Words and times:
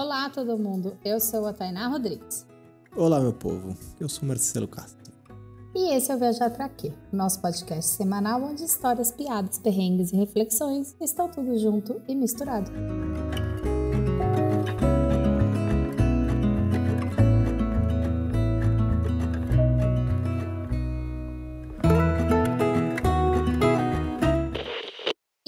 Olá, 0.00 0.30
todo 0.30 0.56
mundo. 0.56 0.96
Eu 1.04 1.18
sou 1.18 1.44
a 1.48 1.52
Tainá 1.52 1.88
Rodrigues. 1.88 2.46
Olá, 2.94 3.18
meu 3.18 3.32
povo. 3.32 3.76
Eu 3.98 4.08
sou 4.08 4.28
Marcelo 4.28 4.68
Castro. 4.68 5.12
E 5.74 5.92
esse 5.92 6.12
é 6.12 6.14
o 6.14 6.18
Viajar 6.20 6.50
Pra 6.50 6.68
Quê? 6.68 6.92
Nosso 7.12 7.42
podcast 7.42 7.96
semanal 7.96 8.40
onde 8.44 8.62
histórias, 8.62 9.10
piadas, 9.10 9.58
perrengues 9.58 10.12
e 10.12 10.16
reflexões 10.16 10.94
estão 11.00 11.28
tudo 11.28 11.58
junto 11.58 12.00
e 12.06 12.14
misturado. 12.14 12.70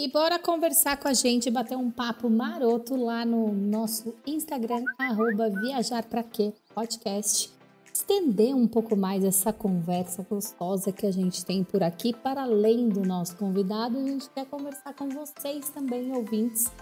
E 0.03 0.09
bora 0.09 0.39
conversar 0.39 0.97
com 0.97 1.09
a 1.09 1.13
gente, 1.13 1.51
bater 1.51 1.77
um 1.77 1.91
papo 1.91 2.31
maroto 2.31 2.97
lá 2.97 3.23
no 3.23 3.53
nosso 3.53 4.15
Instagram, 4.27 4.83
arroba 4.99 5.51
Viajar 5.51 6.03
Pra 6.05 6.23
Quê 6.23 6.55
Podcast. 6.75 7.53
Estender 7.93 8.57
um 8.57 8.67
pouco 8.67 8.97
mais 8.97 9.23
essa 9.23 9.53
conversa 9.53 10.27
gostosa 10.27 10.91
que 10.91 11.05
a 11.05 11.11
gente 11.11 11.45
tem 11.45 11.63
por 11.63 11.83
aqui, 11.83 12.15
para 12.15 12.45
além 12.45 12.89
do 12.89 13.03
nosso 13.03 13.37
convidado, 13.37 13.99
a 13.99 14.03
gente 14.03 14.31
quer 14.31 14.47
conversar 14.47 14.95
com 14.95 15.07
vocês 15.11 15.69
também, 15.69 16.11
ouvintes. 16.17 16.73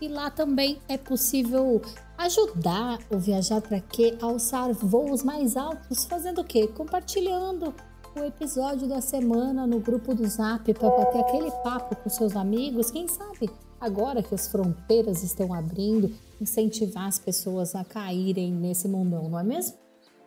E 0.00 0.08
lá 0.08 0.30
também 0.30 0.80
é 0.88 0.96
possível 0.96 1.82
ajudar 2.16 3.00
o 3.10 3.18
Viajar 3.18 3.60
Pra 3.60 3.80
Quê 3.80 4.16
a 4.18 4.24
alçar 4.24 4.72
voos 4.72 5.22
mais 5.22 5.58
altos, 5.58 6.06
fazendo 6.06 6.40
o 6.40 6.44
quê? 6.44 6.66
Compartilhando 6.68 7.74
o 8.14 8.24
episódio 8.24 8.86
da 8.86 9.00
semana 9.00 9.66
no 9.66 9.80
grupo 9.80 10.14
do 10.14 10.26
Zap 10.26 10.72
para 10.74 10.90
bater 10.90 11.20
aquele 11.20 11.50
papo 11.62 11.96
com 11.96 12.10
seus 12.10 12.36
amigos. 12.36 12.90
Quem 12.90 13.08
sabe 13.08 13.50
agora 13.80 14.22
que 14.22 14.34
as 14.34 14.48
fronteiras 14.48 15.22
estão 15.22 15.52
abrindo, 15.54 16.12
incentivar 16.40 17.06
as 17.06 17.18
pessoas 17.18 17.74
a 17.74 17.84
caírem 17.84 18.52
nesse 18.52 18.86
mundão, 18.86 19.28
não 19.28 19.38
é 19.38 19.42
mesmo? 19.44 19.76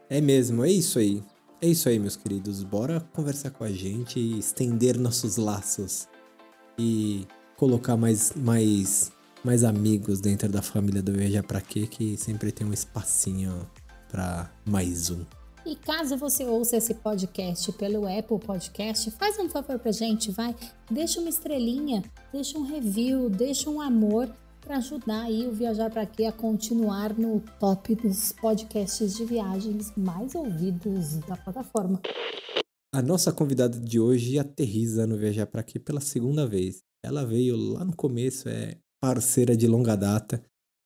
É 0.09 0.20
mesmo, 0.20 0.66
é 0.66 0.72
isso 0.72 1.00
aí. 1.00 1.24
É 1.62 1.68
isso 1.68 1.88
aí, 1.88 2.00
meus 2.00 2.16
queridos. 2.16 2.64
Bora 2.64 3.00
conversar 3.14 3.52
com 3.52 3.64
a 3.64 3.72
gente 3.72 4.20
e 4.20 4.40
estender 4.40 4.98
nossos 4.98 5.38
laços 5.38 6.08
e 6.78 7.28
colocar 7.56 7.96
mais 7.96 8.34
mais 8.36 9.12
mais 9.44 9.64
amigos 9.64 10.20
dentro 10.20 10.50
da 10.50 10.62
família 10.62 11.04
do 11.04 11.14
Veja 11.14 11.44
Pra 11.44 11.62
Quê, 11.62 11.86
que 11.86 12.18
sempre 12.18 12.52
tem 12.52 12.66
um 12.66 12.74
espacinho 12.74 13.70
para 14.09 14.50
mais 14.66 15.12
um. 15.12 15.24
E 15.66 15.76
caso 15.76 16.16
você 16.16 16.46
ouça 16.46 16.78
esse 16.78 16.94
podcast 16.94 17.72
pelo 17.72 18.06
Apple 18.06 18.38
Podcast, 18.38 19.10
faz 19.10 19.40
um 19.40 19.50
favor 19.50 19.80
pra 19.80 19.92
gente, 19.92 20.30
vai, 20.30 20.56
deixa 20.92 21.20
uma 21.20 21.28
estrelinha, 21.28 22.04
deixa 22.32 22.56
um 22.56 22.62
review, 22.62 23.32
deixa 23.32 23.68
um 23.68 23.82
amor 23.82 24.32
para 24.62 24.78
ajudar 24.78 25.24
aí 25.24 25.48
o 25.48 25.52
Viajar 25.52 25.90
para 25.90 26.06
Quê 26.06 26.26
a 26.26 26.32
continuar 26.32 27.18
no 27.18 27.40
top 27.60 27.96
dos 27.96 28.32
podcasts 28.34 29.16
de 29.16 29.26
viagens 29.26 29.92
mais 29.98 30.36
ouvidos 30.36 31.18
da 31.28 31.36
plataforma. 31.36 32.00
A 32.94 33.02
nossa 33.02 33.32
convidada 33.32 33.80
de 33.80 34.00
hoje 34.00 34.38
aterriza 34.38 35.08
no 35.08 35.18
Viajar 35.18 35.48
para 35.48 35.64
Quê 35.64 35.80
pela 35.80 36.00
segunda 36.00 36.46
vez. 36.46 36.84
Ela 37.04 37.26
veio 37.26 37.58
lá 37.58 37.84
no 37.84 37.96
começo, 37.96 38.48
é 38.48 38.78
parceira 39.02 39.58
de 39.58 39.66
longa 39.66 39.96
data. 39.96 40.44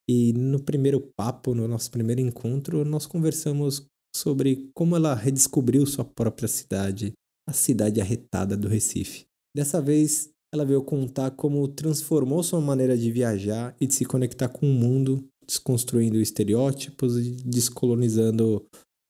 E 0.09 0.31
no 0.31 0.63
primeiro 0.63 1.01
papo, 1.01 1.53
no 1.53 1.67
nosso 1.67 1.91
primeiro 1.91 2.21
encontro, 2.21 2.85
nós 2.85 3.05
conversamos 3.05 3.88
sobre 4.15 4.69
como 4.73 4.95
ela 4.95 5.13
redescobriu 5.13 5.85
sua 5.85 6.05
própria 6.05 6.47
cidade, 6.47 7.13
a 7.47 7.53
cidade 7.53 8.01
arretada 8.01 8.55
do 8.55 8.67
Recife. 8.67 9.25
Dessa 9.55 9.81
vez, 9.81 10.29
ela 10.53 10.65
veio 10.65 10.83
contar 10.83 11.31
como 11.31 11.67
transformou 11.67 12.41
sua 12.43 12.59
maneira 12.59 12.97
de 12.97 13.11
viajar 13.11 13.75
e 13.79 13.87
de 13.87 13.93
se 13.93 14.05
conectar 14.05 14.49
com 14.49 14.65
o 14.65 14.73
mundo, 14.73 15.23
desconstruindo 15.45 16.19
estereótipos 16.19 17.17
e 17.17 17.31
descolonizando 17.45 18.65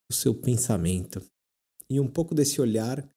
o 0.09 0.13
seu 0.13 0.33
pensamento. 0.33 1.21
E 1.89 1.99
um 1.99 2.07
pouco 2.07 2.35
desse 2.35 2.61
olhar 2.61 3.07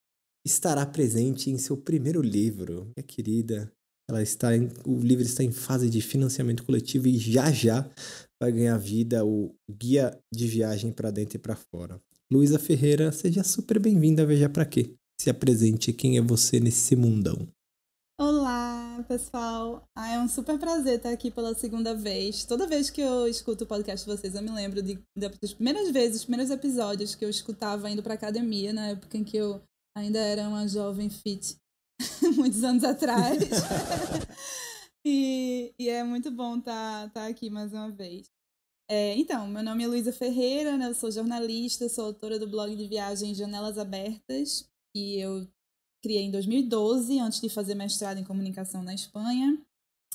estará 0.44 0.84
presente 0.84 1.50
em 1.50 1.58
seu 1.58 1.76
primeiro 1.76 2.20
livro, 2.20 2.90
minha 2.96 3.06
querida. 3.06 3.72
Ela 4.08 4.22
está 4.22 4.56
em, 4.56 4.68
o 4.84 4.98
livro 4.98 5.24
está 5.24 5.44
em 5.44 5.52
fase 5.52 5.88
de 5.88 6.00
financiamento 6.00 6.64
coletivo 6.64 7.06
e 7.06 7.16
já 7.16 7.50
já 7.52 7.88
vai 8.42 8.50
ganhar 8.50 8.76
vida 8.76 9.24
o 9.24 9.54
guia 9.70 10.18
de 10.34 10.48
viagem 10.48 10.90
para 10.90 11.12
dentro 11.12 11.36
e 11.36 11.38
para 11.38 11.54
fora. 11.54 12.02
Luísa 12.28 12.58
Ferreira, 12.58 13.12
seja 13.12 13.44
super 13.44 13.78
bem-vinda 13.78 14.22
a 14.22 14.26
Veja 14.26 14.48
Pra 14.48 14.64
Quê. 14.64 14.96
Se 15.20 15.30
apresente, 15.30 15.92
quem 15.92 16.18
é 16.18 16.20
você 16.20 16.58
nesse 16.58 16.96
mundão? 16.96 17.46
Olá, 18.20 19.04
pessoal. 19.06 19.84
Ah, 19.96 20.14
é 20.14 20.18
um 20.18 20.28
super 20.28 20.58
prazer 20.58 20.96
estar 20.96 21.10
aqui 21.10 21.30
pela 21.30 21.54
segunda 21.54 21.94
vez. 21.94 22.44
Toda 22.44 22.66
vez 22.66 22.90
que 22.90 23.00
eu 23.00 23.28
escuto 23.28 23.62
o 23.62 23.66
podcast 23.66 24.04
de 24.04 24.16
vocês, 24.16 24.34
eu 24.34 24.42
me 24.42 24.50
lembro 24.50 24.82
de, 24.82 24.94
de, 25.16 25.28
das 25.40 25.54
primeiras 25.54 25.92
vezes, 25.92 26.16
os 26.16 26.24
primeiros 26.24 26.50
episódios 26.50 27.14
que 27.14 27.24
eu 27.24 27.30
escutava 27.30 27.88
indo 27.88 28.02
para 28.02 28.14
academia, 28.14 28.72
na 28.72 28.88
época 28.88 29.16
em 29.16 29.22
que 29.22 29.36
eu 29.36 29.62
ainda 29.96 30.18
era 30.18 30.48
uma 30.48 30.66
jovem 30.66 31.08
fit, 31.08 31.56
muitos 32.34 32.64
anos 32.64 32.82
atrás. 32.82 33.38
e, 35.04 35.74
e, 35.78 35.88
é 35.88 36.04
muito 36.04 36.30
bom 36.30 36.58
estar 36.58 37.08
tá, 37.10 37.20
tá 37.22 37.26
aqui 37.26 37.50
mais 37.50 37.72
uma 37.72 37.90
vez. 37.90 38.30
É, 38.88 39.16
então, 39.16 39.46
meu 39.46 39.62
nome 39.62 39.84
é 39.84 39.86
Luísa 39.86 40.12
Ferreira, 40.12 40.76
né? 40.76 40.88
eu 40.88 40.94
sou 40.94 41.10
jornalista, 41.10 41.88
sou 41.88 42.06
autora 42.06 42.38
do 42.38 42.48
blog 42.48 42.76
de 42.76 42.86
viagem 42.86 43.34
Janelas 43.34 43.78
Abertas, 43.78 44.68
que 44.94 45.18
eu 45.18 45.48
criei 46.02 46.24
em 46.24 46.30
2012, 46.30 47.18
antes 47.18 47.40
de 47.40 47.48
fazer 47.48 47.74
mestrado 47.74 48.18
em 48.18 48.24
comunicação 48.24 48.82
na 48.82 48.92
Espanha, 48.92 49.58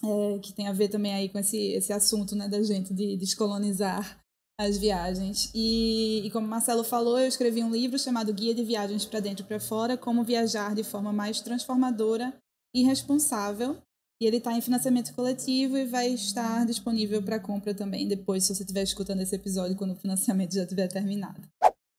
é, 0.04 0.40
que 0.40 0.54
tem 0.54 0.68
a 0.68 0.74
ver 0.74 0.90
também 0.90 1.14
aí 1.14 1.30
com 1.30 1.40
esse, 1.40 1.58
esse 1.58 1.92
assunto 1.92 2.36
né, 2.36 2.48
da 2.48 2.62
gente 2.62 2.94
de 2.94 3.18
descolonizar 3.18 4.22
as 4.60 4.78
viagens. 4.78 5.52
E, 5.54 6.22
e, 6.26 6.32
como 6.32 6.48
Marcelo 6.48 6.84
falou, 6.84 7.20
eu 7.20 7.28
escrevi 7.28 7.64
um 7.64 7.72
livro 7.72 7.98
chamado 7.98 8.34
Guia 8.34 8.54
de 8.54 8.64
Viagens 8.64 9.06
para 9.06 9.20
Dentro 9.20 9.44
e 9.44 9.48
para 9.48 9.60
Fora, 9.60 9.98
Como 9.98 10.24
Viajar 10.24 10.76
de 10.76 10.84
Forma 10.84 11.14
Mais 11.14 11.42
Transformadora 11.42 12.36
e 12.76 12.84
Responsável, 12.84 13.78
e 14.20 14.26
ele 14.26 14.38
está 14.38 14.54
em 14.54 14.62
financiamento 14.62 15.14
coletivo 15.14 15.78
e 15.78 15.86
vai 15.86 16.10
estar 16.10 16.66
disponível 16.66 17.22
para 17.22 17.40
compra 17.40 17.74
também 17.74 18.08
depois, 18.08 18.44
se 18.44 18.56
você 18.56 18.64
estiver 18.64 18.84
escutando 18.84 19.22
esse 19.22 19.36
episódio 19.36 19.76
quando 19.76 19.92
o 19.92 19.96
financiamento 19.96 20.54
já 20.56 20.66
tiver 20.66 20.88
terminado. 20.88 21.42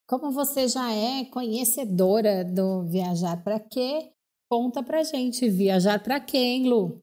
Como 0.08 0.32
você 0.32 0.66
já 0.66 0.90
é 0.92 1.24
conhecedora 1.26 2.44
do 2.44 2.82
Viajar 2.84 3.42
para 3.44 3.60
Quê, 3.60 4.10
conta 4.50 4.82
pra 4.82 5.04
gente, 5.04 5.48
viajar 5.48 6.02
para 6.02 6.18
quem, 6.18 6.68
Lu? 6.68 6.98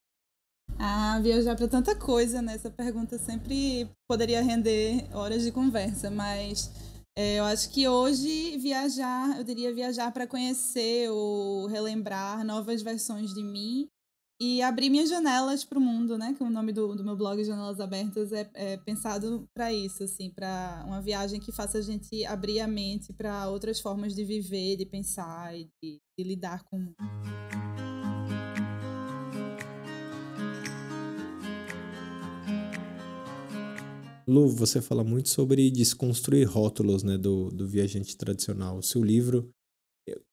Ah, 0.78 1.20
viajar 1.22 1.56
para 1.56 1.68
tanta 1.68 1.96
coisa, 1.96 2.42
né? 2.42 2.56
Essa 2.56 2.70
pergunta 2.70 3.18
sempre 3.18 3.88
poderia 4.10 4.42
render 4.42 5.08
horas 5.14 5.44
de 5.44 5.52
conversa, 5.52 6.10
mas 6.10 6.72
é, 7.18 7.40
eu 7.40 7.46
acho 7.46 7.70
que 7.70 7.88
hoje 7.88 8.58
viajar, 8.58 9.38
eu 9.38 9.44
diria 9.44 9.74
viajar 9.74 10.12
para 10.12 10.28
conhecer 10.28 11.10
ou 11.10 11.68
relembrar 11.68 12.44
novas 12.44 12.82
versões 12.82 13.34
de 13.34 13.44
mim 13.44 13.88
e 14.40 14.62
abrir 14.62 14.90
minhas 14.90 15.10
janelas 15.10 15.64
para 15.64 15.80
o 15.80 15.82
mundo, 15.82 16.18
né? 16.18 16.34
Que 16.38 16.44
o 16.44 16.50
nome 16.50 16.74
do, 16.74 16.94
do 16.94 17.04
meu 17.06 17.16
blog 17.16 17.42
Janelas 17.44 17.80
Abertas 17.80 18.34
é, 18.34 18.50
é 18.54 18.78
pensado 18.78 19.48
para 19.54 19.72
isso, 19.72 20.04
assim, 20.04 20.30
para 20.30 20.84
uma 20.86 21.02
viagem 21.02 21.40
que 21.40 21.54
faça 21.54 21.78
a 21.78 21.82
gente 21.82 22.26
abrir 22.26 22.60
a 22.60 22.68
mente 22.68 23.14
para 23.14 23.50
outras 23.50 23.80
formas 23.80 24.14
de 24.14 24.26
viver, 24.26 24.76
de 24.76 24.86
pensar 24.86 25.58
e 25.58 25.70
de, 25.82 26.02
de 26.18 26.24
lidar 26.26 26.64
com 26.66 26.78
o 26.78 26.80
mundo. 26.80 26.96
Lu, 34.28 34.50
você 34.50 34.82
fala 34.82 35.04
muito 35.04 35.30
sobre 35.30 35.70
desconstruir 35.70 36.46
rótulos 36.50 37.04
né, 37.04 37.16
do, 37.16 37.52
do 37.52 37.68
viajante 37.68 38.18
tradicional. 38.18 38.80
O 38.80 38.84
seu 38.84 39.04
livro 39.04 39.50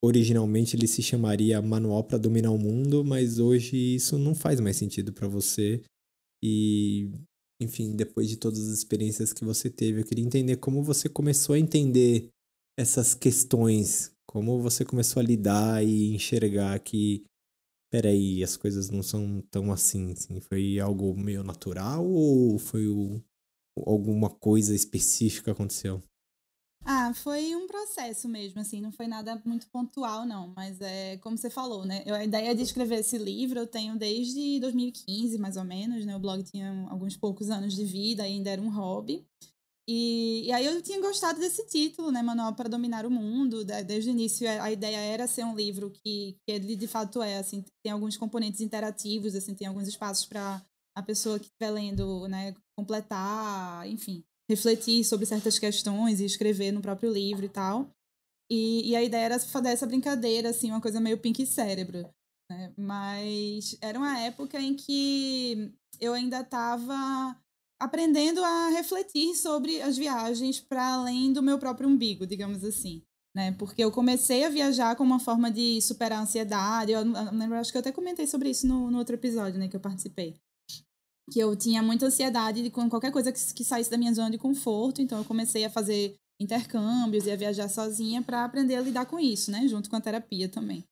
originalmente 0.03 0.77
ele 0.77 0.87
se 0.87 1.03
chamaria 1.03 1.63
Manual 1.63 2.05
para 2.05 2.19
Dominar 2.19 2.51
o 2.51 2.59
Mundo, 2.59 3.05
mas 3.05 3.39
hoje 3.39 3.77
isso 3.77 4.19
não 4.19 4.35
faz 4.35 4.61
mais 4.61 4.77
sentido 4.77 5.13
para 5.13 5.29
você. 5.29 5.83
E, 6.43 7.11
enfim, 7.61 7.95
depois 7.95 8.29
de 8.29 8.37
todas 8.37 8.61
as 8.61 8.79
experiências 8.79 9.33
que 9.33 9.45
você 9.45 9.71
teve, 9.71 10.01
eu 10.01 10.05
queria 10.05 10.25
entender 10.25 10.57
como 10.57 10.83
você 10.83 11.09
começou 11.09 11.55
a 11.55 11.59
entender 11.59 12.29
essas 12.79 13.15
questões, 13.15 14.13
como 14.27 14.61
você 14.61 14.85
começou 14.85 15.21
a 15.21 15.25
lidar 15.25 15.85
e 15.85 16.15
enxergar 16.15 16.79
que, 16.81 17.25
peraí, 17.91 18.43
as 18.43 18.57
coisas 18.57 18.91
não 18.91 19.03
são 19.03 19.43
tão 19.51 19.73
assim, 19.73 20.13
assim. 20.13 20.41
Foi 20.41 20.79
algo 20.81 21.17
meio 21.17 21.43
natural 21.43 22.05
ou 22.05 22.59
foi 22.59 22.89
o, 22.89 23.23
alguma 23.77 24.29
coisa 24.29 24.75
específica 24.75 25.53
aconteceu? 25.53 26.03
Ah, 26.85 27.15
foi 27.15 27.55
um 27.55 27.69
processo 27.69 28.29
mesmo, 28.29 28.61
assim, 28.61 28.81
não 28.81 28.91
foi 28.91 29.07
nada 29.07 29.41
muito 29.45 29.69
pontual, 29.69 30.27
não. 30.27 30.53
Mas 30.57 30.81
é 30.81 31.17
como 31.19 31.39
você 31.39 31.49
falou, 31.49 31.85
né? 31.85 32.03
Eu, 32.05 32.15
a 32.15 32.25
ideia 32.25 32.55
de 32.55 32.63
escrever 32.63 32.97
esse 33.01 33.17
livro 33.19 33.61
eu 33.61 33.67
tenho 33.67 33.97
desde 33.97 34.59
2015, 34.59 35.39
mais 35.39 35.57
ou 35.57 35.65
menos, 35.65 36.05
né? 36.05 36.17
O 36.17 36.19
blog 36.19 36.43
tinha 36.43 36.89
alguns 36.91 37.17
poucos 37.17 37.51
anos 37.51 37.75
de 37.75 37.85
vida, 37.85 38.25
ainda 38.25 38.51
era 38.51 38.61
um 38.61 38.69
hobby. 38.69 39.25
E, 39.89 40.45
e 40.47 40.53
aí 40.53 40.67
eu 40.67 40.83
tinha 40.83 41.01
gostado 41.01 41.41
desse 41.41 41.67
título, 41.67 42.11
né? 42.11 42.23
Manual 42.23 42.55
para 42.55 42.69
Dominar 42.69 43.07
o 43.07 43.11
Mundo. 43.11 43.65
Desde 43.65 44.11
o 44.11 44.13
início 44.13 44.49
a 44.49 44.71
ideia 44.73 44.97
era 44.99 45.27
ser 45.29 45.45
um 45.45 45.55
livro 45.55 45.91
que, 45.91 46.37
que 46.45 46.53
ele 46.53 46.77
de 46.77 46.89
fato 46.89 47.23
é, 47.23 47.39
assim, 47.39 47.65
tem 47.85 47.93
alguns 47.93 48.17
componentes 48.17 48.61
interativos, 48.61 49.35
assim, 49.37 49.55
tem 49.55 49.69
alguns 49.69 49.87
espaços 49.89 50.27
para 50.27 50.65
a 50.97 51.03
pessoa 51.03 51.39
que 51.39 51.47
estiver 51.47 51.71
lendo, 51.71 52.27
né, 52.29 52.55
completar, 52.77 53.89
enfim, 53.89 54.25
refletir 54.49 55.05
sobre 55.05 55.27
certas 55.27 55.59
questões 55.59 56.21
e 56.21 56.25
escrever 56.25 56.73
no 56.73 56.83
próprio 56.83 57.13
livro 57.13 57.45
e 57.45 57.49
tal. 57.49 57.91
E, 58.51 58.91
e 58.91 58.97
a 58.97 59.03
ideia 59.03 59.25
era 59.25 59.41
fazer 59.41 59.69
essa 59.69 59.87
brincadeira, 59.87 60.51
assim, 60.51 60.71
uma 60.71 60.81
coisa 60.81 61.01
meio 61.01 61.19
pink 61.19 61.47
cérebro. 61.47 62.09
Né? 62.51 62.73
Mas 62.77 63.77
era 63.81 63.99
uma 63.99 64.19
época 64.19 64.61
em 64.61 64.75
que 64.75 65.73
eu 66.01 66.13
ainda 66.13 66.41
estava 66.41 67.37
aprendendo 67.81 68.45
a 68.45 68.69
refletir 68.69 69.35
sobre 69.35 69.81
as 69.81 69.97
viagens 69.97 70.61
para 70.61 70.95
além 70.95 71.33
do 71.33 71.43
meu 71.43 71.59
próprio 71.59 71.89
umbigo, 71.89 72.27
digamos 72.27 72.63
assim. 72.63 73.03
Né? 73.35 73.53
Porque 73.53 73.83
eu 73.83 73.91
comecei 73.91 74.45
a 74.45 74.51
viajar 74.51 74.95
como 74.97 75.13
uma 75.13 75.19
forma 75.19 75.51
de 75.51 75.81
superar 75.81 76.19
a 76.19 76.23
ansiedade. 76.23 76.93
Eu, 76.93 77.01
eu 77.01 77.55
acho 77.55 77.73
que 77.73 77.79
eu 77.79 77.81
até 77.81 77.91
comentei 77.91 78.27
sobre 78.27 78.51
isso 78.51 78.67
no, 78.67 78.91
no 78.91 78.99
outro 78.99 79.15
episódio 79.15 79.59
né, 79.59 79.69
que 79.69 79.77
eu 79.77 79.81
participei 79.81 80.37
que 81.31 81.39
eu 81.39 81.55
tinha 81.55 81.83
muita 81.83 82.07
ansiedade 82.07 82.63
de 82.63 82.71
com 82.71 82.89
qualquer 82.89 83.13
coisa 83.13 83.33
que, 83.33 83.55
que 83.55 83.65
saísse 83.65 83.91
da 83.91 83.97
minha 83.97 84.13
zona 84.13 84.31
de 84.31 84.39
conforto, 84.39 85.01
então 85.01 85.19
eu 85.19 85.25
comecei 85.25 85.65
a 85.65 85.71
fazer 85.71 86.17
intercâmbios 86.41 87.27
e 87.27 87.31
a 87.31 87.37
viajar 87.37 87.69
sozinha 87.69 88.23
para 88.23 88.45
aprender 88.45 88.77
a 88.77 88.81
lidar 88.81 89.07
com 89.07 89.19
isso, 89.19 89.51
né, 89.51 89.67
junto 89.69 89.89
com 89.89 89.97
a 89.97 90.01
terapia 90.01 90.49
também. 90.49 90.85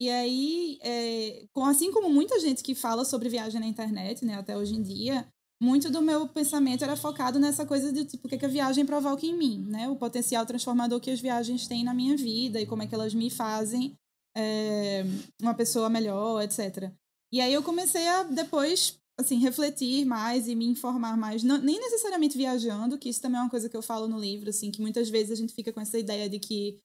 E 0.00 0.10
aí, 0.10 0.78
é, 0.82 1.44
assim 1.66 1.92
como 1.92 2.10
muita 2.10 2.40
gente 2.40 2.62
que 2.62 2.74
fala 2.74 3.04
sobre 3.04 3.28
viagem 3.28 3.60
na 3.60 3.66
internet, 3.66 4.24
né, 4.24 4.34
até 4.34 4.56
hoje 4.56 4.74
em 4.74 4.82
dia, 4.82 5.26
muito 5.62 5.90
do 5.90 6.02
meu 6.02 6.26
pensamento 6.28 6.82
era 6.82 6.96
focado 6.96 7.38
nessa 7.38 7.64
coisa 7.64 7.92
de 7.92 8.04
tipo, 8.04 8.26
o 8.26 8.28
que, 8.28 8.34
é 8.34 8.38
que 8.38 8.44
a 8.44 8.48
viagem 8.48 8.84
provoca 8.84 9.24
em 9.24 9.36
mim, 9.36 9.64
né, 9.68 9.88
o 9.88 9.96
potencial 9.96 10.44
transformador 10.44 11.00
que 11.00 11.10
as 11.10 11.20
viagens 11.20 11.68
têm 11.68 11.84
na 11.84 11.94
minha 11.94 12.16
vida 12.16 12.60
e 12.60 12.66
como 12.66 12.82
é 12.82 12.86
que 12.86 12.94
elas 12.94 13.14
me 13.14 13.30
fazem 13.30 13.94
é, 14.36 15.04
uma 15.40 15.54
pessoa 15.54 15.88
melhor, 15.88 16.42
etc. 16.42 16.90
E 17.32 17.40
aí 17.40 17.52
eu 17.52 17.62
comecei 17.62 18.06
a 18.08 18.24
depois 18.24 18.98
assim, 19.18 19.38
refletir 19.38 20.04
mais 20.04 20.48
e 20.48 20.54
me 20.54 20.66
informar 20.66 21.16
mais, 21.16 21.42
não, 21.42 21.58
nem 21.58 21.78
necessariamente 21.78 22.36
viajando, 22.36 22.98
que 22.98 23.08
isso 23.08 23.20
também 23.20 23.38
é 23.38 23.42
uma 23.42 23.50
coisa 23.50 23.68
que 23.68 23.76
eu 23.76 23.82
falo 23.82 24.08
no 24.08 24.18
livro, 24.18 24.50
assim, 24.50 24.70
que 24.70 24.80
muitas 24.80 25.08
vezes 25.08 25.30
a 25.30 25.36
gente 25.36 25.54
fica 25.54 25.72
com 25.72 25.80
essa 25.80 25.98
ideia 25.98 26.28
de 26.28 26.38
que 26.38 26.78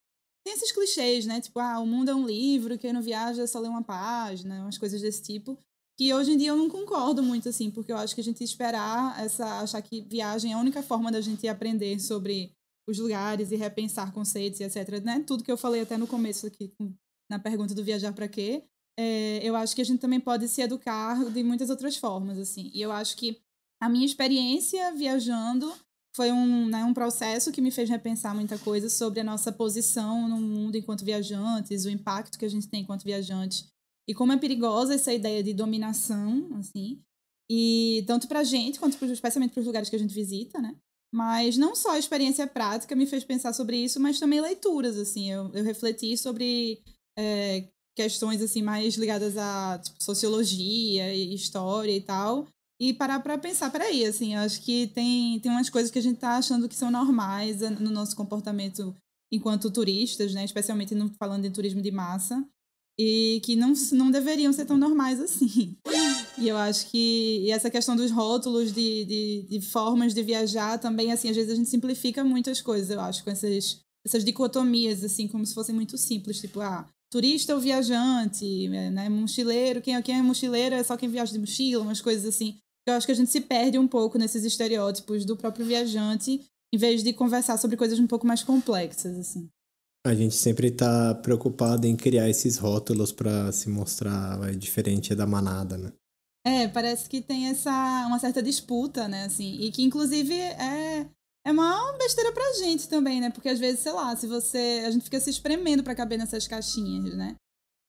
tem 0.43 0.53
esses 0.53 0.71
clichês, 0.71 1.25
né? 1.25 1.41
Tipo, 1.41 1.59
ah, 1.59 1.79
o 1.79 1.85
mundo 1.85 2.09
é 2.09 2.15
um 2.15 2.25
livro, 2.25 2.77
quem 2.77 2.93
não 2.93 3.01
viaja 3.01 3.45
só 3.45 3.59
lê 3.59 3.67
uma 3.67 3.83
página, 3.83 4.61
umas 4.61 4.77
coisas 4.77 5.01
desse 5.01 5.21
tipo. 5.21 5.57
Que 5.97 6.13
hoje 6.13 6.31
em 6.31 6.37
dia 6.37 6.49
eu 6.49 6.55
não 6.55 6.69
concordo 6.69 7.21
muito, 7.21 7.49
assim, 7.49 7.69
porque 7.69 7.91
eu 7.91 7.97
acho 7.97 8.15
que 8.15 8.21
a 8.21 8.23
gente 8.23 8.43
esperar 8.43 9.19
essa. 9.21 9.59
achar 9.59 9.81
que 9.81 10.01
viagem 10.01 10.51
é 10.51 10.55
a 10.55 10.59
única 10.59 10.81
forma 10.81 11.11
da 11.11 11.19
gente 11.19 11.45
aprender 11.47 11.99
sobre 11.99 12.53
os 12.87 12.97
lugares 12.97 13.51
e 13.51 13.55
repensar 13.57 14.13
conceitos 14.13 14.61
e 14.61 14.63
etc. 14.63 15.03
Né? 15.03 15.23
Tudo 15.27 15.43
que 15.43 15.51
eu 15.51 15.57
falei 15.57 15.81
até 15.81 15.97
no 15.97 16.07
começo 16.07 16.47
aqui, 16.47 16.73
na 17.29 17.37
pergunta 17.37 17.75
do 17.75 17.83
viajar 17.83 18.13
para 18.13 18.29
quê 18.29 18.63
é, 19.01 19.40
eu 19.42 19.56
acho 19.56 19.74
que 19.74 19.81
a 19.81 19.86
gente 19.86 20.01
também 20.01 20.19
pode 20.19 20.46
se 20.50 20.62
educar 20.62 21.24
de 21.31 21.42
muitas 21.42 21.69
outras 21.69 21.96
formas, 21.96 22.38
assim. 22.38 22.69
E 22.74 22.81
eu 22.81 22.92
acho 22.92 23.16
que 23.16 23.40
a 23.81 23.88
minha 23.88 24.06
experiência 24.06 24.94
viajando 24.94 25.72
foi 26.13 26.34
um, 26.34 26.66
né, 26.68 26.84
um 26.84 26.94
processo 26.94 27.50
que 27.50 27.62
me 27.62 27.72
fez 27.72 27.90
repensar 27.90 28.36
muita 28.36 28.57
coisa 28.57 28.90
sobre 28.90 29.22
a 29.22 29.24
nossa 29.24 29.54
posição 29.54 30.28
no 30.28 30.36
mundo 30.36 30.75
enquanto 30.75 31.06
viajantes, 31.06 31.86
o 31.86 31.90
impacto 31.90 32.38
que 32.38 32.44
a 32.44 32.50
gente 32.50 32.68
tem 32.68 32.81
enquanto 32.81 33.06
viajantes 33.06 33.68
e 34.06 34.13
como 34.13 34.34
é 34.34 34.38
perigosa 34.38 34.96
essa 34.96 35.13
ideia 35.13 35.42
de 35.42 35.54
dominação, 35.54 36.50
assim, 36.57 37.01
e 37.50 38.04
tanto 38.06 38.28
para 38.28 38.40
a 38.40 38.44
gente 38.44 38.80
quanto 38.80 39.01
especialmente 39.06 39.54
para 39.54 39.62
os 39.62 39.68
lugares 39.68 39.90
que 39.90 39.96
a 39.96 40.00
gente 40.00 40.13
visita, 40.13 40.60
né? 40.60 40.75
Mas 41.13 41.56
não 41.56 41.74
só 41.74 41.92
a 41.92 42.00
experiência 42.00 42.46
prática 42.46 42.96
me 42.98 43.06
fez 43.06 43.24
pensar 43.24 43.54
sobre 43.54 43.78
isso, 43.78 43.98
mas 43.98 44.19
também 44.19 44.42
leituras, 44.42 44.98
assim, 44.98 45.31
eu, 45.31 45.50
eu 45.54 45.63
refleti 45.63 46.18
sobre 46.18 46.81
é, 47.18 47.69
questões 48.00 48.42
assim 48.42 48.62
mais 48.62 48.96
ligadas 48.96 49.36
a 49.36 49.78
tipo, 49.78 50.01
sociologia 50.01 51.13
e 51.13 51.34
história 51.34 51.92
e 51.92 52.00
tal. 52.00 52.48
E 52.80 52.94
parar 52.94 53.19
para 53.19 53.38
pensar, 53.38 53.69
peraí, 53.69 54.06
assim, 54.06 54.36
eu 54.36 54.40
acho 54.40 54.62
que 54.62 54.88
tem, 54.88 55.38
tem 55.42 55.51
umas 55.51 55.69
coisas 55.69 55.92
que 55.92 56.00
a 56.00 56.01
gente 56.01 56.18
tá 56.18 56.38
achando 56.38 56.69
que 56.69 56.75
são 56.75 56.90
normais 56.90 57.60
no 57.60 57.90
nosso 57.90 58.16
comportamento 58.16 58.96
enquanto 59.30 59.69
turistas, 59.69 60.34
né? 60.34 60.46
Especialmente 60.46 60.96
no, 60.96 61.12
falando 61.19 61.44
de 61.44 61.50
turismo 61.50 61.81
de 61.81 61.92
massa. 61.92 62.42
E 62.98 63.42
que 63.44 63.57
não, 63.57 63.74
não 63.92 64.10
deveriam 64.10 64.54
ser 64.54 64.66
tão 64.66 64.78
normais 64.78 65.19
assim. 65.19 65.75
E 66.38 66.48
eu 66.48 66.56
acho 66.56 66.90
que 66.90 67.42
e 67.44 67.51
essa 67.51 67.69
questão 67.69 67.98
dos 67.98 68.12
rótulos 68.12 68.72
de, 68.72 69.04
de, 69.04 69.42
de 69.50 69.62
formas 69.62 70.13
de 70.13 70.24
viajar 70.24 70.78
também, 70.78 71.12
assim, 71.12 71.30
às 71.30 71.36
vezes 71.36 71.51
a 71.51 71.56
gente 71.56 71.69
simplifica 71.69 72.24
muitas 72.24 72.62
coisas, 72.62 72.90
eu 72.90 73.01
acho, 73.01 73.25
com 73.25 73.30
essas, 73.30 73.81
essas 74.06 74.24
dicotomias, 74.24 75.04
assim, 75.04 75.28
como 75.28 75.46
se 75.46 75.54
fossem 75.54 75.75
muito 75.75 75.98
simples. 75.98 76.40
Tipo, 76.40 76.62
ah, 76.62 76.88
turista 77.09 77.56
ou 77.56 77.59
viajante, 77.59 78.67
é, 78.67 78.89
né? 78.89 79.09
Mochileiro, 79.09 79.81
quem, 79.81 79.95
é, 79.95 80.01
quem 80.01 80.17
é 80.17 80.21
mochileiro 80.21 80.75
é 80.75 80.83
só 80.83 80.95
quem 80.95 81.09
viaja 81.09 81.31
de 81.31 81.39
mochila, 81.39 81.83
umas 81.83 82.01
coisas 82.01 82.25
assim. 82.25 82.57
Eu 82.88 82.94
acho 82.94 83.06
que 83.06 83.11
a 83.11 83.15
gente 83.15 83.31
se 83.31 83.41
perde 83.41 83.77
um 83.77 83.88
pouco 83.88 84.17
nesses 84.17 84.44
estereótipos 84.44 85.25
do 85.25 85.35
próprio 85.35 85.65
viajante, 85.65 86.41
em 86.73 86.77
vez 86.77 87.03
de 87.03 87.13
conversar 87.13 87.57
sobre 87.57 87.77
coisas 87.77 88.00
um 88.00 88.07
pouco 88.07 88.25
mais 88.25 88.44
complexas, 88.44 89.17
assim. 89.17 89.50
A 90.06 90.13
gente 90.13 90.35
sempre 90.35 90.67
está 90.67 91.13
preocupado 91.15 91.85
em 91.85 91.95
criar 91.95 92.29
esses 92.29 92.57
rótulos 92.57 93.12
para 93.12 93.51
se 93.51 93.69
mostrar 93.69 94.50
é, 94.50 94.53
diferente 94.53 95.13
da 95.13 95.27
manada, 95.27 95.77
né? 95.77 95.91
É, 96.45 96.67
parece 96.67 97.09
que 97.09 97.21
tem 97.21 97.47
essa 97.47 98.05
uma 98.07 98.17
certa 98.17 98.41
disputa, 98.41 99.07
né, 99.07 99.25
assim, 99.25 99.57
e 99.59 99.71
que 99.71 99.83
inclusive 99.83 100.33
é 100.33 101.05
é 101.50 101.51
uma 101.51 101.98
besteira 101.98 102.31
pra 102.31 102.54
gente 102.54 102.88
também, 102.88 103.19
né? 103.19 103.30
Porque 103.30 103.50
às 103.50 103.60
vezes, 103.60 103.80
sei 103.81 103.92
lá, 103.92 104.16
se 104.16 104.28
você. 104.28 104.84
A 104.86 104.92
gente 104.92 105.04
fica 105.04 105.19
se 105.19 105.30
espremendo 105.30 105.84
para 105.84 105.96
caber 105.96 106.18
nessas 106.18 106.48
caixinhas, 106.48 107.16
né? 107.16 107.36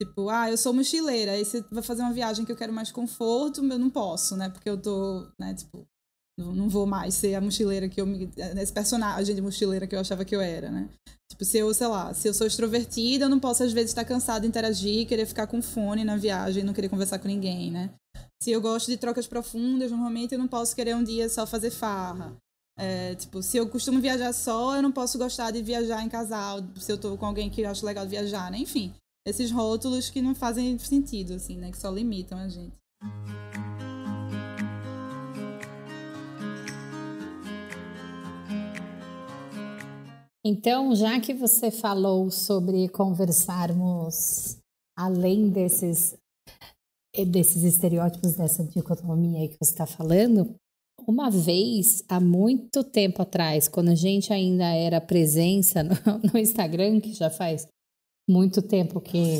Tipo, 0.02 0.30
ah, 0.30 0.50
eu 0.50 0.56
sou 0.56 0.72
mochileira, 0.72 1.32
aí 1.32 1.44
você 1.44 1.62
vai 1.70 1.82
fazer 1.82 2.00
uma 2.00 2.12
viagem 2.12 2.44
que 2.44 2.50
eu 2.50 2.56
quero 2.56 2.72
mais 2.72 2.90
conforto, 2.90 3.62
eu 3.62 3.78
não 3.78 3.90
posso, 3.90 4.34
né? 4.34 4.48
Porque 4.48 4.70
eu 4.70 4.80
tô, 4.80 5.28
né, 5.38 5.52
tipo, 5.52 5.86
não 6.38 6.70
vou 6.70 6.86
mais 6.86 7.14
ser 7.14 7.34
a 7.34 7.40
mochileira 7.40 7.86
que 7.86 8.00
eu 8.00 8.06
me. 8.06 8.30
Esse 8.58 8.72
personagem 8.72 9.34
de 9.34 9.42
mochileira 9.42 9.86
que 9.86 9.94
eu 9.94 10.00
achava 10.00 10.24
que 10.24 10.34
eu 10.34 10.40
era, 10.40 10.70
né? 10.70 10.88
Tipo, 11.30 11.44
se 11.44 11.58
eu, 11.58 11.72
sei 11.74 11.86
lá, 11.86 12.14
se 12.14 12.26
eu 12.26 12.32
sou 12.32 12.46
extrovertida, 12.46 13.26
eu 13.26 13.28
não 13.28 13.38
posso, 13.38 13.62
às 13.62 13.74
vezes, 13.74 13.90
estar 13.90 14.06
cansada 14.06 14.40
de 14.40 14.46
interagir, 14.46 15.06
querer 15.06 15.26
ficar 15.26 15.46
com 15.46 15.60
fone 15.60 16.02
na 16.02 16.16
viagem, 16.16 16.64
não 16.64 16.72
querer 16.72 16.88
conversar 16.88 17.18
com 17.18 17.28
ninguém, 17.28 17.70
né? 17.70 17.92
Se 18.42 18.50
eu 18.50 18.60
gosto 18.62 18.86
de 18.86 18.96
trocas 18.96 19.26
profundas, 19.26 19.90
normalmente 19.90 20.32
eu 20.32 20.38
não 20.38 20.48
posso 20.48 20.74
querer 20.74 20.96
um 20.96 21.04
dia 21.04 21.28
só 21.28 21.46
fazer 21.46 21.70
farra. 21.70 22.34
É, 22.82 23.14
tipo, 23.14 23.42
se 23.42 23.58
eu 23.58 23.68
costumo 23.68 24.00
viajar 24.00 24.32
só, 24.32 24.74
eu 24.74 24.80
não 24.80 24.90
posso 24.90 25.18
gostar 25.18 25.50
de 25.50 25.60
viajar 25.60 26.02
em 26.02 26.08
casal, 26.08 26.60
se 26.76 26.90
eu 26.90 26.96
tô 26.96 27.14
com 27.18 27.26
alguém 27.26 27.50
que 27.50 27.60
eu 27.60 27.68
acho 27.68 27.84
legal 27.84 28.06
de 28.06 28.10
viajar, 28.10 28.50
né? 28.50 28.56
Enfim, 28.56 28.90
esses 29.26 29.50
rótulos 29.50 30.08
que 30.08 30.22
não 30.22 30.34
fazem 30.34 30.78
sentido, 30.78 31.34
assim, 31.34 31.56
né? 31.56 31.70
Que 31.70 31.76
só 31.76 31.90
limitam 31.90 32.38
a 32.38 32.48
gente. 32.48 32.72
Então, 40.42 40.96
já 40.96 41.20
que 41.20 41.34
você 41.34 41.70
falou 41.70 42.30
sobre 42.30 42.88
conversarmos 42.88 44.56
além 44.96 45.50
desses 45.50 46.16
desses 47.26 47.62
estereótipos, 47.62 48.36
dessa 48.36 48.64
dicotomia 48.64 49.40
aí 49.40 49.48
que 49.48 49.56
você 49.60 49.72
está 49.72 49.84
falando, 49.84 50.54
uma 51.06 51.30
vez, 51.30 52.04
há 52.08 52.20
muito 52.20 52.84
tempo 52.84 53.22
atrás, 53.22 53.68
quando 53.68 53.90
a 53.90 53.94
gente 53.94 54.32
ainda 54.32 54.64
era 54.64 55.00
presença 55.00 55.82
no, 55.82 55.94
no 56.32 56.38
Instagram, 56.38 57.00
que 57.00 57.12
já 57.12 57.30
faz 57.30 57.66
muito 58.28 58.62
tempo 58.62 59.00
que 59.00 59.38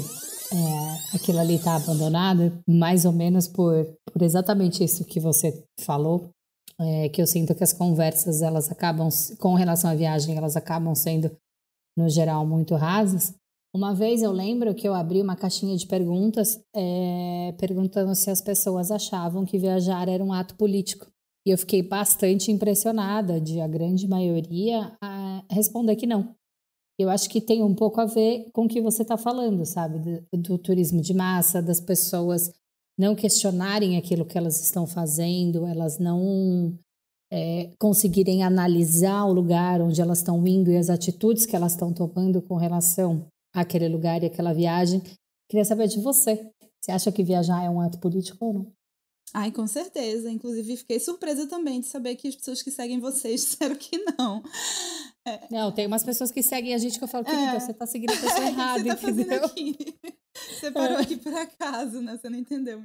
é, 0.53 1.17
aquilo 1.17 1.39
ali 1.39 1.55
está 1.55 1.77
abandonado, 1.77 2.61
mais 2.69 3.05
ou 3.05 3.13
menos 3.13 3.47
por, 3.47 3.87
por 4.13 4.23
exatamente 4.23 4.83
isso 4.83 5.05
que 5.05 5.21
você 5.21 5.65
falou, 5.79 6.31
é, 6.81 7.09
que 7.09 7.23
eu 7.23 7.27
sinto 7.27 7.55
que 7.55 7.63
as 7.63 7.73
conversas, 7.73 8.43
elas 8.43 8.71
acabam, 8.71 9.09
com 9.39 9.55
relação 9.55 9.91
à 9.91 9.95
viagem, 9.95 10.37
elas 10.37 10.57
acabam 10.57 10.95
sendo, 10.95 11.31
no 11.97 12.09
geral, 12.09 12.47
muito 12.47 12.75
rasas. 12.75 13.35
Uma 13.73 13.95
vez 13.95 14.23
eu 14.23 14.33
lembro 14.33 14.75
que 14.75 14.89
eu 14.89 14.95
abri 14.95 15.23
uma 15.23 15.37
caixinha 15.37 15.77
de 15.77 15.87
perguntas 15.87 16.61
é, 16.75 17.55
perguntando 17.59 18.15
se 18.17 18.29
as 18.29 18.41
pessoas 18.41 18.91
achavam 18.91 19.45
que 19.45 19.59
viajar 19.59 20.09
era 20.09 20.25
um 20.25 20.33
ato 20.33 20.57
político. 20.57 21.07
E 21.51 21.53
eu 21.53 21.59
fiquei 21.59 21.83
bastante 21.83 22.53
impressionada 22.53 23.41
de 23.41 23.61
a 23.61 23.67
grande 23.67 24.07
maioria 24.07 24.97
a 25.03 25.45
responder 25.51 25.97
que 25.97 26.07
não. 26.07 26.33
Eu 26.97 27.11
acho 27.11 27.29
que 27.29 27.41
tem 27.41 27.61
um 27.61 27.75
pouco 27.75 28.01
a 28.01 28.05
ver 28.07 28.49
com 28.53 28.67
o 28.67 28.69
que 28.69 28.81
você 28.81 29.03
está 29.03 29.17
falando, 29.17 29.67
sabe? 29.67 29.99
Do, 29.99 30.39
do, 30.39 30.59
turismo 30.59 31.01
de 31.01 31.13
massa, 31.13 31.61
das 31.61 31.81
pessoas 31.81 32.53
não 32.97 33.17
questionarem 33.17 33.97
aquilo 33.97 34.25
que 34.25 34.39
elas 34.39 34.63
estão 34.63 34.87
fazendo, 34.87 35.67
elas 35.67 35.99
não 35.99 36.79
é, 37.33 37.73
conseguirem 37.81 38.45
analisar 38.45 39.25
o 39.25 39.33
lugar 39.33 39.83
onde 39.83 40.01
elas 40.01 40.19
estão 40.19 40.47
indo 40.47 40.71
e 40.71 40.77
as 40.77 40.89
atitudes 40.89 41.47
que 41.47 41.57
elas 41.57 41.73
estão 41.73 41.93
tomando 41.93 42.41
com 42.41 42.55
relação 42.55 43.27
àquele 43.53 43.89
lugar 43.89 44.23
e 44.23 44.27
aquela 44.27 44.55
viagem. 44.55 45.03
Queria 45.49 45.65
saber 45.65 45.89
de 45.89 46.01
você. 46.01 46.49
Você 46.81 46.93
acha 46.93 47.11
que 47.11 47.25
viajar 47.25 47.65
é 47.65 47.69
um 47.69 47.81
ato 47.81 47.99
político 47.99 48.45
ou 48.45 48.55
não? 48.55 48.80
Ai, 49.33 49.53
com 49.53 49.67
certeza. 49.67 50.31
Inclusive, 50.31 50.77
fiquei 50.77 50.99
surpresa 50.99 51.47
também 51.47 51.81
de 51.81 51.87
saber 51.87 52.17
que 52.17 52.29
as 52.29 52.37
pessoas 52.37 52.63
que 52.63 52.71
seguem 52.71 52.99
vocês 52.99 53.41
disseram 53.47 53.77
que 53.77 53.99
não. 54.19 54.43
É. 55.27 55.47
Não, 55.51 55.73
tem 55.73 55.87
umas 55.87 56.03
pessoas 56.03 56.31
que 56.31 56.43
seguem 56.43 56.75
a 56.75 56.79
gente 56.79 56.99
que 56.99 57.05
eu 57.05 57.09
falo, 57.09 57.25
querida, 57.25 57.57
é. 57.57 57.61
você 57.61 57.73
tá 57.73 57.87
seguindo 57.87 58.13
a 58.13 58.17
pessoa 58.17 58.47
errada, 58.47 58.83
você 58.83 58.95
tá 58.97 59.11
entendeu? 59.11 59.45
Aqui. 59.45 59.77
Você 60.33 60.71
parou 60.71 60.99
é. 60.99 61.03
aqui 61.03 61.17
por 61.17 61.35
acaso, 61.35 62.01
né? 62.01 62.17
Você 62.17 62.31
não 62.31 62.39
entendeu. 62.39 62.83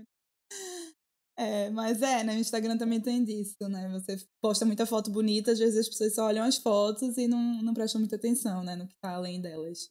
É, 1.37 1.69
mas 1.69 2.01
é, 2.01 2.23
né? 2.23 2.35
O 2.35 2.39
Instagram 2.39 2.77
também 2.77 2.99
tem 2.99 3.23
disso, 3.23 3.69
né? 3.69 3.87
Você 3.93 4.17
posta 4.41 4.65
muita 4.65 4.85
foto 4.85 5.11
bonita, 5.11 5.51
às 5.51 5.59
vezes 5.59 5.77
as 5.77 5.87
pessoas 5.87 6.15
só 6.15 6.25
olham 6.25 6.43
as 6.43 6.57
fotos 6.57 7.17
e 7.17 7.27
não, 7.27 7.61
não 7.61 7.73
prestam 7.73 8.01
muita 8.01 8.15
atenção, 8.15 8.63
né? 8.63 8.75
No 8.75 8.87
que 8.87 8.95
tá 8.99 9.11
além 9.11 9.39
delas. 9.39 9.89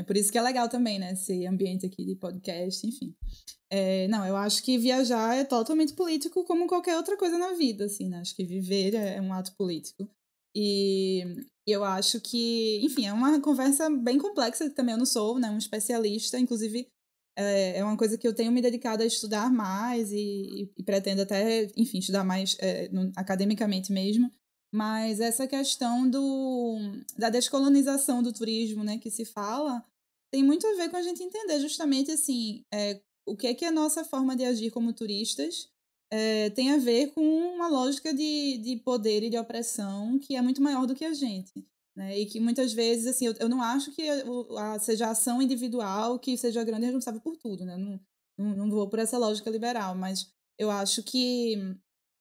É 0.00 0.02
por 0.02 0.16
isso 0.16 0.32
que 0.32 0.38
é 0.38 0.42
legal 0.42 0.68
também, 0.68 0.98
né? 0.98 1.12
Esse 1.12 1.46
ambiente 1.46 1.84
aqui 1.84 2.04
de 2.04 2.16
podcast, 2.16 2.86
enfim. 2.86 3.14
É, 3.70 4.08
não, 4.08 4.26
eu 4.26 4.34
acho 4.34 4.62
que 4.62 4.78
viajar 4.78 5.36
é 5.36 5.44
totalmente 5.44 5.92
político 5.92 6.42
como 6.44 6.66
qualquer 6.66 6.96
outra 6.96 7.16
coisa 7.16 7.36
na 7.36 7.52
vida, 7.52 7.84
assim, 7.84 8.08
né? 8.08 8.18
Acho 8.20 8.34
que 8.34 8.44
viver 8.44 8.94
é 8.94 9.20
um 9.20 9.32
ato 9.32 9.54
político. 9.56 10.08
E 10.56 11.22
eu 11.66 11.84
acho 11.84 12.18
que, 12.20 12.80
enfim, 12.82 13.06
é 13.06 13.12
uma 13.12 13.40
conversa 13.40 13.90
bem 13.90 14.18
complexa, 14.18 14.68
que 14.68 14.74
também 14.74 14.94
eu 14.94 14.98
não 14.98 15.06
sou, 15.06 15.38
né? 15.38 15.50
Um 15.50 15.58
especialista, 15.58 16.38
inclusive 16.38 16.88
é, 17.36 17.78
é 17.78 17.84
uma 17.84 17.96
coisa 17.96 18.18
que 18.18 18.26
eu 18.26 18.34
tenho 18.34 18.50
me 18.50 18.62
dedicado 18.62 19.02
a 19.02 19.06
estudar 19.06 19.52
mais 19.52 20.10
e, 20.12 20.72
e 20.76 20.82
pretendo 20.82 21.22
até, 21.22 21.70
enfim, 21.76 21.98
estudar 21.98 22.24
mais 22.24 22.56
é, 22.58 22.88
no, 22.88 23.12
academicamente 23.14 23.92
mesmo. 23.92 24.32
Mas 24.72 25.20
essa 25.20 25.48
questão 25.48 26.08
do, 26.08 26.78
da 27.16 27.28
descolonização 27.28 28.22
do 28.22 28.32
turismo, 28.32 28.84
né, 28.84 28.98
que 28.98 29.10
se 29.10 29.24
fala, 29.24 29.84
tem 30.32 30.42
muito 30.42 30.66
a 30.66 30.74
ver 30.74 30.90
com 30.90 30.96
a 30.96 31.02
gente 31.02 31.22
entender 31.22 31.60
justamente 31.60 32.10
assim 32.10 32.64
é, 32.72 33.00
o 33.26 33.36
que 33.36 33.46
é 33.46 33.54
que 33.54 33.64
a 33.64 33.70
nossa 33.70 34.04
forma 34.04 34.36
de 34.36 34.44
agir 34.44 34.70
como 34.70 34.92
turistas 34.92 35.68
é, 36.12 36.50
tem 36.50 36.72
a 36.72 36.76
ver 36.76 37.12
com 37.12 37.22
uma 37.22 37.68
lógica 37.68 38.12
de, 38.12 38.58
de 38.58 38.76
poder 38.76 39.22
e 39.22 39.30
de 39.30 39.38
opressão 39.38 40.18
que 40.18 40.34
é 40.34 40.42
muito 40.42 40.60
maior 40.60 40.86
do 40.86 40.94
que 40.94 41.04
a 41.04 41.14
gente. 41.14 41.52
Né? 41.96 42.18
E 42.18 42.26
que 42.26 42.40
muitas 42.40 42.72
vezes, 42.72 43.06
assim, 43.06 43.26
eu, 43.26 43.34
eu 43.38 43.48
não 43.48 43.62
acho 43.62 43.92
que 43.92 44.02
a, 44.08 44.74
a, 44.74 44.78
seja 44.78 45.06
a 45.06 45.10
ação 45.10 45.40
individual 45.40 46.18
que 46.18 46.36
seja 46.36 46.64
grande 46.64 46.82
e 46.82 46.86
responsável 46.86 47.20
por 47.20 47.36
tudo, 47.36 47.64
né? 47.64 47.76
Não, 47.76 48.00
não, 48.38 48.56
não 48.56 48.70
vou 48.70 48.88
por 48.88 48.98
essa 48.98 49.18
lógica 49.18 49.50
liberal, 49.50 49.94
mas 49.94 50.32
eu 50.58 50.70
acho 50.70 51.02
que 51.02 51.56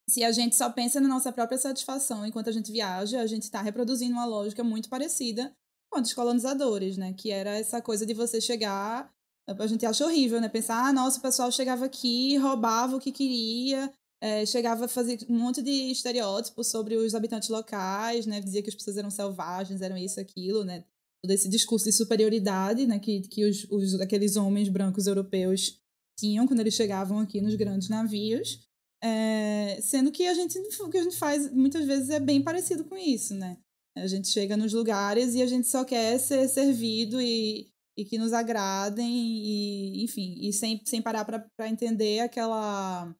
se 0.10 0.24
a 0.24 0.32
gente 0.32 0.56
só 0.56 0.70
pensa 0.70 1.00
na 1.00 1.08
nossa 1.08 1.32
própria 1.32 1.58
satisfação 1.58 2.26
enquanto 2.26 2.50
a 2.50 2.52
gente 2.52 2.72
viaja, 2.72 3.22
a 3.22 3.28
gente 3.28 3.44
está 3.44 3.62
reproduzindo 3.62 4.14
uma 4.14 4.26
lógica 4.26 4.64
muito 4.64 4.90
parecida 4.90 5.56
com 5.90 6.02
colonizadores, 6.16 6.98
né? 6.98 7.14
Que 7.14 7.32
era 7.32 7.58
essa 7.58 7.82
coisa 7.82 8.06
de 8.06 8.14
você 8.14 8.40
chegar. 8.40 9.12
A 9.48 9.68
gente 9.68 9.86
acha 9.86 10.06
horrível, 10.06 10.40
né? 10.40 10.48
Pensar, 10.48 10.88
ah, 10.88 10.94
nossa, 10.94 11.18
o 11.18 11.22
pessoal 11.22 11.52
chegava 11.52 11.86
aqui, 11.86 12.38
roubava 12.38 12.96
o 12.96 13.00
que 13.00 13.12
queria, 13.12 13.92
é, 14.22 14.46
chegava 14.46 14.86
a 14.86 14.88
fazer 14.88 15.18
um 15.28 15.40
monte 15.40 15.62
de 15.62 15.92
estereótipos 15.92 16.68
sobre 16.68 16.96
os 16.96 17.16
habitantes 17.16 17.50
locais, 17.50 18.26
né? 18.26 18.40
Dizia 18.40 18.62
que 18.62 18.70
as 18.70 18.76
pessoas 18.76 18.98
eram 18.98 19.10
selvagens, 19.10 19.82
eram 19.82 19.98
isso, 19.98 20.20
aquilo, 20.20 20.64
né? 20.64 20.84
Todo 21.22 21.32
esse 21.32 21.50
discurso 21.50 21.86
de 21.86 21.92
superioridade, 21.94 22.86
né? 22.86 23.00
Que, 23.00 23.22
que 23.22 23.46
os, 23.46 23.66
os, 23.72 24.00
aqueles 24.00 24.36
homens 24.36 24.70
brancos 24.70 25.08
europeus 25.08 25.80
tinham 26.18 26.46
quando 26.46 26.60
eles 26.60 26.74
chegavam 26.74 27.20
aqui 27.20 27.42
nos 27.42 27.56
grandes 27.56 27.90
navios. 27.90 28.68
É, 29.02 29.80
sendo 29.82 30.12
que 30.12 30.28
a 30.28 30.34
gente, 30.34 30.60
o 30.82 30.90
que 30.90 30.98
a 30.98 31.04
gente 31.04 31.16
faz 31.16 31.52
muitas 31.54 31.86
vezes 31.86 32.10
é 32.10 32.20
bem 32.20 32.42
parecido 32.42 32.84
com 32.84 32.98
isso, 32.98 33.34
né? 33.34 33.58
A 34.02 34.08
gente 34.08 34.28
chega 34.28 34.58
nos 34.58 34.74
lugares 34.74 35.36
e 35.36 35.42
a 35.42 35.48
gente 35.48 35.68
só 35.68 35.84
quer 35.84 36.18
ser 36.20 36.48
servido 36.48 37.22
e, 37.22 37.72
e 37.98 38.06
que 38.06 38.18
nos 38.18 38.34
agradem, 38.34 39.08
e, 39.08 40.04
enfim, 40.04 40.38
e 40.40 40.54
sem, 40.54 40.82
sem 40.86 41.02
parar 41.02 41.26
para 41.26 41.70
entender 41.70 42.20
aquela, 42.20 43.16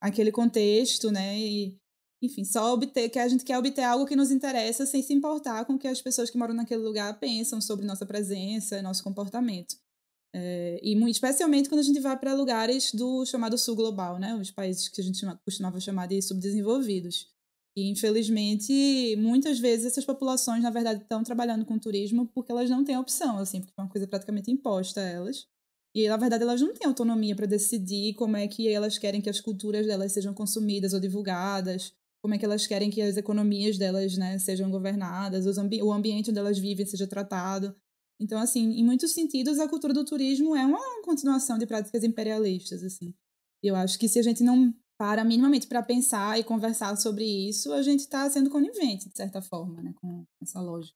aquele 0.00 0.32
contexto, 0.32 1.10
né? 1.10 1.38
E, 1.38 1.76
enfim, 2.22 2.44
só 2.44 2.74
obter, 2.74 3.08
que 3.08 3.18
a 3.18 3.28
gente 3.28 3.44
quer 3.44 3.58
obter 3.58 3.82
algo 3.82 4.06
que 4.06 4.14
nos 4.14 4.30
interessa 4.30 4.84
sem 4.84 5.02
se 5.02 5.12
importar 5.12 5.64
com 5.64 5.74
o 5.74 5.78
que 5.78 5.88
as 5.88 6.02
pessoas 6.02 6.30
que 6.30 6.36
moram 6.36 6.54
naquele 6.54 6.82
lugar 6.82 7.18
pensam 7.18 7.60
sobre 7.60 7.86
nossa 7.86 8.04
presença, 8.04 8.82
nosso 8.82 9.02
comportamento. 9.02 9.76
É, 10.32 10.78
e 10.82 10.94
muito, 10.94 11.14
especialmente 11.14 11.68
quando 11.68 11.80
a 11.80 11.84
gente 11.84 11.98
vai 11.98 12.16
para 12.16 12.34
lugares 12.34 12.92
do 12.94 13.26
chamado 13.26 13.58
sul 13.58 13.74
global, 13.74 14.18
né? 14.18 14.34
Os 14.34 14.50
países 14.50 14.88
que 14.88 15.00
a 15.00 15.04
gente 15.04 15.24
costumava 15.44 15.80
chamar 15.80 16.06
de 16.06 16.20
subdesenvolvidos. 16.22 17.28
E, 17.80 17.88
infelizmente, 17.88 19.16
muitas 19.16 19.58
vezes 19.58 19.86
essas 19.86 20.04
populações, 20.04 20.62
na 20.62 20.68
verdade, 20.68 21.00
estão 21.00 21.22
trabalhando 21.22 21.64
com 21.64 21.78
turismo 21.78 22.26
porque 22.26 22.52
elas 22.52 22.68
não 22.68 22.84
têm 22.84 22.98
opção, 22.98 23.38
assim, 23.38 23.60
porque 23.60 23.72
é 23.74 23.82
uma 23.82 23.88
coisa 23.88 24.06
praticamente 24.06 24.50
imposta 24.50 25.00
a 25.00 25.04
elas. 25.04 25.46
E, 25.94 26.06
na 26.06 26.18
verdade, 26.18 26.42
elas 26.42 26.60
não 26.60 26.74
têm 26.74 26.86
autonomia 26.86 27.34
para 27.34 27.46
decidir 27.46 28.12
como 28.14 28.36
é 28.36 28.46
que 28.46 28.68
elas 28.68 28.98
querem 28.98 29.22
que 29.22 29.30
as 29.30 29.40
culturas 29.40 29.86
delas 29.86 30.12
sejam 30.12 30.34
consumidas 30.34 30.92
ou 30.92 31.00
divulgadas, 31.00 31.94
como 32.22 32.34
é 32.34 32.38
que 32.38 32.44
elas 32.44 32.66
querem 32.66 32.90
que 32.90 33.00
as 33.00 33.16
economias 33.16 33.78
delas 33.78 34.14
né, 34.18 34.38
sejam 34.38 34.70
governadas, 34.70 35.46
ambi 35.56 35.82
o 35.82 35.90
ambiente 35.90 36.28
onde 36.28 36.38
elas 36.38 36.58
vivem 36.58 36.84
seja 36.84 37.06
tratado. 37.06 37.74
Então, 38.20 38.38
assim, 38.38 38.72
em 38.78 38.84
muitos 38.84 39.12
sentidos, 39.12 39.58
a 39.58 39.66
cultura 39.66 39.94
do 39.94 40.04
turismo 40.04 40.54
é 40.54 40.66
uma 40.66 41.02
continuação 41.02 41.56
de 41.56 41.66
práticas 41.66 42.04
imperialistas, 42.04 42.84
assim. 42.84 43.14
Eu 43.62 43.74
acho 43.74 43.98
que 43.98 44.06
se 44.06 44.18
a 44.18 44.22
gente 44.22 44.42
não 44.42 44.74
para 45.00 45.24
minimamente 45.24 45.66
para 45.66 45.82
pensar 45.82 46.38
e 46.38 46.44
conversar 46.44 46.94
sobre 46.98 47.24
isso, 47.24 47.72
a 47.72 47.80
gente 47.80 48.00
está 48.00 48.28
sendo 48.28 48.50
conivente, 48.50 49.08
de 49.08 49.16
certa 49.16 49.40
forma, 49.40 49.80
né, 49.80 49.94
com 49.98 50.26
essa 50.42 50.60
lógica. 50.60 50.94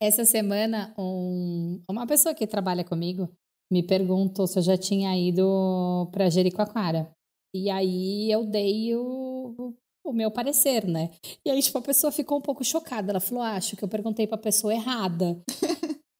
Essa 0.00 0.24
semana, 0.24 0.94
um, 0.96 1.82
uma 1.90 2.06
pessoa 2.06 2.36
que 2.36 2.46
trabalha 2.46 2.84
comigo 2.84 3.28
me 3.68 3.82
perguntou 3.82 4.46
se 4.46 4.60
eu 4.60 4.62
já 4.62 4.78
tinha 4.78 5.18
ido 5.18 6.08
para 6.12 6.30
Jericoacoara. 6.30 7.10
E 7.52 7.68
aí 7.68 8.30
eu 8.30 8.46
dei 8.46 8.94
o, 8.94 9.74
o 10.06 10.12
meu 10.12 10.30
parecer, 10.30 10.86
né? 10.86 11.10
E 11.44 11.50
aí, 11.50 11.60
tipo, 11.60 11.78
a 11.78 11.82
pessoa 11.82 12.12
ficou 12.12 12.38
um 12.38 12.42
pouco 12.42 12.64
chocada. 12.64 13.10
Ela 13.10 13.20
falou: 13.20 13.42
ah, 13.42 13.56
Acho 13.56 13.76
que 13.76 13.82
eu 13.82 13.88
perguntei 13.88 14.26
para 14.26 14.36
a 14.36 14.40
pessoa 14.40 14.72
errada. 14.72 15.42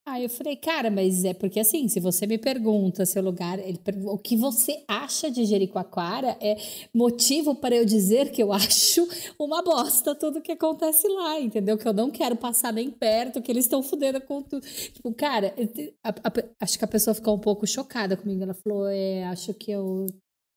Aí 0.05 0.25
eu 0.25 0.29
falei, 0.29 0.57
cara, 0.57 0.91
mas 0.91 1.25
é 1.25 1.33
porque 1.33 1.61
assim, 1.61 1.87
se 1.87 2.01
você 2.01 2.27
me 2.27 2.37
pergunta 2.37 3.07
seu 3.07 3.23
lugar, 3.23 3.61
ele, 3.61 3.79
o 4.07 4.19
que 4.19 4.37
você 4.37 4.83
acha 4.89 5.31
de 5.31 5.45
Jericoacoara 5.45 6.37
é 6.41 6.57
motivo 6.93 7.55
para 7.55 7.77
eu 7.77 7.85
dizer 7.85 8.33
que 8.33 8.43
eu 8.43 8.51
acho 8.53 9.07
uma 9.39 9.63
bosta 9.63 10.13
tudo 10.13 10.43
que 10.43 10.51
acontece 10.51 11.07
lá, 11.07 11.39
entendeu? 11.41 11.79
Que 11.79 11.87
eu 11.87 11.93
não 11.93 12.11
quero 12.11 12.35
passar 12.35 12.73
nem 12.73 12.91
perto, 12.91 13.41
que 13.41 13.53
eles 13.53 13.65
estão 13.65 13.81
fudendo 13.81 14.21
com 14.21 14.43
tudo. 14.43 14.67
Tipo, 14.67 15.15
cara, 15.15 15.55
a, 16.03 16.09
a, 16.11 16.33
acho 16.61 16.79
que 16.79 16.85
a 16.85 16.89
pessoa 16.89 17.15
ficou 17.15 17.37
um 17.37 17.41
pouco 17.41 17.65
chocada 17.65 18.17
comigo. 18.17 18.43
Ela 18.43 18.55
falou, 18.55 18.89
é, 18.89 19.25
acho 19.27 19.55
que 19.55 19.71
eu 19.71 20.07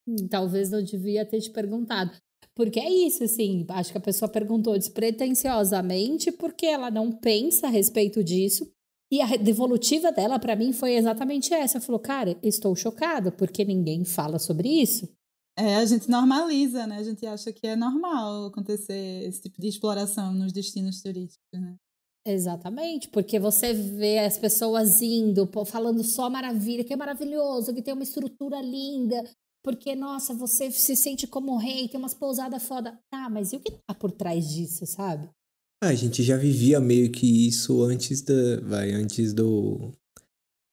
hum, 0.07 0.27
talvez 0.27 0.71
não 0.71 0.83
devia 0.83 1.23
ter 1.23 1.39
te 1.39 1.51
perguntado. 1.51 2.11
Porque 2.55 2.79
é 2.79 2.89
isso, 2.89 3.23
assim, 3.23 3.65
acho 3.69 3.91
que 3.91 3.97
a 3.97 4.01
pessoa 4.01 4.29
perguntou 4.29 4.77
despretensiosamente 4.77 6.31
porque 6.31 6.65
ela 6.65 6.89
não 6.89 7.11
pensa 7.11 7.67
a 7.67 7.69
respeito 7.69 8.23
disso, 8.23 8.71
e 9.11 9.21
a 9.21 9.37
devolutiva 9.37 10.11
dela 10.11 10.39
para 10.39 10.55
mim 10.55 10.73
foi 10.73 10.95
exatamente 10.95 11.53
essa. 11.53 11.79
Falou, 11.79 11.99
cara, 11.99 12.37
estou 12.41 12.75
chocada 12.75 13.31
porque 13.31 13.63
ninguém 13.63 14.03
fala 14.03 14.39
sobre 14.39 14.69
isso. 14.69 15.07
É, 15.57 15.75
a 15.77 15.85
gente 15.85 16.09
normaliza, 16.09 16.85
né? 16.85 16.97
A 16.97 17.03
gente 17.03 17.25
acha 17.25 17.53
que 17.53 17.65
é 17.65 17.75
normal 17.75 18.47
acontecer 18.47 19.23
esse 19.23 19.41
tipo 19.41 19.61
de 19.61 19.67
exploração 19.67 20.33
nos 20.33 20.51
destinos 20.51 21.01
turísticos, 21.01 21.47
né? 21.53 21.75
Exatamente, 22.27 23.07
porque 23.09 23.39
você 23.39 23.71
vê 23.71 24.17
as 24.17 24.35
pessoas 24.35 24.99
indo, 24.99 25.47
falando 25.67 26.03
só 26.03 26.27
maravilha, 26.27 26.83
que 26.83 26.91
é 26.91 26.97
maravilhoso, 26.97 27.71
que 27.71 27.83
tem 27.83 27.93
uma 27.93 28.01
estrutura 28.01 28.59
linda, 28.61 29.23
porque, 29.63 29.95
nossa, 29.95 30.33
você 30.33 30.71
se 30.71 30.95
sente 30.95 31.27
como 31.27 31.55
rei, 31.55 31.87
tem 31.87 31.99
umas 31.99 32.15
pousadas 32.15 32.63
foda. 32.63 32.99
Tá, 33.11 33.29
mas 33.29 33.53
e 33.53 33.57
o 33.57 33.59
que 33.59 33.71
tá 33.71 33.93
por 33.93 34.11
trás 34.11 34.49
disso, 34.49 34.87
sabe? 34.87 35.29
A 35.87 35.95
gente 35.95 36.23
já 36.23 36.37
vivia 36.37 36.79
meio 36.79 37.11
que 37.11 37.47
isso 37.47 37.81
antes 37.83 38.21
da, 38.21 38.59
vai, 38.61 38.91
antes 38.91 39.33
do 39.33 39.91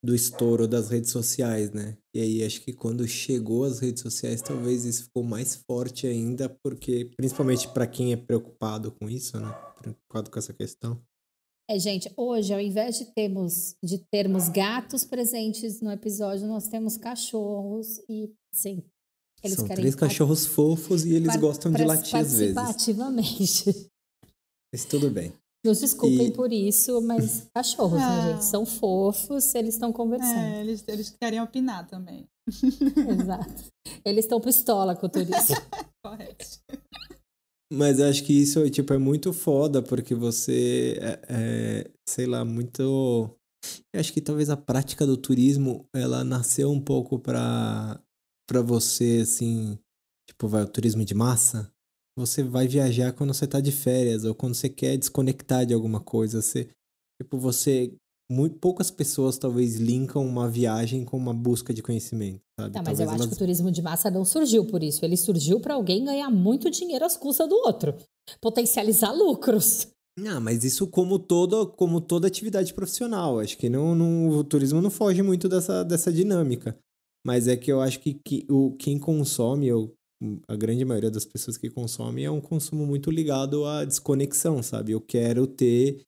do 0.04 0.16
estouro 0.16 0.66
das 0.66 0.90
redes 0.90 1.12
sociais, 1.12 1.70
né? 1.70 1.96
E 2.12 2.20
aí 2.20 2.44
acho 2.44 2.60
que 2.62 2.72
quando 2.72 3.06
chegou 3.06 3.62
as 3.64 3.78
redes 3.78 4.02
sociais, 4.02 4.42
talvez 4.42 4.84
isso 4.84 5.04
ficou 5.04 5.22
mais 5.22 5.54
forte 5.54 6.08
ainda, 6.08 6.48
porque 6.48 7.10
principalmente 7.16 7.68
para 7.68 7.86
quem 7.86 8.12
é 8.12 8.16
preocupado 8.16 8.90
com 8.90 9.08
isso, 9.08 9.38
né? 9.38 9.54
Preocupado 9.80 10.28
com 10.28 10.38
essa 10.38 10.52
questão. 10.52 11.00
É, 11.70 11.78
gente, 11.78 12.12
hoje 12.16 12.52
ao 12.52 12.60
invés 12.60 12.98
de 12.98 13.04
termos 13.14 13.76
de 13.82 13.98
termos 14.10 14.48
gatos 14.48 15.04
presentes 15.04 15.80
no 15.80 15.92
episódio, 15.92 16.48
nós 16.48 16.66
temos 16.66 16.96
cachorros 16.96 18.00
e 18.08 18.34
sim, 18.52 18.82
eles 19.42 19.56
São 19.56 19.68
três 19.68 19.94
cachorros 19.94 20.46
fofos 20.46 21.04
e 21.04 21.14
eles 21.14 21.36
gostam 21.36 21.72
de 21.72 21.84
latir 21.84 22.16
às 22.16 22.38
vezes. 22.38 22.54
Participativamente. 22.54 23.90
Mas 24.72 24.84
tudo 24.84 25.10
bem. 25.10 25.32
Nos 25.64 25.78
desculpem 25.78 26.28
e... 26.28 26.32
por 26.32 26.52
isso, 26.52 27.00
mas 27.02 27.46
cachorros, 27.54 27.98
né, 27.98 28.04
ah. 28.04 28.16
né, 28.16 28.32
gente? 28.32 28.44
São 28.44 28.66
fofos, 28.66 29.54
eles 29.54 29.74
estão 29.74 29.92
conversando. 29.92 30.56
É, 30.56 30.60
eles, 30.60 30.84
eles 30.88 31.10
querem 31.10 31.40
opinar 31.40 31.86
também. 31.86 32.26
Exato. 32.48 33.64
Eles 34.04 34.24
estão 34.24 34.40
pistola 34.40 34.96
com 34.96 35.08
tudo 35.08 35.30
isso. 35.30 35.52
Correto. 36.04 36.46
Mas 37.72 38.00
eu 38.00 38.08
acho 38.08 38.24
que 38.24 38.32
isso 38.32 38.68
tipo, 38.68 38.92
é 38.92 38.98
muito 38.98 39.32
foda, 39.32 39.80
porque 39.80 40.14
você 40.14 40.98
é, 41.00 41.20
é, 41.28 41.90
sei 42.08 42.26
lá, 42.26 42.44
muito. 42.44 43.30
Eu 43.94 44.00
acho 44.00 44.12
que 44.12 44.20
talvez 44.20 44.50
a 44.50 44.56
prática 44.56 45.06
do 45.06 45.16
turismo 45.16 45.86
ela 45.94 46.24
nasceu 46.24 46.70
um 46.70 46.80
pouco 46.80 47.18
pra, 47.18 48.02
pra 48.48 48.60
você, 48.60 49.20
assim, 49.22 49.78
tipo, 50.28 50.48
vai, 50.48 50.64
o 50.64 50.68
turismo 50.68 51.04
de 51.04 51.14
massa 51.14 51.72
você 52.16 52.42
vai 52.42 52.68
viajar 52.68 53.12
quando 53.12 53.32
você 53.32 53.46
tá 53.46 53.60
de 53.60 53.72
férias 53.72 54.24
ou 54.24 54.34
quando 54.34 54.54
você 54.54 54.68
quer 54.68 54.96
desconectar 54.96 55.64
de 55.64 55.74
alguma 55.74 56.00
coisa. 56.00 56.42
Você, 56.42 56.68
tipo, 57.20 57.38
você 57.38 57.94
muito, 58.30 58.58
poucas 58.58 58.90
pessoas 58.90 59.36
talvez 59.36 59.76
linkam 59.76 60.24
uma 60.24 60.48
viagem 60.48 61.04
com 61.04 61.16
uma 61.16 61.34
busca 61.34 61.74
de 61.74 61.82
conhecimento, 61.82 62.40
sabe? 62.58 62.72
Tá, 62.72 62.82
mas 62.82 62.98
eu 62.98 63.10
acho 63.10 63.28
que 63.28 63.34
o 63.34 63.38
turismo 63.38 63.70
de 63.70 63.82
massa 63.82 64.10
não 64.10 64.24
surgiu 64.24 64.66
por 64.66 64.82
isso. 64.82 65.04
Ele 65.04 65.16
surgiu 65.16 65.60
para 65.60 65.74
alguém 65.74 66.04
ganhar 66.04 66.30
muito 66.30 66.70
dinheiro 66.70 67.04
às 67.04 67.16
custas 67.16 67.48
do 67.48 67.54
outro. 67.56 67.94
Potencializar 68.40 69.12
lucros. 69.12 69.88
Não, 70.18 70.40
mas 70.40 70.64
isso 70.64 70.86
como 70.86 71.18
toda, 71.18 71.66
como 71.66 72.00
toda 72.00 72.26
atividade 72.26 72.72
profissional. 72.74 73.38
Acho 73.38 73.56
que 73.56 73.68
não, 73.68 73.94
não, 73.94 74.28
o 74.28 74.44
turismo 74.44 74.80
não 74.80 74.90
foge 74.90 75.22
muito 75.22 75.48
dessa, 75.48 75.84
dessa 75.84 76.12
dinâmica. 76.12 76.76
Mas 77.24 77.46
é 77.46 77.56
que 77.56 77.70
eu 77.70 77.80
acho 77.80 78.00
que, 78.00 78.14
que 78.14 78.46
o, 78.50 78.72
quem 78.78 78.98
consome, 78.98 79.68
eu, 79.68 79.94
a 80.48 80.56
grande 80.56 80.84
maioria 80.84 81.10
das 81.10 81.24
pessoas 81.24 81.56
que 81.56 81.70
consomem, 81.70 82.24
é 82.24 82.30
um 82.30 82.40
consumo 82.40 82.86
muito 82.86 83.10
ligado 83.10 83.64
à 83.64 83.84
desconexão, 83.84 84.62
sabe? 84.62 84.92
Eu 84.92 85.00
quero 85.00 85.46
ter 85.46 86.02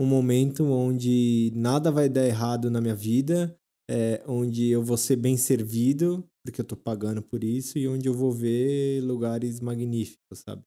um 0.00 0.06
momento 0.06 0.64
onde 0.64 1.52
nada 1.54 1.90
vai 1.90 2.08
dar 2.08 2.26
errado 2.26 2.70
na 2.70 2.80
minha 2.80 2.94
vida, 2.94 3.56
é, 3.90 4.22
onde 4.26 4.68
eu 4.68 4.82
vou 4.82 4.96
ser 4.96 5.16
bem 5.16 5.36
servido, 5.36 6.24
porque 6.44 6.60
eu 6.60 6.64
tô 6.64 6.76
pagando 6.76 7.22
por 7.22 7.44
isso, 7.44 7.78
e 7.78 7.86
onde 7.86 8.08
eu 8.08 8.14
vou 8.14 8.32
ver 8.32 9.00
lugares 9.02 9.60
magníficos, 9.60 10.40
sabe? 10.40 10.62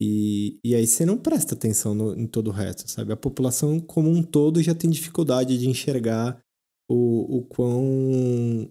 E, 0.00 0.58
e 0.64 0.74
aí 0.74 0.84
você 0.84 1.06
não 1.06 1.16
presta 1.16 1.54
atenção 1.54 1.94
no, 1.94 2.18
em 2.18 2.26
todo 2.26 2.48
o 2.48 2.52
resto, 2.52 2.90
sabe? 2.90 3.12
A 3.12 3.16
população 3.16 3.78
como 3.78 4.10
um 4.10 4.22
todo 4.22 4.60
já 4.60 4.74
tem 4.74 4.90
dificuldade 4.90 5.56
de 5.56 5.68
enxergar 5.68 6.42
o, 6.90 7.38
o 7.38 7.42
quão 7.44 8.68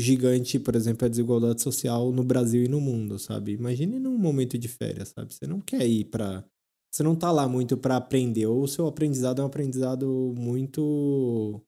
gigante, 0.00 0.58
por 0.58 0.74
exemplo, 0.74 1.06
a 1.06 1.08
desigualdade 1.08 1.62
social 1.62 2.10
no 2.12 2.24
Brasil 2.24 2.64
e 2.64 2.68
no 2.68 2.80
mundo, 2.80 3.18
sabe? 3.18 3.52
Imagine 3.52 3.98
num 3.98 4.18
momento 4.18 4.58
de 4.58 4.68
férias, 4.68 5.10
sabe? 5.10 5.32
Você 5.34 5.46
não 5.46 5.60
quer 5.60 5.86
ir 5.86 6.06
para 6.06 6.44
você 6.92 7.04
não 7.04 7.14
tá 7.14 7.30
lá 7.30 7.48
muito 7.48 7.76
para 7.76 7.96
aprender, 7.96 8.46
ou 8.46 8.62
o 8.62 8.68
seu 8.68 8.86
aprendizado 8.86 9.40
é 9.40 9.44
um 9.44 9.46
aprendizado 9.46 10.34
muito, 10.36 11.62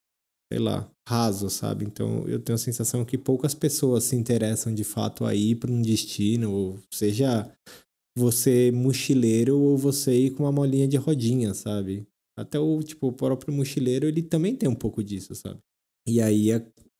sei 0.52 0.58
lá, 0.58 0.90
raso, 1.08 1.48
sabe? 1.48 1.84
Então 1.84 2.26
eu 2.26 2.40
tenho 2.40 2.56
a 2.56 2.58
sensação 2.58 3.04
que 3.04 3.16
poucas 3.16 3.54
pessoas 3.54 4.02
se 4.04 4.16
interessam 4.16 4.74
de 4.74 4.82
fato 4.82 5.24
a 5.24 5.32
ir 5.34 5.56
para 5.56 5.70
um 5.70 5.80
destino, 5.80 6.52
ou 6.52 6.78
seja 6.92 7.48
você 8.18 8.72
mochileiro 8.72 9.58
ou 9.58 9.78
você 9.78 10.12
ir 10.26 10.30
com 10.30 10.42
uma 10.42 10.52
molinha 10.52 10.88
de 10.88 10.96
rodinha, 10.96 11.54
sabe? 11.54 12.04
Até 12.36 12.58
o, 12.58 12.82
tipo, 12.82 13.08
o 13.08 13.12
próprio 13.12 13.54
mochileiro, 13.54 14.06
ele 14.06 14.22
também 14.22 14.56
tem 14.56 14.68
um 14.68 14.74
pouco 14.74 15.04
disso, 15.04 15.34
sabe? 15.34 15.60
E 16.06 16.20
aí 16.20 16.50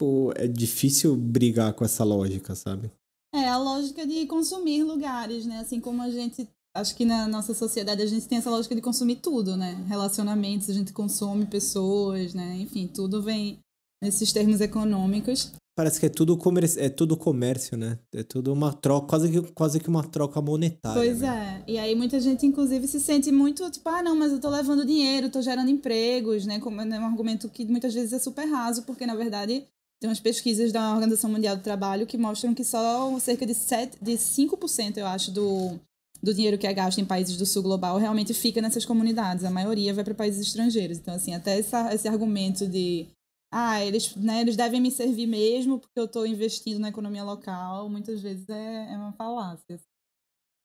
é, 0.03 0.05
pô, 0.05 0.33
é 0.35 0.49
difícil 0.49 1.17
brigar 1.17 1.73
com 1.75 1.85
essa 1.85 2.03
lógica, 2.03 2.57
sabe? 2.57 2.91
É, 3.35 3.49
a 3.49 3.57
lógica 3.57 4.05
de 4.05 4.27
consumir 4.27 4.83
lugares, 4.83 5.47
né? 5.47 5.61
Assim 5.61 5.81
como 5.81 6.03
a 6.03 6.11
gente 6.11 6.49
acho 6.75 6.97
que 6.97 7.05
na 7.05 7.29
nossa 7.29 7.55
sociedade 7.55 8.03
a 8.03 8.07
gente 8.07 8.27
tem 8.27 8.39
essa 8.39 8.51
lógica 8.51 8.75
de 8.75 8.81
consumir 8.81 9.17
tudo, 9.17 9.57
né? 9.57 9.85
Relacionamentos, 9.89 10.69
a 10.69 10.75
gente 10.75 10.93
consome 10.93 11.47
pessoas, 11.47 12.35
né? 12.35 12.57
Enfim, 12.59 12.87
tudo 12.89 13.23
vem 13.23 13.59
nesses 14.03 14.33
termos 14.33 14.61
econômicos. 14.61 15.53
Parece 15.75 15.99
que 15.99 16.05
é 16.05 16.09
tudo, 16.11 16.37
comer... 16.37 16.65
é 16.77 16.91
tudo 16.91 17.17
comércio, 17.17 17.79
né? 17.79 17.99
É 18.15 18.23
tudo 18.23 18.53
uma 18.53 18.75
troca, 18.75 19.07
quase 19.07 19.31
que, 19.31 19.53
quase 19.53 19.81
que 19.81 19.89
uma 19.89 20.03
troca 20.03 20.41
monetária. 20.43 21.01
Pois 21.01 21.21
né? 21.21 21.63
é. 21.67 21.73
E 21.73 21.79
aí 21.79 21.95
muita 21.95 22.21
gente, 22.21 22.45
inclusive, 22.45 22.87
se 22.87 23.01
sente 23.01 23.33
muito, 23.33 23.71
tipo, 23.71 23.89
ah, 23.89 24.03
não, 24.03 24.15
mas 24.15 24.33
eu 24.33 24.41
tô 24.41 24.51
levando 24.51 24.85
dinheiro, 24.85 25.31
tô 25.31 25.41
gerando 25.41 25.71
empregos, 25.71 26.45
né? 26.45 26.61
Como 26.61 26.79
é 26.81 26.85
um 26.85 27.07
argumento 27.07 27.49
que 27.49 27.65
muitas 27.65 27.95
vezes 27.95 28.13
é 28.13 28.19
super 28.19 28.45
raso, 28.45 28.83
porque, 28.83 29.07
na 29.07 29.15
verdade, 29.15 29.65
tem 30.03 30.11
umas 30.11 30.19
pesquisas 30.19 30.73
da 30.73 30.93
Organização 30.93 31.31
Mundial 31.31 31.57
do 31.57 31.63
Trabalho 31.63 32.09
que 32.09 32.19
mostram 32.19 32.53
que 32.53 32.65
só 32.65 33.17
cerca 33.21 33.47
de, 33.47 33.55
7, 33.55 33.99
de 34.03 34.15
5%, 34.15 34.97
eu 34.97 35.07
acho, 35.07 35.31
do, 35.31 35.79
do 36.21 36.35
dinheiro 36.35 36.59
que 36.59 36.67
é 36.67 36.75
gasto 36.75 36.99
em 37.01 37.05
países 37.05 37.37
do 37.37 37.47
sul 37.47 37.63
global 37.63 37.99
realmente 37.99 38.35
fica 38.35 38.61
nessas 38.61 38.85
comunidades. 38.85 39.45
A 39.45 39.51
maioria 39.51 39.95
vai 39.95 40.03
para 40.03 40.13
países 40.13 40.49
estrangeiros. 40.49 40.99
Então, 40.99 41.15
assim, 41.15 41.33
até 41.33 41.57
essa, 41.57 41.95
esse 41.95 42.09
argumento 42.09 42.67
de 42.67 43.07
ah, 43.53 43.85
eles, 43.85 44.17
né, 44.17 44.41
eles 44.41 44.57
devem 44.57 44.81
me 44.81 44.91
servir 44.91 45.29
mesmo 45.29 45.79
porque 45.79 46.01
eu 46.01 46.07
estou 46.07 46.27
investindo 46.27 46.81
na 46.81 46.89
economia 46.89 47.23
local, 47.23 47.89
muitas 47.89 48.21
vezes 48.21 48.49
é, 48.49 48.93
é 48.93 48.97
uma 48.97 49.13
falácia. 49.13 49.81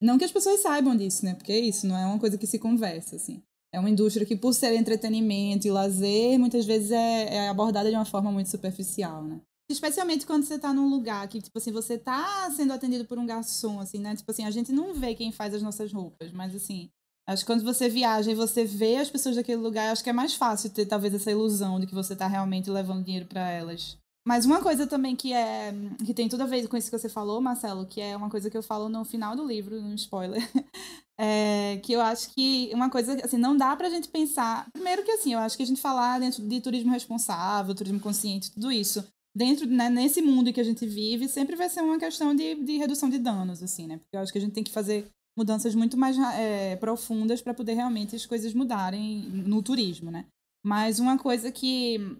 Não 0.01 0.17
que 0.17 0.25
as 0.25 0.31
pessoas 0.31 0.61
saibam 0.61 0.97
disso, 0.97 1.23
né? 1.23 1.35
Porque 1.35 1.55
isso 1.55 1.85
não 1.85 1.95
é 1.95 2.07
uma 2.07 2.17
coisa 2.17 2.39
que 2.39 2.47
se 2.47 2.57
conversa, 2.57 3.17
assim. 3.17 3.43
É 3.77 3.79
uma 3.79 3.91
indústria 3.91 4.25
que, 4.25 4.35
por 4.35 4.53
ser 4.55 4.73
entretenimento 4.73 5.67
e 5.67 5.71
lazer, 5.71 6.39
muitas 6.39 6.65
vezes 6.65 6.89
é, 6.89 7.35
é 7.35 7.47
abordada 7.47 7.91
de 7.91 7.95
uma 7.95 8.05
forma 8.05 8.31
muito 8.31 8.49
superficial, 8.49 9.23
né? 9.23 9.39
Especialmente 9.69 10.25
quando 10.25 10.45
você 10.45 10.57
tá 10.57 10.73
num 10.73 10.89
lugar 10.89 11.27
que, 11.27 11.39
tipo 11.39 11.55
assim, 11.59 11.71
você 11.71 11.95
tá 11.95 12.49
sendo 12.55 12.73
atendido 12.73 13.05
por 13.05 13.19
um 13.19 13.25
garçom, 13.25 13.79
assim, 13.79 13.99
né? 13.99 14.15
Tipo 14.15 14.31
assim, 14.31 14.45
a 14.45 14.49
gente 14.49 14.71
não 14.71 14.95
vê 14.95 15.13
quem 15.13 15.31
faz 15.31 15.53
as 15.53 15.61
nossas 15.61 15.93
roupas, 15.93 16.31
mas 16.31 16.55
assim, 16.55 16.89
acho 17.27 17.43
que 17.43 17.51
quando 17.51 17.63
você 17.63 17.87
viaja 17.87 18.31
e 18.31 18.35
você 18.35 18.65
vê 18.65 18.95
as 18.95 19.11
pessoas 19.11 19.35
daquele 19.35 19.61
lugar, 19.61 19.91
acho 19.91 20.03
que 20.03 20.09
é 20.09 20.13
mais 20.13 20.33
fácil 20.33 20.71
ter 20.71 20.87
talvez 20.87 21.13
essa 21.13 21.29
ilusão 21.29 21.79
de 21.79 21.85
que 21.85 21.93
você 21.93 22.15
tá 22.15 22.25
realmente 22.25 22.71
levando 22.71 23.05
dinheiro 23.05 23.27
para 23.27 23.47
elas. 23.47 23.95
Mas 24.27 24.45
uma 24.45 24.61
coisa 24.61 24.85
também 24.85 25.15
que 25.15 25.31
é 25.31 25.73
que 26.05 26.13
tem 26.13 26.27
tudo 26.27 26.43
a 26.43 26.45
ver 26.45 26.67
com 26.67 26.75
isso 26.75 26.91
que 26.91 26.99
você 26.99 27.07
falou, 27.07 27.39
Marcelo, 27.39 27.85
que 27.85 28.01
é 28.01 28.13
uma 28.13 28.29
coisa 28.29 28.49
que 28.49 28.57
eu 28.57 28.61
falo 28.61 28.89
no 28.89 29.05
final 29.05 29.37
do 29.37 29.47
livro, 29.47 29.81
no 29.81 29.95
spoiler, 29.95 30.41
é 31.17 31.79
que 31.81 31.93
eu 31.93 32.01
acho 32.01 32.35
que 32.35 32.69
uma 32.73 32.89
coisa 32.89 33.13
assim, 33.23 33.37
não 33.37 33.55
dá 33.55 33.73
pra 33.77 33.89
gente 33.89 34.09
pensar, 34.09 34.69
primeiro 34.73 35.01
que 35.05 35.11
assim, 35.11 35.31
eu 35.31 35.39
acho 35.39 35.55
que 35.55 35.63
a 35.63 35.65
gente 35.65 35.79
falar 35.79 36.19
dentro 36.19 36.45
de 36.45 36.59
turismo 36.59 36.91
responsável, 36.91 37.73
turismo 37.73 38.01
consciente, 38.01 38.51
tudo 38.51 38.69
isso, 38.69 39.01
dentro, 39.33 39.65
né, 39.65 39.89
nesse 39.89 40.21
mundo 40.21 40.51
que 40.51 40.59
a 40.59 40.65
gente 40.65 40.85
vive, 40.85 41.29
sempre 41.29 41.55
vai 41.55 41.69
ser 41.69 41.79
uma 41.79 41.97
questão 41.97 42.35
de, 42.35 42.55
de 42.55 42.75
redução 42.75 43.09
de 43.09 43.19
danos, 43.19 43.63
assim, 43.63 43.87
né? 43.87 43.95
Porque 43.95 44.17
eu 44.17 44.19
acho 44.19 44.33
que 44.33 44.39
a 44.39 44.41
gente 44.41 44.53
tem 44.53 44.63
que 44.63 44.73
fazer 44.73 45.07
mudanças 45.37 45.73
muito 45.73 45.95
mais 45.95 46.17
é, 46.17 46.75
profundas 46.75 47.41
para 47.41 47.53
poder 47.53 47.75
realmente 47.75 48.13
as 48.13 48.25
coisas 48.25 48.53
mudarem 48.53 49.21
no 49.21 49.63
turismo, 49.63 50.11
né? 50.11 50.25
Mas 50.65 50.99
uma 50.99 51.17
coisa 51.17 51.49
que 51.49 52.17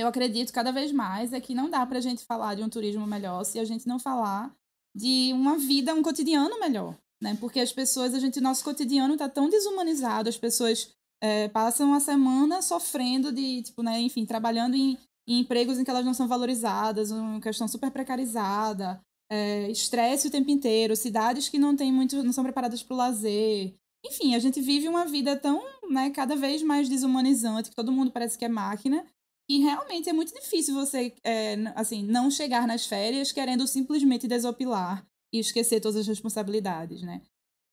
eu 0.00 0.08
acredito 0.08 0.52
cada 0.52 0.70
vez 0.70 0.92
mais 0.92 1.32
é 1.32 1.40
que 1.40 1.54
não 1.54 1.70
dá 1.70 1.84
para 1.86 1.98
a 1.98 2.00
gente 2.00 2.24
falar 2.24 2.54
de 2.54 2.62
um 2.62 2.68
turismo 2.68 3.06
melhor 3.06 3.44
se 3.44 3.58
a 3.58 3.64
gente 3.64 3.86
não 3.86 3.98
falar 3.98 4.54
de 4.94 5.32
uma 5.32 5.56
vida, 5.56 5.94
um 5.94 6.02
cotidiano 6.02 6.58
melhor, 6.58 6.96
né? 7.22 7.36
Porque 7.40 7.60
as 7.60 7.72
pessoas, 7.72 8.14
a 8.14 8.18
gente, 8.18 8.40
nosso 8.40 8.64
cotidiano 8.64 9.14
está 9.14 9.28
tão 9.28 9.48
desumanizado, 9.48 10.28
as 10.28 10.36
pessoas 10.36 10.92
é, 11.22 11.48
passam 11.48 11.94
a 11.94 12.00
semana 12.00 12.62
sofrendo 12.62 13.32
de, 13.32 13.62
tipo, 13.62 13.82
né, 13.82 14.00
enfim, 14.00 14.24
trabalhando 14.24 14.74
em 14.74 14.98
em 15.28 15.40
empregos 15.40 15.78
em 15.78 15.84
que 15.84 15.90
elas 15.90 16.06
não 16.06 16.14
são 16.14 16.26
valorizadas, 16.26 17.10
uma 17.10 17.38
questão 17.38 17.68
super 17.68 17.90
precarizada, 17.90 18.98
é, 19.30 19.70
estresse 19.70 20.26
o 20.26 20.30
tempo 20.30 20.50
inteiro, 20.50 20.96
cidades 20.96 21.50
que 21.50 21.58
não 21.58 21.76
têm 21.76 21.92
muito, 21.92 22.22
não 22.22 22.32
são 22.32 22.42
preparadas 22.42 22.82
para 22.82 22.94
o 22.94 22.96
lazer. 22.96 23.74
Enfim, 24.02 24.34
a 24.34 24.38
gente 24.38 24.58
vive 24.58 24.88
uma 24.88 25.04
vida 25.04 25.36
tão, 25.36 25.62
né, 25.90 26.08
cada 26.08 26.34
vez 26.34 26.62
mais 26.62 26.88
desumanizante, 26.88 27.68
que 27.68 27.76
todo 27.76 27.92
mundo 27.92 28.10
parece 28.10 28.38
que 28.38 28.44
é 28.46 28.48
máquina, 28.48 29.04
e 29.48 29.58
realmente 29.58 30.08
é 30.08 30.12
muito 30.12 30.32
difícil 30.32 30.74
você, 30.74 31.14
é, 31.24 31.54
assim, 31.74 32.02
não 32.02 32.30
chegar 32.30 32.66
nas 32.66 32.86
férias 32.86 33.32
querendo 33.32 33.66
simplesmente 33.66 34.28
desopilar 34.28 35.06
e 35.32 35.38
esquecer 35.38 35.80
todas 35.80 35.96
as 35.96 36.06
responsabilidades, 36.06 37.02
né? 37.02 37.22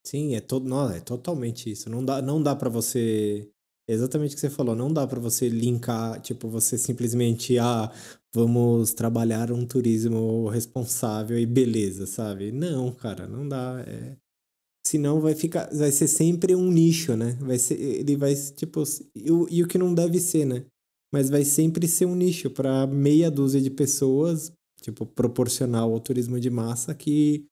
Sim, 0.04 0.34
é, 0.34 0.40
todo, 0.40 0.68
não, 0.68 0.90
é 0.90 1.00
totalmente 1.00 1.70
isso. 1.70 1.90
Não 1.90 2.04
dá, 2.04 2.22
não 2.22 2.42
dá 2.42 2.54
para 2.54 2.70
você 2.70 3.50
Exatamente 3.88 4.32
o 4.32 4.34
que 4.34 4.40
você 4.40 4.50
falou, 4.50 4.74
não 4.74 4.92
dá 4.92 5.06
para 5.06 5.20
você 5.20 5.48
linkar, 5.48 6.20
tipo, 6.20 6.48
você 6.48 6.76
simplesmente, 6.76 7.56
ah, 7.56 7.92
vamos 8.34 8.92
trabalhar 8.92 9.52
um 9.52 9.64
turismo 9.64 10.48
responsável 10.48 11.38
e 11.38 11.46
beleza, 11.46 12.04
sabe? 12.04 12.50
Não, 12.50 12.90
cara, 12.92 13.28
não 13.28 13.48
dá. 13.48 13.84
É... 13.86 14.16
Senão 14.84 15.20
vai 15.20 15.36
ficar, 15.36 15.68
vai 15.72 15.92
ser 15.92 16.08
sempre 16.08 16.54
um 16.56 16.70
nicho, 16.70 17.16
né? 17.16 17.32
Vai 17.40 17.58
ser, 17.58 17.80
ele 17.80 18.16
vai, 18.16 18.34
tipo, 18.34 18.82
e 19.14 19.28
e 19.58 19.62
o 19.62 19.68
que 19.68 19.78
não 19.78 19.94
deve 19.94 20.18
ser, 20.18 20.44
né? 20.44 20.64
Mas 21.12 21.30
vai 21.30 21.44
sempre 21.44 21.86
ser 21.86 22.06
um 22.06 22.14
nicho 22.14 22.50
para 22.50 22.86
meia 22.86 23.30
dúzia 23.30 23.60
de 23.60 23.70
pessoas, 23.70 24.52
tipo, 24.82 25.06
proporcional 25.06 25.92
ao 25.92 26.00
turismo 26.00 26.38
de 26.38 26.50
massa 26.50 26.94
que 26.94 27.46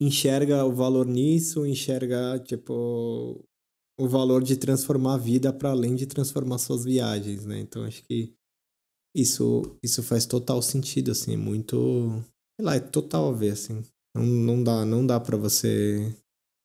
enxerga 0.00 0.64
o 0.64 0.72
valor 0.72 1.06
nisso, 1.06 1.66
enxerga, 1.66 2.38
tipo, 2.38 3.44
o 3.98 4.08
valor 4.08 4.42
de 4.42 4.56
transformar 4.56 5.14
a 5.14 5.18
vida 5.18 5.52
para 5.52 5.70
além 5.70 5.94
de 5.94 6.06
transformar 6.06 6.58
suas 6.58 6.84
viagens, 6.84 7.44
né? 7.44 7.60
Então 7.60 7.84
acho 7.84 8.02
que 8.04 8.34
isso 9.14 9.62
isso 9.82 10.02
faz 10.02 10.26
total 10.26 10.60
sentido 10.60 11.12
assim, 11.12 11.36
muito, 11.36 11.76
sei 12.58 12.64
lá, 12.64 12.74
é 12.76 12.80
total 12.80 13.28
a 13.28 13.32
ver 13.32 13.50
assim. 13.52 13.82
Não, 14.16 14.24
não 14.24 14.64
dá, 14.64 14.84
não 14.84 15.06
dá 15.06 15.20
para 15.20 15.36
você 15.36 16.14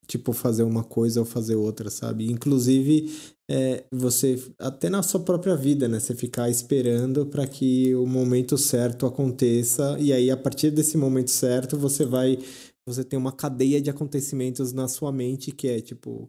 tipo 0.09 0.33
fazer 0.33 0.63
uma 0.63 0.83
coisa 0.83 1.19
ou 1.19 1.25
fazer 1.25 1.55
outra, 1.55 1.89
sabe? 1.91 2.31
Inclusive 2.31 3.11
é, 3.49 3.85
você 3.93 4.41
até 4.57 4.89
na 4.89 5.03
sua 5.03 5.19
própria 5.19 5.55
vida, 5.55 5.87
né? 5.87 5.99
Você 5.99 6.15
ficar 6.15 6.49
esperando 6.49 7.27
para 7.27 7.47
que 7.47 7.93
o 7.95 8.07
momento 8.07 8.57
certo 8.57 9.05
aconteça 9.05 9.97
e 9.99 10.11
aí 10.11 10.31
a 10.31 10.37
partir 10.37 10.71
desse 10.71 10.97
momento 10.97 11.29
certo 11.29 11.77
você 11.77 12.05
vai 12.05 12.39
você 12.87 13.03
tem 13.03 13.19
uma 13.19 13.31
cadeia 13.31 13.79
de 13.79 13.89
acontecimentos 13.89 14.73
na 14.73 14.87
sua 14.87 15.11
mente 15.11 15.51
que 15.51 15.67
é 15.67 15.79
tipo 15.79 16.27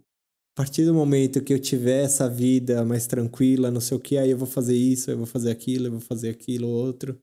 a 0.55 0.62
partir 0.62 0.85
do 0.85 0.93
momento 0.93 1.43
que 1.43 1.55
eu 1.55 1.59
tiver 1.59 2.05
essa 2.05 2.29
vida 2.29 2.85
mais 2.85 3.07
tranquila, 3.07 3.71
não 3.71 3.81
sei 3.81 3.97
o 3.97 4.01
que, 4.01 4.19
aí 4.19 4.31
eu 4.31 4.37
vou 4.37 4.49
fazer 4.49 4.77
isso, 4.77 5.11
eu 5.11 5.16
vou 5.16 5.27
fazer 5.27 5.51
aquilo, 5.51 5.87
eu 5.87 5.93
vou 5.93 6.01
fazer 6.01 6.29
aquilo, 6.29 6.69
outro. 6.69 7.19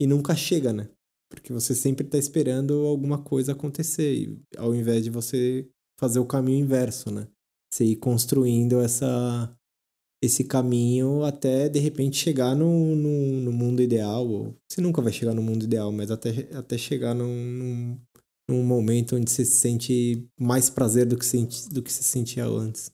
E 0.00 0.06
nunca 0.06 0.36
chega, 0.36 0.72
né? 0.72 0.88
Porque 1.28 1.52
você 1.52 1.74
sempre 1.74 2.06
está 2.06 2.18
esperando 2.18 2.86
alguma 2.86 3.18
coisa 3.20 3.52
acontecer, 3.52 4.38
ao 4.56 4.74
invés 4.74 5.02
de 5.02 5.10
você 5.10 5.68
fazer 5.98 6.18
o 6.18 6.26
caminho 6.26 6.64
inverso, 6.64 7.10
né? 7.10 7.26
Você 7.72 7.84
ir 7.84 7.96
construindo 7.96 8.80
essa, 8.80 9.54
esse 10.22 10.44
caminho 10.44 11.22
até 11.24 11.68
de 11.68 11.78
repente 11.78 12.16
chegar 12.16 12.54
no, 12.54 12.96
no, 12.96 13.40
no 13.42 13.52
mundo 13.52 13.82
ideal. 13.82 14.26
Ou, 14.26 14.54
você 14.68 14.80
nunca 14.80 15.02
vai 15.02 15.12
chegar 15.12 15.34
no 15.34 15.42
mundo 15.42 15.64
ideal, 15.64 15.92
mas 15.92 16.10
até, 16.10 16.30
até 16.56 16.78
chegar 16.78 17.14
num, 17.14 17.26
num, 17.26 18.00
num 18.48 18.64
momento 18.64 19.16
onde 19.16 19.30
você 19.30 19.44
sente 19.44 20.26
mais 20.40 20.70
prazer 20.70 21.06
do 21.06 21.18
que, 21.18 21.26
sente, 21.26 21.68
do 21.68 21.82
que 21.82 21.92
se 21.92 22.02
sentia 22.02 22.46
antes. 22.46 22.90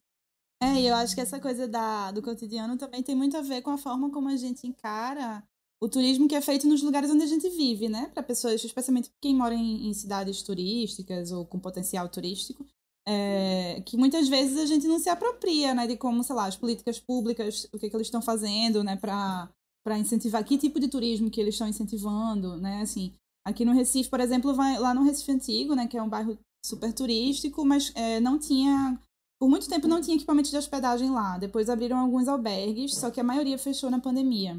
É, 0.63 0.81
e 0.81 0.87
eu 0.87 0.95
acho 0.95 1.15
que 1.15 1.21
essa 1.21 1.39
coisa 1.39 1.69
da, 1.69 2.11
do 2.11 2.23
cotidiano 2.23 2.77
também 2.79 3.03
tem 3.03 3.15
muito 3.15 3.37
a 3.37 3.43
ver 3.43 3.61
com 3.61 3.71
a 3.71 3.79
forma 3.79 4.11
como 4.11 4.29
a 4.29 4.37
gente 4.37 4.67
encara 4.67 5.43
o 5.81 5.89
turismo 5.89 6.27
que 6.27 6.35
é 6.35 6.41
feito 6.41 6.67
nos 6.67 6.83
lugares 6.83 7.11
onde 7.11 7.25
a 7.25 7.27
gente 7.27 7.49
vive, 7.51 7.89
né? 7.89 8.11
Para 8.15 8.23
pessoas, 8.23 8.65
especialmente 8.65 9.11
quem 9.21 9.35
mora 9.35 9.55
em, 9.55 9.89
em, 9.89 9.93
cidades 9.93 10.43
turísticas 10.43 11.31
ou 11.31 11.45
com 11.45 11.59
potencial 11.59 12.09
turístico, 12.09 12.67
é, 13.07 13.83
que 13.85 13.97
muitas 13.97 14.29
vezes 14.29 14.59
a 14.59 14.67
gente 14.67 14.87
não 14.87 14.99
se 14.99 15.09
apropria, 15.09 15.75
né? 15.75 15.87
De 15.87 15.97
como, 15.97 16.25
sei 16.25 16.35
lá, 16.35 16.47
as 16.47 16.57
políticas 16.57 16.99
públicas, 16.99 17.69
o 17.73 17.79
que, 17.79 17.91
que 17.91 17.97
eles 17.97 18.07
estão 18.07 18.23
fazendo, 18.23 18.83
né? 18.83 18.97
Para 18.97 19.49
para 19.87 19.99
incentivar 19.99 20.43
que 20.43 20.57
tipo 20.57 20.81
de 20.81 20.89
turismo 20.89 21.31
que 21.31 21.39
eles 21.39 21.55
estão 21.55 21.69
incentivando, 21.69 22.57
né? 22.57 22.81
Assim, 22.81 23.13
aqui 23.47 23.67
no 23.67 23.73
Recife, 23.73 24.09
por 24.09 24.19
exemplo, 24.19 24.55
vai 24.55 24.79
lá 24.79 24.95
no 24.95 25.03
Recife 25.03 25.31
Antigo, 25.31 25.75
né? 25.75 25.87
Que 25.87 25.99
é 25.99 26.03
um 26.03 26.09
bairro 26.09 26.39
super 26.65 26.91
turístico, 26.91 27.67
mas 27.67 27.93
é, 27.95 28.19
não 28.19 28.39
tinha 28.39 28.99
por 29.39 29.51
muito 29.51 29.69
tempo 29.69 29.87
não 29.87 30.01
tinha 30.01 30.17
equipamento 30.17 30.49
de 30.49 30.57
hospedagem 30.57 31.11
lá. 31.11 31.37
Depois 31.37 31.69
abriram 31.69 31.99
alguns 31.99 32.29
albergues, 32.29 32.95
só 32.95 33.11
que 33.11 33.21
a 33.21 33.25
maioria 33.25 33.59
fechou 33.59 33.91
na 33.91 34.01
pandemia. 34.01 34.59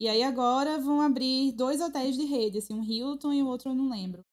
E 0.00 0.08
aí 0.08 0.22
agora 0.22 0.80
vão 0.80 1.00
abrir 1.00 1.52
dois 1.52 1.80
hotéis 1.80 2.16
de 2.16 2.24
rede, 2.24 2.58
assim, 2.58 2.74
um 2.74 2.82
Hilton 2.82 3.32
e 3.32 3.42
o 3.42 3.46
outro 3.46 3.70
eu 3.70 3.74
não 3.74 3.88
lembro. 3.88 4.25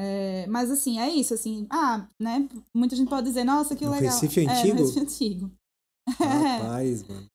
É, 0.00 0.46
mas 0.46 0.70
assim, 0.70 1.00
é 1.00 1.10
isso, 1.10 1.34
assim, 1.34 1.66
ah, 1.70 2.06
né? 2.20 2.48
Muita 2.72 2.94
gente 2.94 3.08
pode 3.08 3.26
dizer, 3.26 3.42
nossa, 3.42 3.74
que 3.74 3.84
no 3.84 3.90
legal. 3.90 4.12
Recife 4.12 4.46
Antigo? 4.46 4.68
É, 4.68 4.74
no 4.74 4.80
Recife 4.80 5.00
Antigo. 5.00 5.52
Rapaz, 6.18 7.08
mano. 7.08 7.26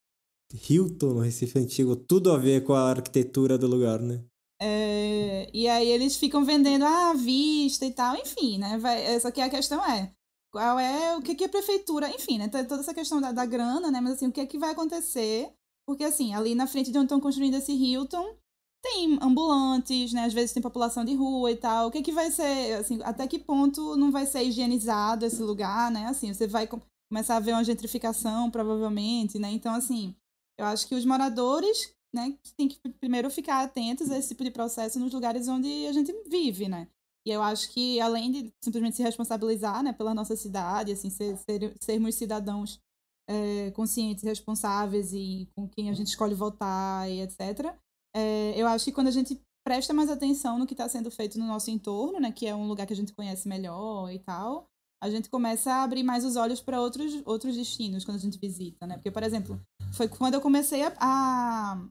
Hilton 0.69 1.13
no 1.13 1.19
Recife 1.19 1.60
Antigo, 1.60 1.95
tudo 1.97 2.32
a 2.32 2.38
ver 2.38 2.63
com 2.63 2.73
a 2.73 2.89
arquitetura 2.89 3.58
do 3.58 3.67
lugar, 3.67 3.99
né? 3.99 4.23
É, 4.62 5.49
e 5.54 5.67
aí 5.67 5.89
eles 5.89 6.15
ficam 6.15 6.45
vendendo 6.45 6.86
ah, 6.86 7.10
a 7.10 7.13
vista 7.13 7.86
e 7.86 7.91
tal, 7.91 8.15
enfim, 8.15 8.58
né? 8.58 8.78
Vai, 8.78 9.19
só 9.19 9.30
que 9.30 9.41
a 9.41 9.49
questão 9.49 9.84
é, 9.84 10.13
qual 10.49 10.80
é 10.80 11.17
o 11.17 11.21
que, 11.21 11.36
que 11.36 11.43
a 11.43 11.49
prefeitura, 11.49 12.10
enfim, 12.12 12.38
né? 12.38 12.47
Toda 12.47 12.80
essa 12.80 12.93
questão 12.93 13.19
da, 13.19 13.34
da 13.34 13.45
grana, 13.45 13.91
né? 13.91 13.99
Mas 13.99 14.13
assim, 14.13 14.28
o 14.28 14.32
que 14.32 14.39
é 14.39 14.45
que 14.45 14.58
vai 14.58 14.71
acontecer? 14.71 15.52
Porque 15.86 16.06
assim, 16.06 16.34
ali 16.34 16.56
na 16.56 16.67
frente 16.67 16.91
de 16.91 16.97
onde 16.97 17.08
estão 17.08 17.19
construindo 17.19 17.56
esse 17.56 17.73
Hilton, 17.73 18.38
tem 18.84 19.17
ambulantes, 19.22 20.12
né? 20.12 20.26
Às 20.26 20.34
vezes 20.34 20.52
tem 20.52 20.62
população 20.62 21.06
de 21.06 21.15
rua 21.15 21.50
e 21.52 21.56
tal. 21.56 21.88
O 21.88 21.91
que 21.91 22.04
que 22.04 22.12
vai 22.12 22.30
ser, 22.30 22.74
assim, 22.74 23.00
até 23.04 23.26
que 23.26 23.39
ponto 23.39 23.96
não 23.96 24.12
vai 24.12 24.26
ser 24.26 24.43
higienizado 24.43 25.26
esse 25.26 25.41
lugar, 25.41 25.89
né? 25.89 26.06
Assim, 26.08 26.34
você 26.34 26.46
vai 26.46 26.67
começar 27.10 27.38
a 27.38 27.39
ver 27.39 27.54
uma 27.54 27.63
gentrificação, 27.63 28.52
provavelmente, 28.52 29.39
né? 29.39 29.50
Então, 29.52 29.74
assim, 29.74 30.13
eu 30.60 30.65
acho 30.65 30.86
que 30.88 30.96
os 30.96 31.06
moradores, 31.06 31.93
né, 32.13 32.38
tem 32.58 32.67
que 32.67 32.78
primeiro 33.00 33.30
ficar 33.30 33.63
atentos 33.63 34.12
a 34.12 34.17
esse 34.17 34.30
tipo 34.30 34.43
de 34.43 34.52
processo 34.52 35.00
nos 35.00 35.13
lugares 35.13 35.48
onde 35.48 35.88
a 35.88 35.93
gente 35.93 36.12
vive, 36.28 36.67
né? 36.67 36.88
E 37.26 37.32
eu 37.32 37.41
acho 37.41 37.72
que, 37.72 38.02
além 38.02 38.32
de 38.32 38.54
simplesmente 38.62 38.98
se 38.98 39.04
responsabilizar 39.04 39.82
né, 39.82 39.93
pela 39.93 40.13
nossa 40.13 40.36
cidade, 40.36 40.91
assim, 40.91 41.10
ser, 41.10 41.38
ser, 41.38 41.74
sermos 41.80 42.15
cidadãos 42.15 42.82
é, 43.30 43.72
conscientes, 43.72 44.26
responsáveis 44.26 45.13
e 45.13 45.48
com 45.56 45.69
quem 45.69 45.89
a 45.89 45.93
gente 45.93 46.08
escolhe 46.08 46.36
votar 46.36 47.10
e 47.10 47.22
etc., 47.22 47.74
é, 48.15 48.54
eu 48.56 48.67
acho 48.67 48.86
que 48.86 48.91
quando 48.91 49.08
a 49.08 49.12
gente 49.12 49.39
presta 49.65 49.93
mais 49.93 50.10
atenção 50.10 50.60
no 50.60 50.67
que 50.67 50.73
está 50.73 50.88
sendo 50.89 51.10
feito 51.10 51.39
no 51.39 51.47
nosso 51.47 51.71
entorno, 51.71 52.19
né, 52.19 52.32
que 52.32 52.45
é 52.45 52.56
um 52.56 52.67
lugar 52.67 52.86
que 52.86 52.93
a 52.93 52.95
gente 52.95 53.13
conhece 53.13 53.47
melhor 53.47 54.12
e 54.12 54.19
tal, 54.19 54.67
a 55.02 55.10
gente 55.10 55.30
começa 55.30 55.71
a 55.71 55.84
abrir 55.84 56.04
mais 56.04 56.23
os 56.23 56.36
olhos 56.36 56.62
para 56.62 56.80
outros, 56.80 57.21
outros 57.26 57.56
destinos 57.56 58.06
quando 58.06 58.15
a 58.15 58.21
gente 58.21 58.39
visita, 58.39 58.88
né? 58.88 58.95
Porque, 58.95 59.12
por 59.12 59.21
exemplo, 59.21 59.60
foi 59.91 60.08
quando 60.08 60.36
eu 60.36 60.41
comecei 60.41 60.82
a, 60.82 60.93
a 60.97 61.88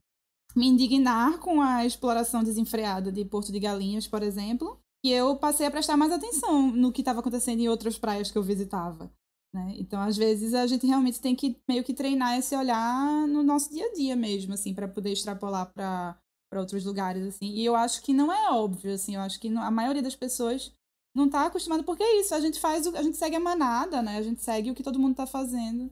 me 0.56 0.66
indignar 0.66 1.38
com 1.38 1.60
a 1.60 1.84
exploração 1.84 2.42
desenfreada 2.42 3.12
de 3.12 3.22
Porto 3.24 3.52
de 3.52 3.60
Galinhas, 3.60 4.08
por 4.08 4.22
exemplo, 4.22 4.78
que 5.04 5.10
eu 5.10 5.36
passei 5.36 5.66
a 5.66 5.70
prestar 5.70 5.96
mais 5.96 6.10
atenção 6.10 6.70
no 6.70 6.90
que 6.90 7.02
estava 7.02 7.20
acontecendo 7.20 7.60
em 7.60 7.68
outras 7.68 7.98
praias 7.98 8.30
que 8.30 8.38
eu 8.38 8.42
visitava. 8.42 9.12
Né? 9.54 9.74
Então, 9.78 10.00
às 10.00 10.16
vezes, 10.16 10.54
a 10.54 10.66
gente 10.66 10.86
realmente 10.86 11.20
tem 11.20 11.36
que 11.36 11.60
meio 11.68 11.84
que 11.84 11.92
treinar 11.92 12.38
esse 12.38 12.56
olhar 12.56 13.26
no 13.28 13.42
nosso 13.42 13.70
dia 13.70 13.86
a 13.86 13.92
dia 13.92 14.16
mesmo, 14.16 14.54
assim, 14.54 14.72
para 14.72 14.88
poder 14.88 15.12
extrapolar 15.12 15.70
para 15.72 16.18
outros 16.54 16.84
lugares, 16.84 17.26
assim. 17.26 17.46
E 17.46 17.64
eu 17.64 17.76
acho 17.76 18.02
que 18.02 18.14
não 18.14 18.32
é 18.32 18.50
óbvio, 18.50 18.94
assim, 18.94 19.14
eu 19.14 19.20
acho 19.20 19.38
que 19.38 19.48
a 19.48 19.70
maioria 19.70 20.02
das 20.02 20.16
pessoas 20.16 20.72
não 21.14 21.26
está 21.26 21.46
acostumada, 21.46 21.82
porque 21.82 22.02
é 22.02 22.20
isso, 22.20 22.34
a 22.34 22.40
gente 22.40 22.58
faz, 22.58 22.86
a 22.86 23.02
gente 23.02 23.18
segue 23.18 23.36
a 23.36 23.40
manada, 23.40 24.00
né? 24.00 24.16
A 24.16 24.22
gente 24.22 24.42
segue 24.42 24.70
o 24.70 24.74
que 24.74 24.82
todo 24.82 24.98
mundo 24.98 25.12
está 25.12 25.26
fazendo. 25.26 25.90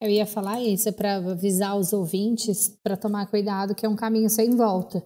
Eu 0.00 0.08
ia 0.08 0.26
falar 0.26 0.62
isso 0.62 0.90
para 0.92 1.16
avisar 1.16 1.76
os 1.76 1.92
ouvintes 1.92 2.78
para 2.82 2.96
tomar 2.96 3.26
cuidado, 3.26 3.74
que 3.74 3.84
é 3.84 3.88
um 3.88 3.96
caminho 3.96 4.30
sem 4.30 4.56
volta. 4.56 5.04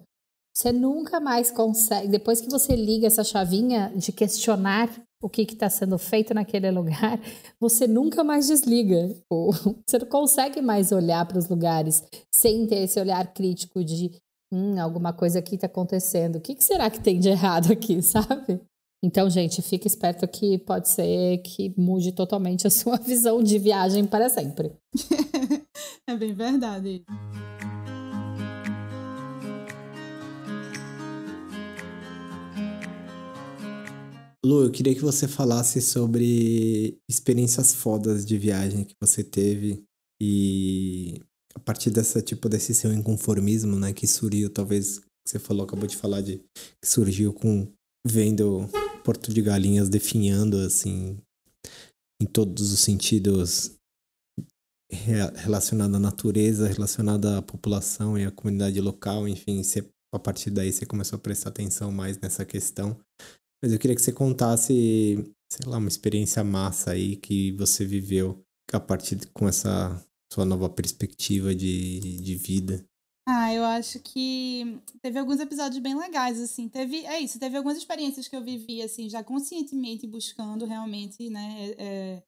Você 0.55 0.71
nunca 0.71 1.19
mais 1.19 1.51
consegue, 1.51 2.07
depois 2.07 2.39
que 2.39 2.49
você 2.49 2.75
liga 2.75 3.07
essa 3.07 3.23
chavinha 3.23 3.91
de 3.93 4.13
questionar 4.13 4.89
o 5.21 5.29
que 5.29 5.41
está 5.41 5.69
sendo 5.69 5.97
feito 5.97 6.33
naquele 6.33 6.69
lugar, 6.71 7.19
você 7.59 7.87
nunca 7.87 8.23
mais 8.23 8.47
desliga. 8.47 9.09
Você 9.87 9.99
não 9.99 10.07
consegue 10.07 10.61
mais 10.61 10.91
olhar 10.91 11.25
para 11.25 11.37
os 11.37 11.47
lugares 11.47 12.03
sem 12.33 12.65
ter 12.67 12.83
esse 12.83 12.99
olhar 12.99 13.33
crítico 13.33 13.83
de 13.83 14.11
hum, 14.51 14.79
alguma 14.79 15.13
coisa 15.13 15.39
aqui 15.39 15.55
está 15.55 15.67
acontecendo. 15.67 16.37
O 16.37 16.41
que, 16.41 16.55
que 16.55 16.63
será 16.63 16.89
que 16.89 16.99
tem 16.99 17.19
de 17.19 17.29
errado 17.29 17.71
aqui, 17.71 18.01
sabe? 18.03 18.61
Então, 19.03 19.29
gente, 19.29 19.61
fique 19.61 19.87
esperto 19.87 20.27
que 20.27 20.57
pode 20.57 20.89
ser 20.89 21.39
que 21.39 21.73
mude 21.77 22.11
totalmente 22.11 22.65
a 22.65 22.71
sua 22.71 22.97
visão 22.97 23.43
de 23.43 23.59
viagem 23.59 24.05
para 24.05 24.29
sempre. 24.29 24.71
é 26.07 26.15
bem 26.15 26.33
verdade. 26.33 27.03
Lu, 34.45 34.63
eu 34.63 34.71
queria 34.71 34.93
que 34.93 35.01
você 35.01 35.27
falasse 35.27 35.81
sobre 35.81 36.99
experiências 37.09 37.73
fodas 37.73 38.23
de 38.23 38.37
viagem 38.37 38.83
que 38.83 38.93
você 39.01 39.23
teve 39.23 39.83
e 40.21 41.19
a 41.55 41.59
partir 41.59 41.89
dessa 41.89 42.21
tipo 42.21 42.47
desse 42.47 42.71
seu 42.75 42.93
inconformismo, 42.93 43.79
né, 43.79 43.91
que 43.91 44.05
surgiu, 44.05 44.47
talvez 44.47 45.01
você 45.25 45.39
falou, 45.39 45.65
acabou 45.65 45.87
de 45.87 45.97
falar 45.97 46.21
de 46.21 46.43
que 46.79 46.87
surgiu 46.87 47.33
com 47.33 47.67
vendo 48.05 48.69
Porto 49.03 49.33
de 49.33 49.41
Galinhas 49.41 49.89
definhando 49.89 50.57
assim 50.57 51.17
em 52.21 52.27
todos 52.27 52.71
os 52.71 52.81
sentidos 52.81 53.75
relacionado 54.91 55.95
à 55.95 55.99
natureza, 55.99 56.67
relacionado 56.67 57.25
à 57.29 57.41
população 57.41 58.15
e 58.15 58.23
à 58.23 58.29
comunidade 58.29 58.79
local, 58.79 59.27
enfim, 59.27 59.63
você, 59.63 59.89
a 60.13 60.19
partir 60.19 60.51
daí 60.51 60.71
você 60.71 60.85
começou 60.85 61.17
a 61.17 61.19
prestar 61.19 61.49
atenção 61.49 61.91
mais 61.91 62.19
nessa 62.19 62.45
questão. 62.45 62.95
Mas 63.61 63.73
eu 63.73 63.79
queria 63.79 63.95
que 63.95 64.01
você 64.01 64.11
contasse, 64.11 65.15
sei 65.49 65.65
lá, 65.69 65.77
uma 65.77 65.87
experiência 65.87 66.43
massa 66.43 66.91
aí 66.91 67.15
que 67.15 67.51
você 67.53 67.85
viveu 67.85 68.43
a 68.71 68.79
partir 68.79 69.15
de, 69.15 69.27
com 69.27 69.47
essa 69.47 70.03
sua 70.31 70.45
nova 70.45 70.69
perspectiva 70.69 71.53
de, 71.55 72.17
de 72.17 72.35
vida. 72.35 72.85
Ah, 73.27 73.51
eu 73.51 73.63
acho 73.63 73.99
que 74.01 74.79
teve 75.01 75.17
alguns 75.17 75.39
episódios 75.39 75.81
bem 75.81 75.97
legais, 75.97 76.39
assim. 76.39 76.69
Teve, 76.69 77.05
é 77.05 77.19
isso, 77.19 77.39
teve 77.39 77.57
algumas 77.57 77.77
experiências 77.77 78.27
que 78.27 78.35
eu 78.35 78.43
vivi, 78.43 78.83
assim, 78.83 79.09
já 79.09 79.23
conscientemente 79.23 80.05
buscando 80.05 80.65
realmente, 80.65 81.27
né, 81.29 81.71
é, 81.77 82.23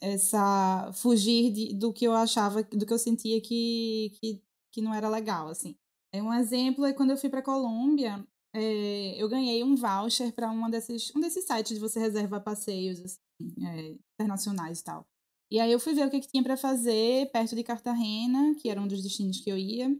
é 0.00 0.12
essa 0.12 0.92
fugir 0.94 1.52
de, 1.52 1.74
do 1.74 1.92
que 1.92 2.04
eu 2.04 2.12
achava, 2.12 2.62
do 2.62 2.86
que 2.86 2.92
eu 2.92 2.98
sentia 2.98 3.40
que, 3.40 4.12
que, 4.20 4.42
que 4.72 4.80
não 4.80 4.94
era 4.94 5.08
legal, 5.08 5.48
assim. 5.48 5.76
É 6.12 6.22
um 6.22 6.32
exemplo 6.32 6.84
é 6.84 6.92
quando 6.92 7.10
eu 7.10 7.16
fui 7.16 7.30
para 7.30 7.42
Colômbia, 7.42 8.24
é, 8.54 9.22
eu 9.22 9.28
ganhei 9.28 9.64
um 9.64 9.74
voucher 9.74 10.32
para 10.32 10.50
um 10.50 10.68
desses, 10.68 11.14
um 11.16 11.20
desses 11.20 11.44
sites 11.44 11.74
de 11.74 11.80
você 11.80 11.98
reserva 11.98 12.40
passeios 12.40 13.00
assim, 13.00 13.18
é, 13.66 13.96
internacionais 14.14 14.80
e 14.80 14.84
tal. 14.84 15.06
E 15.50 15.60
aí 15.60 15.70
eu 15.70 15.80
fui 15.80 15.94
ver 15.94 16.06
o 16.06 16.10
que, 16.10 16.20
que 16.20 16.28
tinha 16.28 16.42
para 16.42 16.56
fazer 16.56 17.30
perto 17.30 17.54
de 17.54 17.62
Cartagena, 17.62 18.54
que 18.54 18.70
era 18.70 18.80
um 18.80 18.86
dos 18.86 19.02
destinos 19.02 19.40
que 19.40 19.50
eu 19.50 19.58
ia. 19.58 19.94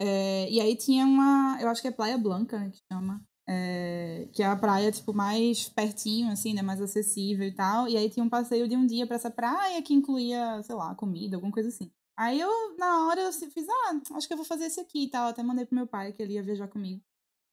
É, 0.00 0.48
e 0.50 0.60
aí 0.60 0.76
tinha 0.76 1.04
uma, 1.04 1.58
eu 1.60 1.68
acho 1.68 1.82
que 1.82 1.88
é 1.88 1.90
Praia 1.90 2.18
Blanca, 2.18 2.70
que 2.70 2.80
chama. 2.92 3.20
É, 3.46 4.28
que 4.32 4.42
é 4.42 4.46
a 4.46 4.56
praia, 4.56 4.90
tipo, 4.90 5.12
mais 5.12 5.68
pertinho, 5.68 6.30
assim, 6.30 6.54
né? 6.54 6.62
Mais 6.62 6.80
acessível 6.80 7.46
e 7.46 7.52
tal. 7.52 7.88
E 7.88 7.96
aí 7.96 8.08
tinha 8.08 8.24
um 8.24 8.28
passeio 8.28 8.68
de 8.68 8.76
um 8.76 8.86
dia 8.86 9.06
para 9.06 9.16
essa 9.16 9.30
praia 9.30 9.82
que 9.82 9.92
incluía, 9.92 10.62
sei 10.62 10.74
lá, 10.74 10.94
comida, 10.94 11.36
alguma 11.36 11.52
coisa 11.52 11.68
assim. 11.68 11.90
Aí 12.16 12.40
eu, 12.40 12.76
na 12.78 13.06
hora, 13.06 13.20
eu 13.22 13.32
fiz, 13.32 13.66
ah, 13.68 14.00
acho 14.14 14.26
que 14.28 14.32
eu 14.32 14.38
vou 14.38 14.46
fazer 14.46 14.66
esse 14.66 14.80
aqui 14.80 15.04
e 15.04 15.10
tal. 15.10 15.28
Até 15.28 15.42
mandei 15.42 15.66
pro 15.66 15.74
meu 15.74 15.86
pai 15.86 16.12
que 16.12 16.22
ele 16.22 16.34
ia 16.34 16.42
viajar 16.42 16.68
comigo. 16.68 17.02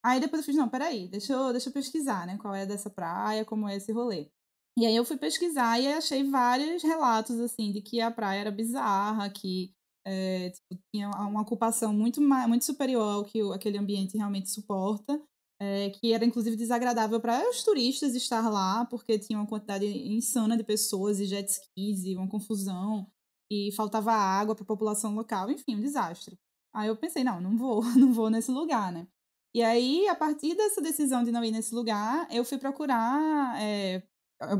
Aí 0.03 0.19
depois 0.19 0.41
eu 0.41 0.45
fiz, 0.45 0.55
não, 0.55 0.69
peraí, 0.69 1.07
deixa 1.07 1.33
eu, 1.33 1.51
deixa 1.51 1.69
eu 1.69 1.73
pesquisar, 1.73 2.25
né? 2.25 2.37
Qual 2.37 2.53
é 2.55 2.65
dessa 2.65 2.89
praia, 2.89 3.45
como 3.45 3.67
é 3.67 3.75
esse 3.75 3.91
rolê. 3.91 4.29
E 4.77 4.85
aí 4.85 4.95
eu 4.95 5.05
fui 5.05 5.17
pesquisar 5.17 5.79
e 5.79 5.87
achei 5.87 6.23
vários 6.23 6.81
relatos, 6.83 7.39
assim, 7.39 7.71
de 7.71 7.81
que 7.81 7.99
a 8.01 8.09
praia 8.09 8.39
era 8.41 8.51
bizarra, 8.51 9.29
que 9.29 9.73
é, 10.05 10.49
tipo, 10.49 10.81
tinha 10.93 11.09
uma 11.09 11.41
ocupação 11.41 11.93
muito, 11.93 12.21
muito 12.21 12.65
superior 12.65 13.03
ao 13.03 13.23
que 13.25 13.41
aquele 13.53 13.77
ambiente 13.77 14.17
realmente 14.17 14.49
suporta, 14.49 15.21
é, 15.59 15.91
que 15.91 16.13
era 16.13 16.25
inclusive 16.25 16.55
desagradável 16.55 17.19
para 17.21 17.47
os 17.49 17.63
turistas 17.63 18.15
estar 18.15 18.49
lá, 18.49 18.85
porque 18.85 19.19
tinha 19.19 19.37
uma 19.37 19.47
quantidade 19.47 19.85
insana 19.85 20.57
de 20.57 20.63
pessoas 20.63 21.19
e 21.19 21.25
jet 21.25 21.47
skis 21.47 22.05
e 22.05 22.15
uma 22.15 22.27
confusão. 22.27 23.07
e 23.51 23.71
faltava 23.73 24.13
água 24.13 24.55
para 24.55 24.63
a 24.63 24.67
população 24.67 25.13
local, 25.15 25.51
enfim, 25.51 25.75
um 25.75 25.81
desastre. 25.81 26.39
Aí 26.73 26.87
eu 26.87 26.95
pensei, 26.97 27.23
não, 27.23 27.41
não 27.41 27.57
vou, 27.57 27.83
não 27.97 28.13
vou 28.13 28.29
nesse 28.29 28.49
lugar, 28.51 28.91
né? 28.91 29.07
E 29.53 29.61
aí, 29.61 30.07
a 30.07 30.15
partir 30.15 30.55
dessa 30.55 30.81
decisão 30.81 31.23
de 31.23 31.31
não 31.31 31.43
ir 31.43 31.51
nesse 31.51 31.75
lugar, 31.75 32.27
eu 32.31 32.45
fui 32.45 32.57
procurar, 32.57 33.61
é, 33.61 34.01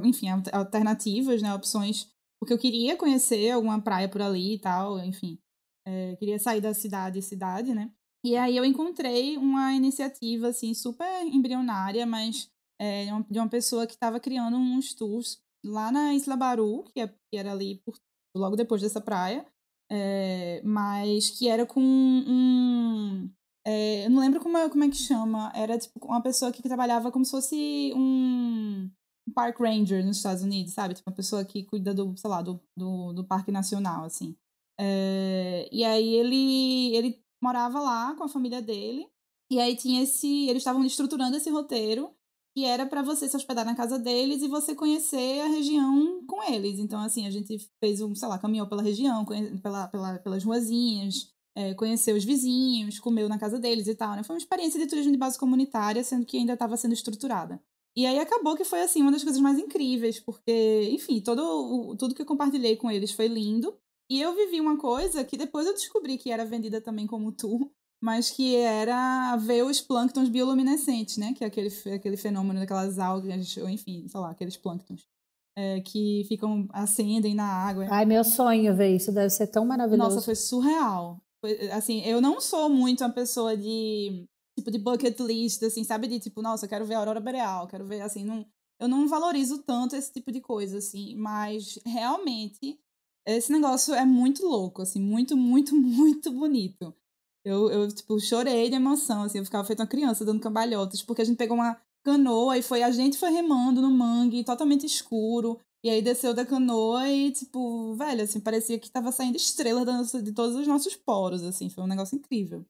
enfim, 0.04 0.28
alternativas, 0.52 1.42
né, 1.42 1.54
opções, 1.54 2.10
porque 2.40 2.54
eu 2.54 2.58
queria 2.58 2.98
conhecer 2.98 3.52
alguma 3.52 3.82
praia 3.82 4.10
por 4.10 4.22
ali 4.22 4.56
e 4.56 4.60
tal, 4.60 5.00
enfim. 5.00 5.40
É, 5.88 6.16
queria 6.18 6.38
sair 6.40 6.62
da 6.62 6.74
cidade 6.74 7.22
cidade, 7.22 7.74
né? 7.74 7.92
E 8.24 8.36
aí 8.36 8.56
eu 8.56 8.66
encontrei 8.66 9.38
uma 9.38 9.74
iniciativa, 9.74 10.50
assim, 10.50 10.74
super 10.74 11.26
embrionária, 11.26 12.06
mas 12.06 12.50
é, 12.80 13.06
de 13.30 13.40
uma 13.40 13.50
pessoa 13.50 13.88
que 13.88 13.94
estava 13.94 14.20
criando 14.20 14.58
uns 14.58 14.94
tours 14.94 15.42
lá 15.66 15.92
na 15.92 16.14
Isla 16.14 16.36
Baru, 16.36 16.84
que, 16.84 17.00
é, 17.00 17.08
que 17.08 17.38
era 17.38 17.52
ali 17.52 17.82
por, 17.86 17.96
logo 18.36 18.56
depois 18.56 18.82
dessa 18.82 19.02
praia, 19.02 19.46
é, 19.92 20.62
mas 20.64 21.30
que 21.32 21.48
era 21.48 21.66
com 21.66 21.82
um. 21.82 23.30
É, 23.66 24.06
eu 24.06 24.10
não 24.10 24.20
lembro 24.20 24.40
como 24.40 24.58
é, 24.58 24.70
como 24.70 24.84
é 24.84 24.90
que 24.90 24.96
chama. 24.96 25.52
Era 25.56 25.78
tipo 25.78 26.06
uma 26.06 26.22
pessoa 26.22 26.52
que 26.52 26.62
trabalhava 26.64 27.12
como 27.12 27.26
se 27.26 27.32
fosse 27.32 27.94
um, 27.96 28.90
park 29.34 29.60
ranger 29.60 30.06
nos 30.06 30.18
Estados 30.18 30.44
Unidos, 30.44 30.74
sabe? 30.74 30.94
Tipo 30.94 31.10
uma 31.10 31.16
pessoa 31.16 31.46
que 31.46 31.64
cuida 31.64 31.94
do, 31.94 32.16
sei 32.18 32.30
lá, 32.30 32.42
do, 32.42 32.60
do, 32.76 33.14
do 33.14 33.24
parque 33.26 33.52
nacional, 33.52 34.06
assim. 34.06 34.36
É, 34.80 35.70
e 35.72 35.84
aí 35.84 36.16
ele, 36.16 36.96
ele 36.96 37.24
morava 37.42 37.80
lá 37.80 38.16
com 38.16 38.24
a 38.24 38.30
família 38.30 38.62
dele. 38.62 39.08
E 39.50 39.60
aí 39.60 39.76
tinha 39.76 40.04
esse. 40.04 40.48
Eles 40.48 40.62
estavam 40.62 40.84
estruturando 40.86 41.36
esse 41.38 41.50
roteiro 41.50 42.14
que 42.54 42.66
era 42.66 42.86
para 42.86 43.02
você 43.02 43.30
se 43.30 43.36
hospedar 43.36 43.66
na 43.66 43.76
casa 43.76 43.98
deles 43.98 44.42
e 44.42 44.48
você 44.48 44.76
conhecer 44.76 45.42
a 45.42 45.48
região 45.48 46.26
com 46.28 46.44
eles. 46.44 46.80
Então, 46.80 47.00
assim, 47.02 47.26
a 47.26 47.32
gente 47.32 47.58
fez 47.80 48.02
um, 48.02 48.14
sei 48.14 48.28
lá, 48.28 48.38
caminhou 48.38 48.68
pela 48.68 48.82
região, 48.82 49.26
pela, 49.62 49.88
pela, 49.88 50.20
pelas 50.20 50.44
ruazinhas, 50.44 51.32
é, 51.56 51.74
conheceu 51.74 52.16
os 52.16 52.24
vizinhos, 52.24 53.00
comeu 53.00 53.28
na 53.28 53.38
casa 53.38 53.60
deles 53.60 53.88
e 53.88 53.96
tal, 53.96 54.16
né? 54.16 54.24
Foi 54.24 54.36
uma 54.36 54.42
experiência 54.42 54.80
de 54.80 54.88
turismo 54.88 55.12
de 55.12 55.18
base 55.18 55.38
comunitária, 55.38 56.04
sendo 56.04 56.26
que 56.26 56.38
ainda 56.38 56.54
estava 56.54 56.78
sendo 56.78 56.94
estruturada. 56.94 57.62
E 57.96 58.06
aí 58.06 58.20
acabou 58.20 58.56
que 58.56 58.64
foi, 58.64 58.82
assim, 58.82 59.02
uma 59.02 59.12
das 59.12 59.24
coisas 59.24 59.42
mais 59.42 59.60
incríveis, 59.60 60.20
porque, 60.20 60.90
enfim, 60.92 61.20
todo 61.20 61.42
o, 61.42 61.96
tudo 61.98 62.16
que 62.16 62.22
eu 62.22 62.26
compartilhei 62.26 62.78
com 62.78 62.90
eles 62.90 63.12
foi 63.12 63.28
lindo. 63.28 63.76
E 64.10 64.22
eu 64.22 64.36
vivi 64.36 64.62
uma 64.62 64.78
coisa 64.78 65.24
que 65.24 65.38
depois 65.38 65.68
eu 65.68 65.74
descobri 65.74 66.18
que 66.18 66.32
era 66.32 66.46
vendida 66.46 66.80
também 66.80 67.06
como 67.06 67.32
tour, 67.32 67.70
mas 68.02 68.32
que 68.32 68.56
era 68.56 69.36
ver 69.38 69.64
os 69.64 69.82
plânctons 69.82 70.30
bioluminescentes, 70.30 71.18
né? 71.18 71.34
Que 71.34 71.44
é 71.44 71.48
aquele, 71.48 71.70
aquele 71.94 72.18
fenômeno 72.18 72.60
daquelas 72.62 72.98
algas, 72.98 73.58
ou 73.58 73.70
enfim, 73.70 74.08
sei 74.08 74.20
lá, 74.20 74.32
aqueles 74.32 74.56
plânctons. 74.56 75.06
É, 75.54 75.82
que 75.82 76.24
ficam, 76.30 76.66
acendem 76.72 77.36
na 77.36 77.44
água. 77.44 77.86
Ai, 77.90 78.06
meu 78.06 78.24
sonho 78.24 78.74
ver 78.74 78.96
isso, 78.96 79.12
deve 79.12 79.30
ser 79.30 79.48
tão 79.48 79.66
maravilhoso. 79.66 80.16
Nossa, 80.16 80.22
foi 80.22 80.34
surreal. 80.34 81.22
Foi, 81.42 81.72
assim, 81.72 82.02
eu 82.06 82.22
não 82.22 82.40
sou 82.40 82.70
muito 82.70 83.04
uma 83.04 83.12
pessoa 83.12 83.58
de, 83.58 84.28
tipo, 84.58 84.70
de 84.70 84.78
bucket 84.78 85.20
list, 85.20 85.64
assim, 85.64 85.84
sabe? 85.84 86.08
De 86.08 86.20
tipo, 86.20 86.42
nossa, 86.42 86.66
eu 86.66 86.70
quero 86.70 86.86
ver 86.86 86.94
a 86.94 87.00
aurora 87.00 87.20
boreal, 87.20 87.68
quero 87.68 87.84
ver, 87.84 88.02
assim, 88.02 88.24
não, 88.24 88.46
eu 88.80 88.88
não 88.88 89.08
valorizo 89.08 89.64
tanto 89.64 89.96
esse 89.96 90.14
tipo 90.14 90.32
de 90.32 90.40
coisa, 90.40 90.78
assim, 90.78 91.16
mas 91.16 91.80
realmente 91.86 92.80
esse 93.26 93.52
negócio 93.52 93.94
é 93.94 94.06
muito 94.06 94.46
louco, 94.46 94.82
assim, 94.84 95.00
muito, 95.02 95.36
muito, 95.36 95.76
muito 95.76 96.32
bonito. 96.32 96.96
Eu, 97.44 97.72
eu, 97.72 97.88
tipo, 97.92 98.20
chorei 98.20 98.70
de 98.70 98.76
emoção, 98.76 99.24
assim, 99.24 99.40
eu 99.40 99.46
ficava 99.46 99.66
feito 99.66 99.80
uma 99.80 99.88
criança 99.88 100.24
dando 100.24 100.40
cambalhotas, 100.40 101.02
porque 101.02 101.24
a 101.24 101.26
gente 101.26 101.38
pegou 101.38 101.58
uma 101.58 101.76
canoa 102.04 102.58
e 102.58 102.62
foi, 102.62 102.84
a 102.84 102.92
gente 102.92 103.18
foi 103.18 103.32
remando 103.32 103.82
no 103.82 103.90
mangue, 103.90 104.44
totalmente 104.44 104.86
escuro, 104.86 105.60
e 105.84 105.90
aí 105.90 106.02
desceu 106.02 106.34
da 106.34 106.46
canoa 106.46 107.10
e, 107.10 107.32
tipo, 107.32 107.96
velho, 107.96 108.24
assim, 108.24 108.40
parecia 108.40 108.78
que 108.78 108.90
tava 108.92 109.12
saindo 109.12 109.36
estrelas 109.36 110.12
de 110.12 110.32
todos 110.32 110.56
os 110.56 110.68
nossos 110.68 110.96
poros, 110.96 111.44
assim, 111.44 111.70
foi 111.70 111.84
um 111.84 111.88
negócio 111.88 112.16
incrível. 112.16 112.66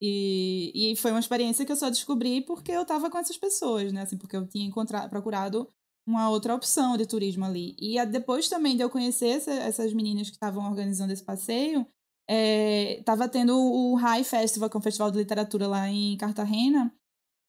E, 0.00 0.92
e 0.92 0.96
foi 0.96 1.10
uma 1.10 1.20
experiência 1.20 1.64
que 1.64 1.72
eu 1.72 1.76
só 1.76 1.88
descobri 1.90 2.42
porque 2.42 2.72
eu 2.72 2.84
tava 2.84 3.10
com 3.10 3.18
essas 3.18 3.36
pessoas, 3.36 3.92
né, 3.92 4.02
assim, 4.02 4.16
porque 4.16 4.36
eu 4.36 4.46
tinha 4.46 4.66
encontrado, 4.66 5.10
procurado 5.10 5.68
uma 6.06 6.28
outra 6.30 6.54
opção 6.54 6.96
de 6.96 7.06
turismo 7.06 7.44
ali. 7.44 7.76
E 7.78 8.04
depois 8.06 8.48
também 8.48 8.76
de 8.76 8.82
eu 8.82 8.90
conhecer 8.90 9.28
essa, 9.28 9.52
essas 9.52 9.92
meninas 9.92 10.28
que 10.28 10.36
estavam 10.36 10.68
organizando 10.68 11.12
esse 11.12 11.24
passeio, 11.24 11.86
é, 12.28 13.02
tava 13.04 13.28
tendo 13.28 13.56
o 13.56 13.94
High 13.94 14.24
Festival, 14.24 14.70
que 14.70 14.76
é 14.76 14.80
um 14.80 14.82
festival 14.82 15.10
de 15.10 15.18
literatura 15.18 15.66
lá 15.66 15.88
em 15.88 16.16
Cartagena, 16.16 16.94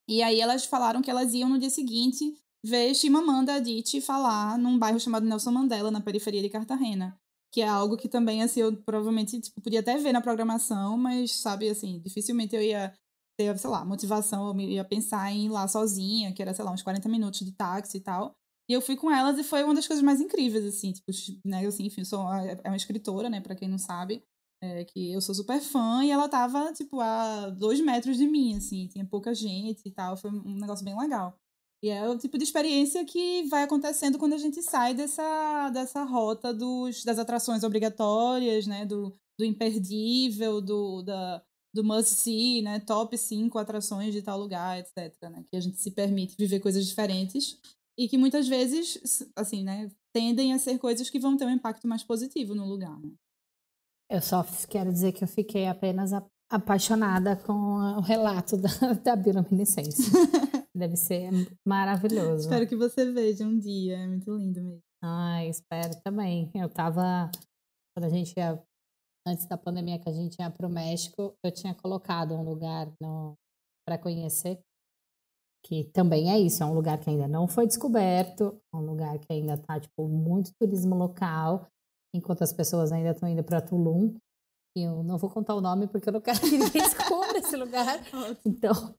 e 0.08 0.22
aí 0.22 0.40
elas 0.40 0.64
falaram 0.64 1.02
que 1.02 1.10
elas 1.10 1.34
iam 1.34 1.48
no 1.48 1.58
dia 1.58 1.70
seguinte 1.70 2.36
ver 2.66 2.94
Chimamanda 2.94 3.54
Adichie 3.54 4.00
falar 4.00 4.58
num 4.58 4.78
bairro 4.78 4.98
chamado 4.98 5.24
Nelson 5.24 5.52
Mandela, 5.52 5.90
na 5.90 6.00
periferia 6.00 6.42
de 6.42 6.48
Cartagena. 6.48 7.16
Que 7.52 7.62
é 7.62 7.68
algo 7.68 7.96
que 7.96 8.08
também, 8.08 8.42
assim, 8.42 8.60
eu 8.60 8.76
provavelmente 8.82 9.40
tipo, 9.40 9.60
podia 9.60 9.80
até 9.80 9.96
ver 9.96 10.12
na 10.12 10.20
programação, 10.20 10.98
mas, 10.98 11.32
sabe, 11.32 11.68
assim, 11.68 12.00
dificilmente 12.00 12.56
eu 12.56 12.62
ia 12.62 12.92
ter, 13.38 13.56
sei 13.58 13.70
lá, 13.70 13.84
motivação, 13.84 14.48
eu 14.48 14.68
ia 14.68 14.84
pensar 14.84 15.30
em 15.32 15.46
ir 15.46 15.48
lá 15.48 15.68
sozinha, 15.68 16.32
que 16.32 16.42
era, 16.42 16.52
sei 16.52 16.64
lá, 16.64 16.72
uns 16.72 16.82
40 16.82 17.08
minutos 17.08 17.40
de 17.40 17.52
táxi 17.52 17.98
e 17.98 18.00
tal. 18.00 18.32
E 18.68 18.72
eu 18.72 18.80
fui 18.80 18.96
com 18.96 19.10
elas 19.10 19.38
e 19.38 19.44
foi 19.44 19.62
uma 19.62 19.74
das 19.74 19.86
coisas 19.86 20.04
mais 20.04 20.20
incríveis, 20.20 20.64
assim, 20.64 20.92
tipo, 20.92 21.12
né, 21.44 21.64
assim, 21.66 21.86
enfim, 21.86 22.04
sou, 22.04 22.20
é 22.32 22.68
uma 22.68 22.76
escritora, 22.76 23.30
né, 23.30 23.40
para 23.40 23.54
quem 23.54 23.68
não 23.68 23.78
sabe. 23.78 24.24
É, 24.62 24.84
que 24.84 25.12
eu 25.12 25.20
sou 25.20 25.34
super 25.34 25.60
fã 25.60 26.02
e 26.02 26.10
ela 26.10 26.28
tava, 26.28 26.72
tipo, 26.72 26.98
a 26.98 27.50
dois 27.50 27.78
metros 27.78 28.16
de 28.16 28.26
mim, 28.26 28.56
assim, 28.56 28.88
tinha 28.88 29.04
pouca 29.04 29.34
gente 29.34 29.82
e 29.86 29.90
tal, 29.90 30.16
foi 30.16 30.30
um 30.30 30.56
negócio 30.56 30.84
bem 30.84 30.98
legal. 30.98 31.38
E 31.82 31.90
é 31.90 32.08
o 32.08 32.16
tipo 32.16 32.38
de 32.38 32.44
experiência 32.44 33.04
que 33.04 33.44
vai 33.48 33.62
acontecendo 33.62 34.18
quando 34.18 34.32
a 34.32 34.38
gente 34.38 34.62
sai 34.62 34.94
dessa, 34.94 35.70
dessa 35.70 36.02
rota 36.04 36.52
dos, 36.52 37.04
das 37.04 37.18
atrações 37.18 37.62
obrigatórias, 37.62 38.66
né, 38.66 38.86
do, 38.86 39.14
do 39.38 39.44
imperdível, 39.44 40.60
do, 40.60 41.02
da, 41.02 41.42
do 41.74 41.84
must-see, 41.84 42.62
né, 42.62 42.80
top 42.80 43.16
5 43.16 43.58
atrações 43.58 44.14
de 44.14 44.22
tal 44.22 44.38
lugar, 44.38 44.78
etc, 44.78 45.14
né, 45.30 45.44
que 45.50 45.56
a 45.56 45.60
gente 45.60 45.76
se 45.76 45.90
permite 45.90 46.34
viver 46.38 46.60
coisas 46.60 46.86
diferentes 46.86 47.58
e 47.98 48.08
que 48.08 48.18
muitas 48.18 48.48
vezes, 48.48 49.28
assim, 49.36 49.62
né, 49.62 49.90
tendem 50.14 50.54
a 50.54 50.58
ser 50.58 50.78
coisas 50.78 51.10
que 51.10 51.18
vão 51.18 51.36
ter 51.36 51.44
um 51.44 51.50
impacto 51.50 51.86
mais 51.86 52.02
positivo 52.02 52.54
no 52.54 52.66
lugar, 52.66 52.98
né. 53.00 53.12
Eu 54.10 54.22
só 54.22 54.44
quero 54.68 54.92
dizer 54.92 55.12
que 55.12 55.24
eu 55.24 55.28
fiquei 55.28 55.66
apenas 55.66 56.12
apaixonada 56.48 57.34
com 57.36 57.52
o 57.52 58.00
relato 58.00 58.56
da, 58.56 58.68
da 59.02 59.16
bioluminescência. 59.16 60.04
Deve 60.76 60.94
ser 60.94 61.30
maravilhoso. 61.66 62.42
Espero 62.42 62.66
que 62.66 62.76
você 62.76 63.10
veja 63.10 63.46
um 63.46 63.58
dia, 63.58 63.96
é 63.96 64.06
muito 64.06 64.30
lindo 64.36 64.62
mesmo. 64.62 64.82
Ai, 65.02 65.48
espero 65.48 65.98
também. 66.04 66.50
Eu 66.54 66.68
tava, 66.68 67.30
quando 67.94 68.04
a 68.04 68.10
gente 68.10 68.34
ia, 68.36 68.62
antes 69.26 69.46
da 69.46 69.56
pandemia 69.56 69.98
que 69.98 70.08
a 70.10 70.12
gente 70.12 70.36
ia 70.38 70.50
para 70.50 70.66
o 70.66 70.70
México, 70.70 71.34
eu 71.42 71.50
tinha 71.50 71.74
colocado 71.74 72.34
um 72.34 72.42
lugar 72.42 72.92
para 73.86 73.96
conhecer, 73.96 74.60
que 75.64 75.84
também 75.94 76.30
é 76.30 76.38
isso, 76.38 76.62
é 76.62 76.66
um 76.66 76.74
lugar 76.74 77.00
que 77.00 77.08
ainda 77.08 77.26
não 77.26 77.48
foi 77.48 77.66
descoberto, 77.66 78.60
é 78.70 78.76
um 78.76 78.84
lugar 78.84 79.18
que 79.18 79.32
ainda 79.32 79.56
tá, 79.56 79.80
tipo, 79.80 80.06
muito 80.06 80.52
turismo 80.60 80.94
local, 80.94 81.66
enquanto 82.14 82.42
as 82.42 82.52
pessoas 82.52 82.92
ainda 82.92 83.12
estão 83.12 83.28
indo 83.28 83.42
para 83.42 83.62
Tulum. 83.62 84.14
E 84.76 84.82
eu 84.82 85.02
não 85.02 85.16
vou 85.16 85.30
contar 85.30 85.54
o 85.54 85.60
nome 85.62 85.86
porque 85.86 86.10
eu 86.10 86.12
não 86.12 86.20
quero 86.20 86.38
que 86.38 86.50
ninguém 86.50 86.82
descubra 86.84 87.38
esse 87.38 87.56
lugar. 87.56 87.98
Então, 88.44 88.94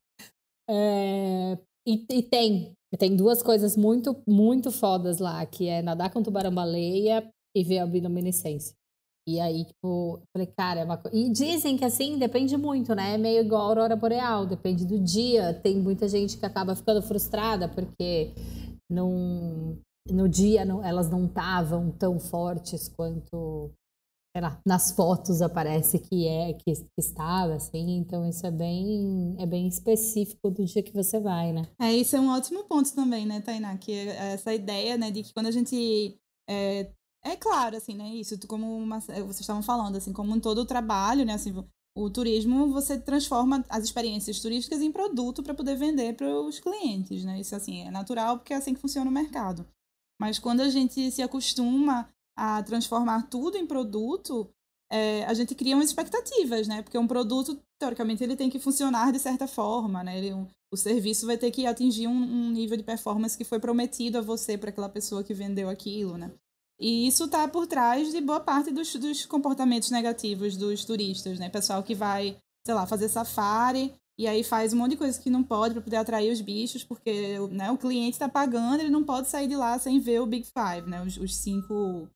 é, 0.68 1.56
e, 1.88 2.18
e, 2.18 2.22
tem, 2.22 2.72
tem 2.98 3.16
duas 3.16 3.42
coisas 3.42 3.76
muito, 3.76 4.16
muito 4.26 4.70
fodas 4.70 5.18
lá, 5.18 5.44
que 5.46 5.68
é 5.68 5.80
nadar 5.80 6.10
com 6.10 6.22
tubarão-baleia 6.22 7.26
e 7.56 7.64
ver 7.64 7.78
a 7.78 7.86
bioluminescência. 7.86 8.74
E 9.26 9.40
aí, 9.40 9.64
tipo, 9.64 10.22
falei, 10.32 10.46
cara, 10.56 10.80
é 10.80 10.84
uma 10.84 10.96
coisa. 10.96 11.16
E 11.16 11.30
dizem 11.30 11.76
que 11.76 11.84
assim, 11.84 12.18
depende 12.18 12.56
muito, 12.56 12.94
né? 12.94 13.14
É 13.14 13.18
meio 13.18 13.42
igual 13.42 13.60
a 13.60 13.64
aurora 13.66 13.96
boreal, 13.96 14.46
depende 14.46 14.86
do 14.86 14.98
dia. 14.98 15.52
Tem 15.52 15.76
muita 15.76 16.08
gente 16.08 16.38
que 16.38 16.46
acaba 16.46 16.74
ficando 16.74 17.02
frustrada 17.02 17.68
porque 17.68 18.32
não, 18.90 19.78
no 20.10 20.28
dia 20.28 20.64
não, 20.64 20.82
elas 20.82 21.10
não 21.10 21.26
estavam 21.26 21.90
tão 21.90 22.18
fortes 22.18 22.88
quanto 22.88 23.70
lá, 24.40 24.60
nas 24.64 24.92
fotos 24.92 25.42
aparece 25.42 25.98
que 25.98 26.28
é 26.28 26.52
que, 26.52 26.70
estava 26.96 27.54
assim 27.54 27.98
então 27.98 28.28
isso 28.28 28.46
é 28.46 28.50
bem 28.50 29.34
é 29.38 29.46
bem 29.46 29.66
específico 29.66 30.50
do 30.50 30.64
dia 30.64 30.82
que 30.82 30.92
você 30.92 31.18
vai 31.18 31.52
né? 31.52 31.66
É 31.80 31.92
isso 31.92 32.14
é 32.14 32.20
um 32.20 32.28
ótimo 32.28 32.64
ponto 32.64 32.94
também 32.94 33.26
né 33.26 33.40
Tainá? 33.40 33.76
Que 33.78 33.92
é 33.92 34.34
essa 34.34 34.54
ideia 34.54 34.96
né 34.96 35.10
de 35.10 35.22
que 35.22 35.32
quando 35.32 35.46
a 35.46 35.50
gente 35.50 36.18
é, 36.48 36.90
é 37.24 37.36
claro 37.36 37.76
assim 37.76 37.94
né 37.94 38.08
isso 38.14 38.38
como 38.46 38.76
uma, 38.76 39.00
vocês 39.00 39.40
estavam 39.40 39.62
falando 39.62 39.96
assim 39.96 40.12
como 40.12 40.32
um 40.32 40.40
todo 40.40 40.58
o 40.58 40.66
trabalho 40.66 41.24
né 41.24 41.34
assim 41.34 41.54
o 41.96 42.10
turismo 42.10 42.70
você 42.70 42.98
transforma 42.98 43.64
as 43.68 43.82
experiências 43.82 44.38
turísticas 44.40 44.80
em 44.80 44.92
produto 44.92 45.42
para 45.42 45.54
poder 45.54 45.74
vender 45.74 46.14
para 46.14 46.28
os 46.40 46.60
clientes 46.60 47.24
né? 47.24 47.40
Isso 47.40 47.56
assim 47.56 47.82
é 47.82 47.90
natural 47.90 48.38
porque 48.38 48.52
é 48.52 48.56
assim 48.56 48.74
que 48.74 48.80
funciona 48.80 49.10
o 49.10 49.12
mercado. 49.12 49.66
Mas 50.20 50.38
quando 50.38 50.60
a 50.60 50.68
gente 50.68 51.10
se 51.12 51.22
acostuma 51.22 52.08
a 52.38 52.62
transformar 52.62 53.28
tudo 53.28 53.56
em 53.56 53.66
produto, 53.66 54.48
é, 54.88 55.24
a 55.24 55.34
gente 55.34 55.56
cria 55.56 55.74
umas 55.74 55.88
expectativas, 55.88 56.68
né? 56.68 56.82
Porque 56.82 56.96
um 56.96 57.06
produto, 57.06 57.60
teoricamente, 57.80 58.22
ele 58.22 58.36
tem 58.36 58.48
que 58.48 58.60
funcionar 58.60 59.10
de 59.10 59.18
certa 59.18 59.48
forma, 59.48 60.04
né? 60.04 60.18
Ele, 60.18 60.46
o 60.72 60.76
serviço 60.76 61.26
vai 61.26 61.36
ter 61.36 61.50
que 61.50 61.66
atingir 61.66 62.06
um, 62.06 62.12
um 62.12 62.50
nível 62.52 62.76
de 62.76 62.84
performance 62.84 63.36
que 63.36 63.42
foi 63.44 63.58
prometido 63.58 64.18
a 64.18 64.22
você 64.22 64.56
para 64.56 64.70
aquela 64.70 64.88
pessoa 64.88 65.24
que 65.24 65.34
vendeu 65.34 65.68
aquilo, 65.68 66.16
né? 66.16 66.30
E 66.80 67.08
isso 67.08 67.24
está 67.24 67.48
por 67.48 67.66
trás 67.66 68.12
de 68.12 68.20
boa 68.20 68.38
parte 68.38 68.70
dos, 68.70 68.94
dos 68.94 69.26
comportamentos 69.26 69.90
negativos 69.90 70.56
dos 70.56 70.84
turistas, 70.84 71.40
né? 71.40 71.48
Pessoal 71.48 71.82
que 71.82 71.94
vai, 71.94 72.36
sei 72.64 72.74
lá, 72.74 72.86
fazer 72.86 73.08
safari 73.08 73.92
e 74.16 74.28
aí 74.28 74.44
faz 74.44 74.72
um 74.72 74.76
monte 74.76 74.92
de 74.92 74.96
coisa 74.96 75.20
que 75.20 75.28
não 75.28 75.42
pode 75.42 75.74
para 75.74 75.82
poder 75.82 75.96
atrair 75.96 76.32
os 76.32 76.40
bichos, 76.40 76.84
porque 76.84 77.36
né, 77.50 77.70
o 77.72 77.78
cliente 77.78 78.12
está 78.12 78.28
pagando, 78.28 78.80
ele 78.80 78.90
não 78.90 79.02
pode 79.02 79.28
sair 79.28 79.48
de 79.48 79.56
lá 79.56 79.76
sem 79.78 79.98
ver 79.98 80.20
o 80.20 80.26
Big 80.26 80.46
Five, 80.46 80.88
né? 80.88 81.02
Os, 81.02 81.16
os 81.16 81.36
cinco 81.36 82.08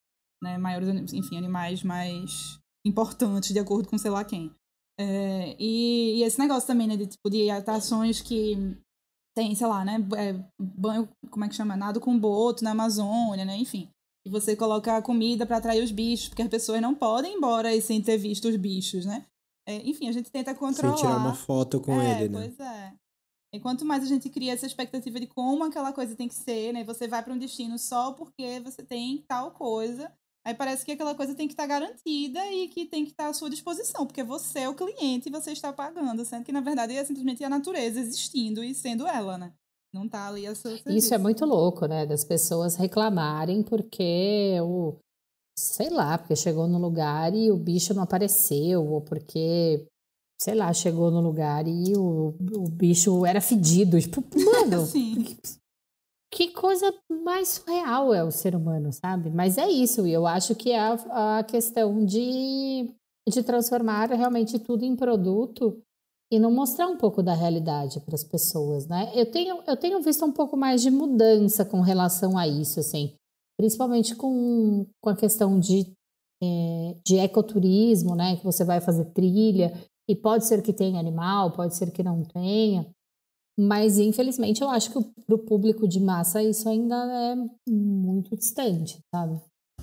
né, 0.42 0.58
maiores, 0.58 1.12
enfim, 1.12 1.38
animais 1.38 1.82
mais 1.82 2.58
importantes, 2.84 3.52
de 3.52 3.58
acordo 3.58 3.88
com 3.88 3.96
sei 3.96 4.10
lá 4.10 4.24
quem. 4.24 4.52
É, 4.98 5.56
e, 5.58 6.18
e, 6.18 6.22
esse 6.22 6.38
negócio 6.38 6.66
também, 6.66 6.86
né, 6.86 6.96
de, 6.96 7.06
tipo, 7.06 7.30
de 7.30 7.48
atrações 7.48 8.20
que 8.20 8.76
tem, 9.34 9.54
sei 9.54 9.66
lá, 9.66 9.84
né, 9.84 9.96
é, 10.16 10.34
banho, 10.60 11.08
como 11.30 11.44
é 11.44 11.48
que 11.48 11.54
chama? 11.54 11.76
Nado 11.76 12.00
com 12.00 12.18
boto 12.18 12.62
na 12.62 12.72
Amazônia, 12.72 13.44
né, 13.44 13.56
enfim. 13.56 13.88
E 14.26 14.30
você 14.30 14.54
coloca 14.54 15.00
comida 15.02 15.46
para 15.46 15.56
atrair 15.56 15.82
os 15.82 15.90
bichos, 15.90 16.28
porque 16.28 16.42
as 16.42 16.48
pessoas 16.48 16.80
não 16.80 16.94
podem 16.94 17.32
ir 17.32 17.36
embora 17.36 17.80
sem 17.80 18.00
ter 18.00 18.16
visto 18.18 18.48
os 18.48 18.56
bichos, 18.56 19.04
né? 19.04 19.26
É, 19.66 19.76
enfim, 19.88 20.08
a 20.08 20.12
gente 20.12 20.30
tenta 20.30 20.54
controlar. 20.54 20.96
Sem 20.96 21.06
tirar 21.06 21.18
uma 21.18 21.34
foto 21.34 21.80
com 21.80 22.00
é, 22.00 22.22
ele, 22.22 22.28
né? 22.28 22.40
Pois 22.40 22.60
é. 22.60 22.94
E 23.54 23.60
quanto 23.60 23.84
mais 23.84 24.02
a 24.02 24.06
gente 24.06 24.30
cria 24.30 24.52
essa 24.52 24.66
expectativa 24.66 25.20
de 25.20 25.26
como 25.26 25.64
aquela 25.64 25.92
coisa 25.92 26.16
tem 26.16 26.26
que 26.26 26.34
ser, 26.34 26.72
né? 26.72 26.84
Você 26.84 27.06
vai 27.06 27.22
para 27.22 27.34
um 27.34 27.38
destino 27.38 27.78
só 27.78 28.12
porque 28.12 28.60
você 28.60 28.82
tem 28.82 29.24
tal 29.28 29.50
coisa. 29.50 30.10
Aí 30.44 30.54
parece 30.54 30.84
que 30.84 30.92
aquela 30.92 31.14
coisa 31.14 31.34
tem 31.34 31.46
que 31.46 31.52
estar 31.52 31.64
tá 31.64 31.68
garantida 31.68 32.44
e 32.50 32.68
que 32.68 32.86
tem 32.86 33.04
que 33.04 33.12
estar 33.12 33.24
tá 33.24 33.30
à 33.30 33.34
sua 33.34 33.48
disposição, 33.48 34.06
porque 34.06 34.24
você 34.24 34.60
é 34.60 34.68
o 34.68 34.74
cliente 34.74 35.28
e 35.28 35.32
você 35.32 35.52
está 35.52 35.72
pagando, 35.72 36.24
sendo 36.24 36.44
que 36.44 36.52
na 36.52 36.60
verdade 36.60 36.94
é 36.94 37.04
simplesmente 37.04 37.44
a 37.44 37.48
natureza 37.48 38.00
existindo 38.00 38.62
e 38.64 38.74
sendo 38.74 39.06
ela, 39.06 39.38
né? 39.38 39.52
Não 39.92 40.08
tá 40.08 40.26
ali 40.26 40.46
a 40.46 40.54
sua 40.54 40.72
Isso 40.86 41.14
é 41.14 41.18
muito 41.18 41.44
louco, 41.44 41.86
né? 41.86 42.06
Das 42.06 42.24
pessoas 42.24 42.76
reclamarem 42.76 43.62
porque 43.62 44.58
o 44.62 44.96
sei 45.58 45.90
lá, 45.90 46.18
porque 46.18 46.34
chegou 46.34 46.66
no 46.66 46.78
lugar 46.78 47.34
e 47.34 47.50
o 47.50 47.56
bicho 47.56 47.94
não 47.94 48.02
apareceu, 48.02 48.84
ou 48.86 49.00
porque, 49.00 49.86
sei 50.40 50.54
lá, 50.54 50.72
chegou 50.72 51.10
no 51.10 51.20
lugar 51.20 51.66
e 51.66 51.94
o, 51.96 52.34
o 52.54 52.68
bicho 52.68 53.24
era 53.26 53.40
fedido. 53.40 54.00
Tipo, 54.00 54.22
mano, 54.44 54.86
que, 54.90 55.36
que, 56.32 56.48
coisa 56.48 56.92
mais 57.24 57.48
surreal 57.48 58.12
é 58.14 58.24
o 58.24 58.30
ser 58.30 58.56
humano, 58.56 58.92
sabe? 58.92 59.30
Mas 59.30 59.58
é 59.58 59.68
isso, 59.68 60.06
e 60.06 60.12
eu 60.12 60.26
acho 60.26 60.54
que 60.54 60.72
é 60.72 60.80
a, 60.80 61.38
a 61.38 61.44
questão 61.44 62.04
de, 62.04 62.90
de 63.28 63.42
transformar 63.42 64.10
realmente 64.10 64.58
tudo 64.58 64.84
em 64.84 64.96
produto 64.96 65.80
e 66.32 66.38
não 66.38 66.50
mostrar 66.50 66.88
um 66.88 66.96
pouco 66.96 67.22
da 67.22 67.34
realidade 67.34 68.00
para 68.00 68.14
as 68.14 68.24
pessoas, 68.24 68.86
né? 68.86 69.12
Eu 69.14 69.30
tenho, 69.30 69.62
eu 69.66 69.76
tenho 69.76 70.00
visto 70.00 70.24
um 70.24 70.32
pouco 70.32 70.56
mais 70.56 70.80
de 70.80 70.90
mudança 70.90 71.64
com 71.64 71.82
relação 71.82 72.38
a 72.38 72.48
isso, 72.48 72.80
assim 72.80 73.14
principalmente 73.62 74.16
com, 74.16 74.86
com 75.00 75.10
a 75.10 75.16
questão 75.16 75.58
de, 75.60 75.92
é, 76.42 76.96
de 77.06 77.16
ecoturismo, 77.18 78.14
né? 78.14 78.36
Que 78.36 78.44
você 78.44 78.64
vai 78.64 78.80
fazer 78.80 79.04
trilha, 79.06 79.72
e 80.08 80.16
pode 80.16 80.46
ser 80.46 80.62
que 80.62 80.72
tenha 80.72 80.98
animal, 80.98 81.52
pode 81.52 81.76
ser 81.76 81.92
que 81.92 82.02
não 82.02 82.24
tenha, 82.24 82.86
mas 83.68 83.98
infelizmente 83.98 84.62
eu 84.62 84.70
acho 84.70 84.92
que 84.92 85.00
para 85.26 85.34
o 85.34 85.38
público 85.38 85.86
de 85.86 86.00
massa 86.00 86.42
isso 86.42 86.68
ainda 86.68 86.94
é 86.94 87.70
muito 87.70 88.36
distante, 88.36 88.98
sabe? 89.14 89.40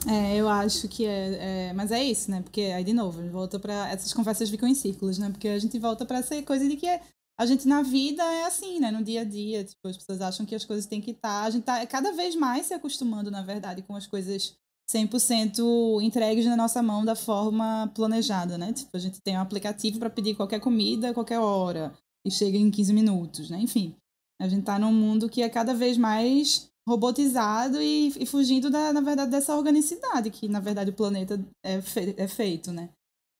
É, 0.08 0.36
eu 0.38 0.48
acho 0.48 0.88
que 0.88 1.06
é, 1.06 1.68
é, 1.70 1.74
Mas 1.74 1.92
é 1.92 2.02
isso, 2.02 2.32
né? 2.32 2.42
Porque 2.42 2.62
aí, 2.62 2.84
de 2.84 2.94
novo, 2.94 3.22
volta 3.30 3.60
para 3.60 3.89
Essas 3.89 4.13
conversas 4.13 4.50
ficam 4.50 4.68
em 4.68 4.76
círculos, 4.76 5.18
né? 5.18 5.30
Porque 5.30 5.48
a 5.48 5.60
gente 5.60 5.78
volta 5.78 6.06
para 6.06 6.20
essa 6.20 6.42
coisa 6.44 6.68
de 6.68 6.78
que 6.78 6.88
é, 6.88 7.02
a 7.38 7.46
gente 7.46 7.68
na 7.68 7.82
vida 7.82 8.24
é 8.24 8.46
assim, 8.46 8.80
né? 8.80 8.92
No 8.92 9.04
dia 9.04 9.22
a 9.22 9.24
dia, 9.24 9.63
tipo, 9.63 9.88
as 9.88 9.98
pessoas 9.98 10.22
acham 10.22 10.46
que 10.46 10.56
as 10.56 10.65
coisas 10.65 10.86
têm 10.86 11.02
que 11.02 11.12
estar. 11.12 11.42
Tá, 11.42 11.44
a 11.44 11.50
gente 11.50 11.63
tá 11.63 11.86
cada 11.86 12.12
vez 12.12 12.36
mais 12.36 12.68
se 12.68 12.74
acostumando, 12.74 13.32
na 13.32 13.42
verdade, 13.42 13.82
com 13.82 13.96
as 13.96 14.08
coisas 14.08 14.56
100% 14.89 16.02
entregues 16.02 16.46
na 16.46 16.58
nossa 16.58 16.82
mão 16.82 17.06
da 17.06 17.15
forma 17.15 17.92
planejada, 17.94 18.58
né? 18.58 18.74
Tipo, 18.74 18.96
a 18.96 19.00
gente 19.00 19.22
tem 19.22 19.38
um 19.38 19.42
aplicativo 19.42 20.00
para 20.00 20.10
pedir 20.10 20.36
qualquer 20.36 20.60
comida, 20.60 21.13
qualquer 21.13 21.39
hora, 21.39 21.94
e 22.25 22.32
chega 22.32 22.58
em 22.58 22.71
15 22.71 22.93
minutos, 22.93 23.49
né? 23.49 23.60
Enfim, 23.60 23.95
a 24.41 24.47
gente 24.47 24.63
tá 24.63 24.77
num 24.79 24.93
mundo 24.93 25.29
que 25.29 25.41
é 25.41 25.49
cada 25.49 25.73
vez 25.73 25.97
mais 25.97 26.69
robotizado 26.88 27.82
e, 27.82 28.08
e 28.19 28.25
fugindo, 28.25 28.69
da, 28.69 28.91
na 28.91 29.01
verdade, 29.01 29.32
dessa 29.32 29.55
organicidade 29.55 30.32
que, 30.32 30.47
na 30.47 30.60
verdade, 30.60 30.89
o 30.89 30.95
planeta 30.95 31.39
é, 31.63 31.82
fe 31.82 32.15
é 32.17 32.27
feito, 32.27 32.71
né? 32.71 32.89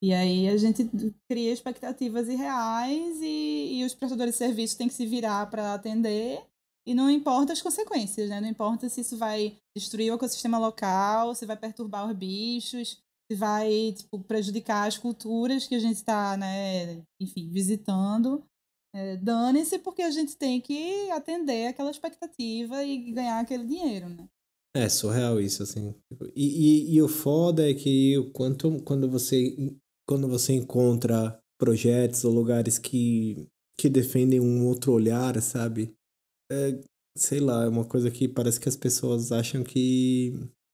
E 0.02 0.14
aí 0.14 0.48
a 0.48 0.56
gente 0.56 0.90
cria 1.30 1.52
expectativas 1.52 2.30
irreais 2.30 3.20
e, 3.22 3.80
e 3.80 3.84
os 3.84 3.94
prestadores 3.94 4.34
de 4.36 4.38
serviços 4.38 4.78
têm 4.78 4.88
que 4.88 4.94
se 4.94 5.06
virar 5.06 5.50
para 5.50 5.74
atender 5.74 6.42
e 6.88 6.94
não 6.94 7.10
importa 7.10 7.52
as 7.54 7.62
consequências, 7.62 8.30
né? 8.30 8.40
Não 8.40 8.48
importa 8.48 8.88
se 8.88 9.02
isso 9.02 9.18
vai 9.18 9.58
destruir 9.76 10.12
o 10.12 10.16
ecossistema 10.16 10.58
local, 10.58 11.36
se 11.36 11.46
vai 11.46 11.58
perturbar 11.58 12.08
os 12.08 12.16
bichos, 12.16 13.02
se 13.30 13.38
vai 13.38 13.94
tipo, 13.96 14.20
prejudicar 14.24 14.88
as 14.88 14.98
culturas 14.98 15.68
que 15.68 15.76
a 15.76 15.80
gente 15.80 15.98
está, 15.98 16.36
né, 16.36 17.04
enfim, 17.20 17.52
visitando. 17.52 18.44
É, 18.94 19.18
Dane-se 19.18 19.80
porque 19.80 20.02
a 20.02 20.12
gente 20.12 20.36
tem 20.36 20.60
que 20.60 21.10
atender 21.12 21.68
aquela 21.68 21.92
expectativa 21.92 22.84
e 22.84 23.12
ganhar 23.12 23.40
aquele 23.40 23.66
dinheiro, 23.66 24.10
né? 24.10 24.28
É 24.76 24.88
surreal 24.88 25.40
isso, 25.40 25.64
assim. 25.64 25.96
E, 26.36 26.92
e, 26.92 26.96
e 26.96 27.02
o 27.02 27.08
foda 27.08 27.70
é 27.70 27.74
que 27.74 28.18
o 28.18 28.32
quanto 28.32 28.82
quando 28.84 29.10
você 29.10 29.56
quando 30.08 30.28
você 30.28 30.54
encontra 30.54 31.40
projetos 31.60 32.24
ou 32.24 32.34
lugares 32.34 32.80
que, 32.80 33.48
que 33.78 33.88
defendem 33.88 34.40
um 34.40 34.66
outro 34.66 34.92
olhar, 34.92 35.40
sabe? 35.40 35.94
É, 36.52 36.82
sei 37.16 37.40
lá, 37.40 37.66
é 37.66 37.68
uma 37.68 37.86
coisa 37.86 38.10
que 38.10 38.28
parece 38.28 38.60
que 38.60 38.68
as 38.68 38.76
pessoas 38.76 39.32
acham 39.32 39.64
que, 39.64 40.34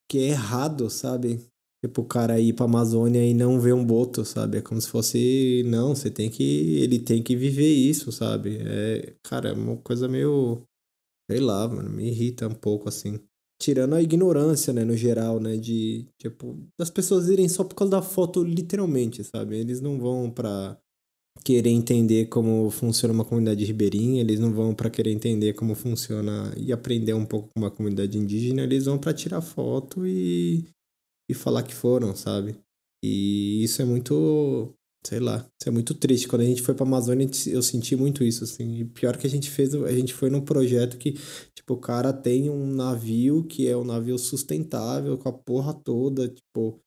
que 0.10 0.20
é 0.20 0.28
errado, 0.30 0.90
sabe? 0.90 1.46
Tipo, 1.88 2.02
o 2.02 2.06
cara 2.06 2.40
ir 2.40 2.54
pra 2.54 2.66
Amazônia 2.66 3.24
e 3.26 3.34
não 3.34 3.60
ver 3.60 3.74
um 3.74 3.86
boto, 3.86 4.26
sabe? 4.26 4.58
É 4.58 4.62
como 4.62 4.82
se 4.82 4.90
fosse. 4.90 5.64
Não, 5.68 5.96
você 5.96 6.10
tem 6.10 6.30
que. 6.30 6.44
Ele 6.82 7.00
tem 7.00 7.22
que 7.24 7.36
viver 7.36 7.72
isso, 7.72 8.12
sabe? 8.12 8.58
É, 8.62 9.14
cara, 9.24 9.50
é 9.50 9.54
uma 9.54 9.78
coisa 9.78 10.08
meio. 10.08 10.64
Sei 11.30 11.40
lá, 11.40 11.68
mano, 11.68 11.90
me 11.90 12.08
irrita 12.08 12.48
um 12.48 12.54
pouco 12.54 12.90
assim 12.90 13.20
tirando 13.62 13.94
a 13.96 14.02
ignorância, 14.02 14.74
né, 14.74 14.84
no 14.84 14.96
geral, 14.96 15.40
né, 15.40 15.58
de, 15.58 16.06
tipo, 16.20 16.58
das 16.78 16.90
pessoas 16.90 17.30
irem 17.30 17.48
só 17.48 17.64
por 17.64 17.76
causa 17.76 17.92
da 17.92 18.02
foto, 18.02 18.44
literalmente, 18.44 19.24
sabe? 19.24 19.58
Eles 19.58 19.80
não 19.82 19.98
vão 19.98 20.30
pra 20.30 20.78
querer 21.44 21.70
entender 21.70 22.28
como 22.28 22.70
funciona 22.70 23.14
uma 23.14 23.26
comunidade 23.26 23.64
ribeirinha, 23.66 24.22
eles 24.22 24.40
não 24.40 24.54
vão 24.54 24.74
para 24.74 24.90
querer 24.90 25.12
entender 25.12 25.54
como 25.54 25.76
funciona 25.76 26.54
e 26.58 26.72
aprender 26.72 27.14
um 27.14 27.26
pouco 27.26 27.50
com 27.50 27.60
uma 27.60 27.72
comunidade 27.72 28.18
indígena, 28.18 28.64
eles 28.64 28.86
vão 28.86 28.98
para 28.98 29.14
tirar 29.14 29.42
foto 29.42 30.06
e, 30.08 30.66
e 31.30 31.34
falar 31.34 31.64
que 31.64 31.74
foram, 31.74 32.16
sabe? 32.16 32.58
E 33.04 33.64
isso 33.64 33.82
é 33.82 33.86
muito 33.86 34.76
sei 35.06 35.20
lá, 35.20 35.38
isso 35.60 35.70
é 35.70 35.72
muito 35.72 35.94
triste. 35.94 36.28
Quando 36.28 36.42
a 36.42 36.46
gente 36.46 36.62
foi 36.62 36.74
pra 36.74 36.86
Amazônia, 36.86 37.30
eu 37.48 37.62
senti 37.62 37.96
muito 37.96 38.24
isso, 38.24 38.44
assim. 38.44 38.80
E 38.80 38.86
pior 38.86 39.16
que 39.18 39.28
a 39.28 39.30
gente 39.30 39.52
fez, 39.52 39.74
a 39.76 39.92
gente 39.92 40.14
foi 40.14 40.30
num 40.30 40.42
projeto 40.42 40.98
que, 40.98 41.14
tipo, 41.54 41.76
o 41.76 41.80
cara 41.80 42.12
tem 42.12 42.50
um 42.50 42.66
navio 42.68 43.44
que 43.44 43.68
é 43.68 43.78
um 43.78 43.84
navio 43.84 44.18
sustentável, 44.18 45.18
com 45.18 45.30
a 45.30 45.34
porra 45.34 45.74
toda, 45.74 46.28
tipo, 46.28 46.80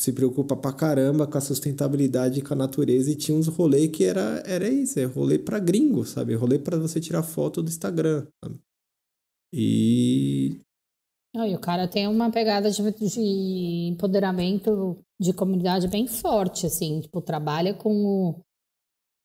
se 0.00 0.12
preocupa 0.12 0.56
pra 0.56 0.72
caramba 0.72 1.26
com 1.26 1.38
a 1.38 1.40
sustentabilidade 1.40 2.40
e 2.40 2.42
com 2.42 2.54
a 2.54 2.56
natureza. 2.56 3.10
E 3.10 3.16
tinha 3.16 3.36
uns 3.36 3.46
rolês 3.46 3.90
que 3.90 4.04
era, 4.04 4.42
era 4.46 4.68
isso, 4.68 4.98
é 4.98 5.04
rolê 5.04 5.38
pra 5.38 5.58
gringo, 5.58 6.04
sabe? 6.04 6.34
Rolê 6.34 6.58
pra 6.58 6.78
você 6.78 7.00
tirar 7.00 7.22
foto 7.22 7.62
do 7.62 7.68
Instagram, 7.68 8.26
sabe? 8.42 8.58
E 9.52 10.60
e 11.44 11.54
o 11.54 11.58
cara 11.58 11.88
tem 11.88 12.06
uma 12.06 12.30
pegada 12.30 12.70
de, 12.70 12.82
de, 12.92 13.88
empoderamento 13.90 14.98
de 15.20 15.32
comunidade 15.32 15.88
bem 15.88 16.06
forte, 16.06 16.66
assim, 16.66 17.00
tipo, 17.00 17.20
trabalha 17.20 17.74
com 17.74 17.92
o, 18.04 18.40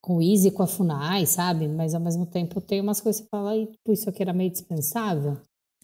com 0.01 0.17
o 0.17 0.21
Easy, 0.21 0.49
com 0.51 0.63
a 0.63 0.67
FUNAI, 0.67 1.25
sabe? 1.25 1.67
Mas 1.67 1.93
ao 1.93 2.01
mesmo 2.01 2.25
tempo 2.25 2.59
tem 2.59 2.81
umas 2.81 2.99
coisas 2.99 3.21
que 3.21 3.27
você 3.27 3.29
fala, 3.29 3.65
tipo, 3.65 3.91
isso 3.91 4.09
aqui 4.09 4.21
era 4.21 4.33
meio 4.33 4.49
dispensável. 4.49 5.37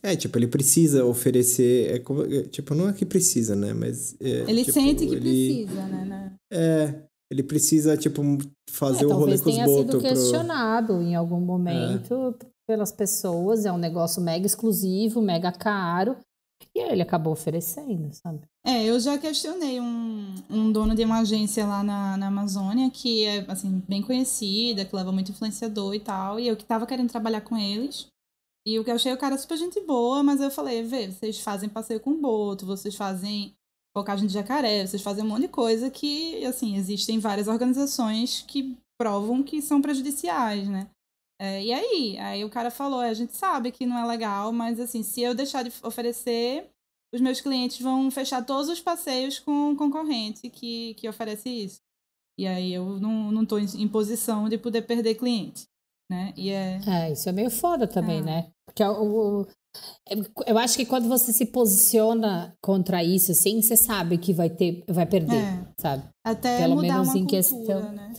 É, 0.04 0.16
tipo, 0.16 0.38
ele 0.38 0.48
precisa 0.48 1.06
oferecer. 1.06 1.96
É, 1.96 2.00
como, 2.00 2.24
é, 2.24 2.44
tipo, 2.44 2.76
não 2.76 2.90
é 2.90 2.94
que 2.94 3.06
precisa, 3.06 3.56
né? 3.56 3.74
Mas. 3.74 4.16
É, 4.20 4.46
ele 4.48 4.64
tipo, 4.64 4.74
sente 4.74 5.06
que 5.06 5.16
ele, 5.16 5.22
precisa, 5.22 5.88
né, 5.88 6.06
né? 6.06 6.34
É. 6.52 7.08
Ele 7.30 7.44
precisa, 7.44 7.98
tipo, 7.98 8.22
fazer 8.70 9.04
é, 9.04 9.08
o 9.08 9.12
rolê 9.12 9.38
com 9.38 9.50
os 9.50 9.56
botos. 9.58 9.66
Talvez 9.66 9.66
tenha 9.66 9.68
sido 9.68 10.00
questionado 10.00 10.94
pro... 10.94 11.02
em 11.02 11.14
algum 11.14 11.42
momento 11.42 12.36
é. 12.42 12.46
pelas 12.66 12.92
pessoas. 12.92 13.66
É 13.66 13.72
um 13.72 13.78
negócio 13.78 14.22
mega 14.22 14.46
exclusivo, 14.46 15.22
mega 15.22 15.52
caro. 15.52 16.16
E 16.78 16.80
aí 16.80 16.92
ele 16.92 17.02
acabou 17.02 17.34
oferecendo, 17.34 18.14
sabe? 18.14 18.42
É, 18.64 18.86
eu 18.86 19.00
já 19.00 19.18
questionei 19.18 19.82
um, 19.82 20.36
um 20.48 20.72
dono 20.72 20.94
de 20.94 21.04
uma 21.04 21.22
agência 21.22 21.66
lá 21.66 21.82
na, 21.82 22.16
na 22.16 22.28
Amazônia, 22.28 22.92
que 22.92 23.24
é, 23.24 23.44
assim, 23.48 23.84
bem 23.90 24.04
conhecida, 24.04 24.86
que 24.86 24.96
leva 24.96 25.12
muito 25.12 25.32
influenciador 25.32 25.96
e 25.96 26.00
tal, 26.00 26.40
e 26.40 26.48
eu 26.48 26.56
que 26.56 26.64
tava 26.64 26.86
querendo 26.86 27.10
trabalhar 27.10 27.42
com 27.42 27.58
eles. 27.58 28.06
E 28.64 28.78
o 28.78 28.84
que 28.84 28.92
eu 28.92 28.96
achei 28.96 29.12
o 29.12 29.18
cara 29.18 29.36
super 29.40 29.58
gente 29.58 29.82
boa, 29.82 30.22
mas 30.22 30.40
eu 30.40 30.52
falei, 30.52 30.84
vê, 30.84 31.10
vocês 31.10 31.40
fazem 31.40 31.68
passeio 31.68 32.00
com 32.00 32.22
boto, 32.22 32.64
vocês 32.64 32.96
fazem 32.96 33.56
focagem 33.92 34.28
de 34.28 34.34
jacaré, 34.34 34.86
vocês 34.86 35.02
fazem 35.02 35.24
um 35.24 35.30
monte 35.30 35.44
de 35.44 35.48
coisa 35.48 35.90
que, 35.90 36.46
assim, 36.46 36.76
existem 36.78 37.18
várias 37.18 37.48
organizações 37.48 38.46
que 38.48 38.78
provam 39.00 39.42
que 39.42 39.64
são 39.64 39.82
prejudiciais, 39.82 40.70
né? 40.70 40.88
É, 41.40 41.64
e 41.64 41.72
aí? 41.72 42.18
Aí 42.20 42.46
o 42.46 42.50
cara 42.50 42.72
falou: 42.72 43.02
é, 43.02 43.10
a 43.10 43.14
gente 43.14 43.36
sabe 43.36 43.72
que 43.72 43.86
não 43.86 43.98
é 43.98 44.06
legal, 44.06 44.52
mas 44.52 44.80
assim, 44.80 45.04
se 45.04 45.22
eu 45.22 45.36
deixar 45.36 45.64
de 45.64 45.72
oferecer, 45.84 46.70
os 47.14 47.22
meus 47.22 47.40
clientes 47.40 47.80
vão 47.80 48.10
fechar 48.10 48.46
todos 48.46 48.70
os 48.70 48.82
passeios 48.82 49.40
com 49.40 49.70
um 49.70 49.76
concorrente 49.76 50.50
que, 50.50 50.94
que 50.96 51.08
oferece 51.08 51.50
isso. 51.50 51.80
E 52.40 52.46
aí 52.46 52.74
eu 52.74 53.00
não, 53.00 53.32
não 53.32 53.46
tô 53.46 53.58
em 53.58 53.88
posição 53.88 54.48
de 54.48 54.58
poder 54.58 54.84
perder 54.84 55.16
cliente, 55.16 55.68
né? 56.10 56.34
E 56.36 56.50
é... 56.50 56.80
é 56.88 57.12
isso 57.12 57.28
é 57.28 57.32
meio 57.32 57.50
foda 57.50 57.88
também, 57.88 58.20
é. 58.20 58.24
né? 58.24 58.52
Porque 58.66 58.84
o, 58.84 59.42
o, 59.42 59.48
eu 60.46 60.58
acho 60.58 60.78
que 60.78 60.86
quando 60.86 61.08
você 61.08 61.34
se 61.34 61.46
posiciona 61.48 62.56
contra 62.62 63.04
isso, 63.04 63.32
assim, 63.32 63.62
você 63.62 63.76
sabe 63.76 64.18
que 64.18 64.34
vai 64.34 64.50
ter, 64.50 64.84
vai 64.88 65.06
perder, 65.06 65.36
é. 65.36 65.66
sabe? 65.80 66.04
Até 66.24 66.60
Pelo 66.60 66.76
menos 66.76 67.10
em 67.10 67.26
cultura, 67.26 67.28
questão. 67.28 67.92
Né? 67.92 68.14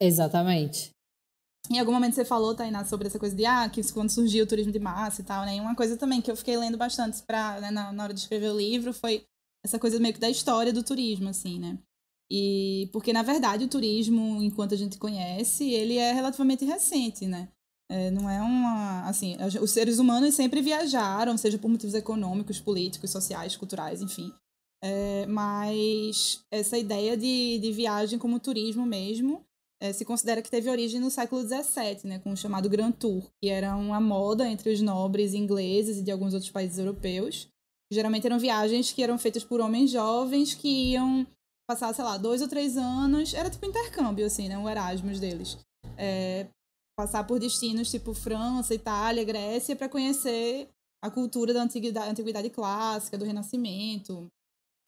Exatamente. 0.00 0.90
Em 1.70 1.78
algum 1.78 1.92
momento 1.92 2.14
você 2.14 2.24
falou, 2.24 2.54
Tainá, 2.54 2.84
sobre 2.84 3.06
essa 3.06 3.18
coisa 3.18 3.34
de 3.34 3.46
ah, 3.46 3.68
que 3.68 3.80
quando 3.92 4.10
surgiu 4.10 4.44
o 4.44 4.46
turismo 4.46 4.72
de 4.72 4.80
massa 4.80 5.22
e 5.22 5.24
tal, 5.24 5.44
né? 5.44 5.56
E 5.56 5.60
uma 5.60 5.74
coisa 5.74 5.96
também 5.96 6.20
que 6.20 6.30
eu 6.30 6.36
fiquei 6.36 6.56
lendo 6.56 6.76
bastante 6.76 7.22
pra, 7.22 7.60
né, 7.60 7.70
na, 7.70 7.92
na 7.92 8.02
hora 8.02 8.12
de 8.12 8.20
escrever 8.20 8.50
o 8.50 8.56
livro 8.56 8.92
foi 8.92 9.24
essa 9.64 9.78
coisa 9.78 10.00
meio 10.00 10.12
que 10.12 10.20
da 10.20 10.28
história 10.28 10.72
do 10.72 10.82
turismo, 10.82 11.28
assim, 11.28 11.58
né? 11.58 11.78
E 12.30 12.88
porque, 12.92 13.12
na 13.12 13.22
verdade, 13.22 13.64
o 13.64 13.68
turismo, 13.68 14.42
enquanto 14.42 14.74
a 14.74 14.76
gente 14.76 14.98
conhece, 14.98 15.70
ele 15.70 15.98
é 15.98 16.12
relativamente 16.12 16.64
recente, 16.64 17.26
né? 17.26 17.48
É, 17.90 18.10
não 18.10 18.28
é 18.28 18.40
uma. 18.40 19.06
Assim, 19.06 19.36
os 19.60 19.70
seres 19.70 19.98
humanos 19.98 20.34
sempre 20.34 20.62
viajaram, 20.62 21.36
seja 21.36 21.58
por 21.58 21.68
motivos 21.68 21.94
econômicos, 21.94 22.58
políticos, 22.58 23.10
sociais, 23.10 23.54
culturais, 23.54 24.00
enfim. 24.00 24.32
É, 24.82 25.26
mas 25.26 26.42
essa 26.50 26.76
ideia 26.76 27.16
de, 27.16 27.58
de 27.58 27.70
viagem 27.70 28.18
como 28.18 28.40
turismo 28.40 28.84
mesmo 28.84 29.44
é, 29.82 29.92
se 29.92 30.04
considera 30.04 30.40
que 30.40 30.48
teve 30.48 30.70
origem 30.70 31.00
no 31.00 31.10
século 31.10 31.42
XVII, 31.42 32.02
né, 32.04 32.20
com 32.20 32.32
o 32.32 32.36
chamado 32.36 32.70
Grand 32.70 32.92
Tour, 32.92 33.28
que 33.42 33.48
era 33.48 33.74
uma 33.74 34.00
moda 34.00 34.48
entre 34.48 34.72
os 34.72 34.80
nobres 34.80 35.34
ingleses 35.34 35.98
e 35.98 36.02
de 36.02 36.12
alguns 36.12 36.34
outros 36.34 36.52
países 36.52 36.78
europeus. 36.78 37.48
Geralmente 37.92 38.24
eram 38.24 38.38
viagens 38.38 38.92
que 38.92 39.02
eram 39.02 39.18
feitas 39.18 39.42
por 39.42 39.60
homens 39.60 39.90
jovens 39.90 40.54
que 40.54 40.92
iam 40.92 41.26
passar, 41.68 41.92
sei 41.92 42.04
lá, 42.04 42.16
dois 42.16 42.40
ou 42.40 42.46
três 42.46 42.76
anos. 42.76 43.34
Era 43.34 43.50
tipo 43.50 43.66
intercâmbio, 43.66 44.24
assim, 44.24 44.48
né? 44.48 44.56
O 44.56 44.68
Erasmus 44.68 45.18
deles. 45.18 45.58
É, 45.98 46.46
passar 46.96 47.26
por 47.26 47.40
destinos 47.40 47.90
tipo 47.90 48.14
França, 48.14 48.72
Itália, 48.72 49.24
Grécia, 49.24 49.74
para 49.74 49.88
conhecer 49.88 50.68
a 51.02 51.10
cultura 51.10 51.52
da 51.52 51.60
antiguidade, 51.60 52.08
antiguidade 52.08 52.50
clássica, 52.50 53.18
do 53.18 53.24
Renascimento, 53.24 54.28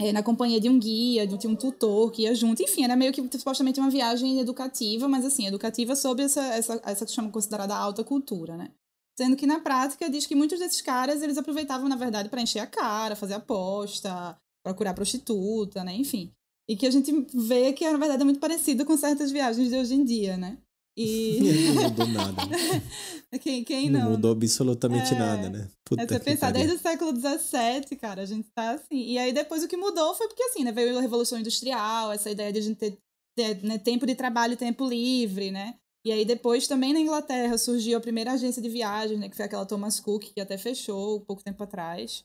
é, 0.01 0.12
na 0.12 0.22
companhia 0.22 0.61
de 0.61 0.68
um 0.68 0.78
guia, 0.78 1.26
de 1.26 1.47
um 1.47 1.55
tutor 1.55 2.11
que 2.11 2.22
ia 2.22 2.34
junto. 2.34 2.62
Enfim, 2.62 2.84
era 2.84 2.97
meio 2.97 3.12
que 3.12 3.38
supostamente 3.38 3.80
uma 3.80 3.90
viagem 3.90 4.40
educativa, 4.40 5.07
mas 5.09 5.24
assim, 5.24 5.47
educativa 5.47 5.95
sobre 5.95 6.24
essa, 6.24 6.42
essa, 6.55 6.80
essa 6.84 7.07
que 7.07 7.12
chama 7.12 7.30
considerada 7.30 7.74
alta 7.76 8.03
cultura, 8.03 8.57
né? 8.57 8.70
Sendo 9.16 9.36
que 9.36 9.47
na 9.47 9.61
prática 9.61 10.11
diz 10.11 10.26
que 10.26 10.34
muitos 10.34 10.59
desses 10.59 10.80
caras 10.80 11.22
eles 11.22 11.38
aproveitavam, 11.38 11.88
na 11.88 11.97
verdade, 11.97 12.28
para 12.28 12.42
encher 12.42 12.59
a 12.59 12.66
cara, 12.66 13.14
fazer 13.14 13.34
aposta, 13.34 14.36
procurar 14.64 14.95
prostituta, 14.95 15.84
né? 15.84 15.95
Enfim. 15.95 16.32
E 16.68 16.76
que 16.76 16.86
a 16.86 16.90
gente 16.90 17.12
vê 17.32 17.72
que, 17.72 17.88
na 17.88 17.99
verdade, 17.99 18.22
é 18.22 18.24
muito 18.24 18.40
parecido 18.40 18.84
com 18.84 18.97
certas 18.97 19.30
viagens 19.30 19.68
de 19.68 19.76
hoje 19.76 19.95
em 19.95 20.05
dia, 20.05 20.36
né? 20.36 20.59
E... 20.97 21.40
não 21.74 21.82
mudou 21.84 22.07
nada. 22.07 22.47
Né? 22.47 23.38
quem, 23.42 23.64
quem 23.64 23.90
não? 23.90 24.01
Não 24.01 24.11
mudou 24.12 24.32
absolutamente 24.32 25.12
é... 25.14 25.18
nada, 25.18 25.51
né? 25.51 25.68
Puta 25.84 26.03
é 26.03 26.07
você 26.07 26.20
pensar, 26.20 26.53
desde 26.53 26.76
o 26.76 26.78
século 26.78 27.12
XVII, 27.14 27.97
cara, 27.99 28.22
a 28.22 28.26
gente 28.26 28.49
tá 28.55 28.72
assim. 28.72 28.97
E 28.97 29.18
aí 29.18 29.32
depois 29.32 29.62
o 29.64 29.68
que 29.68 29.76
mudou 29.76 30.14
foi 30.14 30.28
porque, 30.28 30.42
assim, 30.45 30.62
né? 30.64 30.72
Veio 30.72 30.97
a 30.97 31.01
Revolução 31.01 31.38
Industrial, 31.38 32.12
essa 32.12 32.30
ideia 32.30 32.53
de 32.53 32.59
a 32.59 32.62
gente 32.62 32.76
ter, 32.76 32.99
ter 33.36 33.62
né, 33.64 33.78
tempo 33.78 34.07
de 34.07 34.14
trabalho 34.14 34.55
e 34.55 34.57
tempo 34.57 34.88
livre, 34.88 35.51
né? 35.51 35.74
E 36.07 36.12
aí 36.12 36.24
depois 36.24 36.68
também 36.68 36.92
na 36.92 37.01
Inglaterra 37.01 37.57
surgiu 37.57 37.97
a 37.97 38.01
primeira 38.01 38.32
agência 38.32 38.62
de 38.62 38.68
viagens, 38.68 39.18
né? 39.18 39.28
Que 39.28 39.36
foi 39.36 39.47
aquela 39.47 39.66
Thomas 39.66 39.99
Cook, 39.99 40.32
que 40.34 40.40
até 40.40 40.57
fechou 40.57 41.20
pouco 41.22 41.42
tempo 41.42 41.62
atrás. 41.62 42.24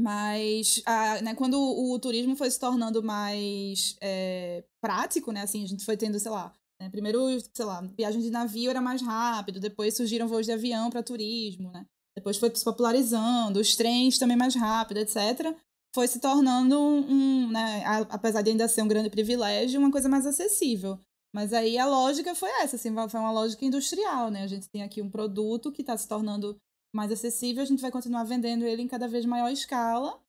Mas 0.00 0.82
a, 0.86 1.20
né, 1.20 1.34
quando 1.34 1.54
o, 1.60 1.92
o, 1.92 1.98
turismo 1.98 2.34
foi 2.34 2.50
se 2.50 2.58
tornando 2.58 3.02
mais 3.02 3.96
é, 4.00 4.64
prático, 4.80 5.30
né? 5.30 5.42
Assim, 5.42 5.62
a 5.62 5.68
gente 5.68 5.84
foi 5.84 5.96
tendo, 5.96 6.18
sei 6.18 6.30
lá, 6.30 6.52
né, 6.82 6.90
primeiro, 6.90 7.20
sei 7.54 7.64
lá, 7.64 7.80
viagem 7.96 8.20
de 8.20 8.30
navio 8.30 8.70
era 8.70 8.80
mais 8.80 9.00
rápido, 9.00 9.60
depois 9.60 9.96
surgiram 9.96 10.26
voos 10.26 10.44
de 10.44 10.52
avião 10.52 10.90
para 10.90 11.02
turismo, 11.02 11.70
né? 11.70 11.86
Depois 12.16 12.36
foi 12.36 12.52
se 12.54 12.64
popularizando, 12.64 13.60
os 13.60 13.76
trens 13.76 14.18
também 14.18 14.36
mais 14.36 14.56
rápido, 14.56 14.98
etc. 14.98 15.56
Foi 15.94 16.08
se 16.08 16.18
tornando 16.18 16.78
um, 16.78 17.48
né, 17.50 17.84
apesar 18.10 18.42
de 18.42 18.50
ainda 18.50 18.66
ser 18.66 18.82
um 18.82 18.88
grande 18.88 19.08
privilégio, 19.08 19.78
uma 19.78 19.92
coisa 19.92 20.08
mais 20.08 20.26
acessível. 20.26 20.98
Mas 21.32 21.52
aí 21.52 21.78
a 21.78 21.86
lógica 21.86 22.34
foi 22.34 22.50
essa, 22.62 22.76
assim, 22.76 22.92
foi 23.08 23.20
uma 23.20 23.32
lógica 23.32 23.64
industrial, 23.64 24.28
né? 24.28 24.42
A 24.42 24.46
gente 24.46 24.68
tem 24.68 24.82
aqui 24.82 25.00
um 25.00 25.08
produto 25.08 25.70
que 25.70 25.82
está 25.82 25.96
se 25.96 26.06
tornando 26.08 26.58
mais 26.94 27.12
acessível, 27.12 27.62
a 27.62 27.66
gente 27.66 27.80
vai 27.80 27.90
continuar 27.90 28.24
vendendo 28.24 28.64
ele 28.64 28.82
em 28.82 28.88
cada 28.88 29.06
vez 29.06 29.24
maior 29.24 29.50
escala. 29.50 30.20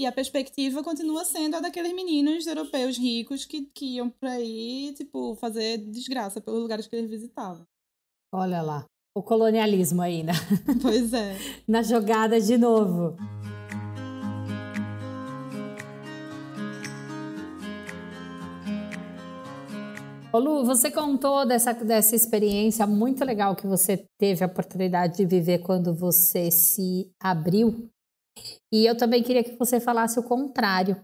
E 0.00 0.06
a 0.06 0.12
perspectiva 0.12 0.82
continua 0.82 1.26
sendo 1.26 1.56
a 1.56 1.60
daqueles 1.60 1.92
meninos 1.92 2.46
europeus 2.46 2.96
ricos 2.96 3.44
que, 3.44 3.66
que 3.66 3.96
iam 3.96 4.08
por 4.08 4.30
aí, 4.30 4.94
tipo, 4.96 5.34
fazer 5.34 5.76
desgraça 5.76 6.40
pelos 6.40 6.62
lugares 6.62 6.86
que 6.86 6.96
eles 6.96 7.10
visitavam. 7.10 7.66
Olha 8.32 8.62
lá, 8.62 8.86
o 9.14 9.22
colonialismo 9.22 10.00
aí, 10.00 10.22
né? 10.22 10.32
Pois 10.80 11.12
é. 11.12 11.36
Na 11.68 11.82
jogada 11.82 12.40
de 12.40 12.56
novo. 12.56 13.14
Ô 20.32 20.38
Lu, 20.38 20.64
você 20.64 20.90
contou 20.90 21.44
dessa, 21.44 21.74
dessa 21.74 22.16
experiência 22.16 22.86
muito 22.86 23.22
legal 23.22 23.54
que 23.54 23.66
você 23.66 24.02
teve 24.18 24.42
a 24.42 24.46
oportunidade 24.46 25.18
de 25.18 25.26
viver 25.26 25.58
quando 25.58 25.94
você 25.94 26.50
se 26.50 27.12
abriu. 27.20 27.90
E 28.72 28.86
eu 28.86 28.96
também 28.96 29.22
queria 29.22 29.44
que 29.44 29.56
você 29.56 29.80
falasse 29.80 30.18
o 30.18 30.22
contrário. 30.22 31.00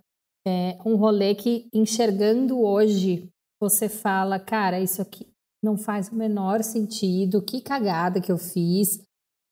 É 0.46 0.78
um 0.84 0.96
rolê 0.96 1.34
que, 1.34 1.68
enxergando 1.74 2.60
hoje, 2.60 3.28
você 3.60 3.88
fala, 3.88 4.38
cara, 4.38 4.80
isso 4.80 5.02
aqui 5.02 5.28
não 5.62 5.76
faz 5.76 6.08
o 6.08 6.14
menor 6.14 6.62
sentido, 6.62 7.42
que 7.42 7.60
cagada 7.60 8.20
que 8.20 8.30
eu 8.30 8.38
fiz, 8.38 9.02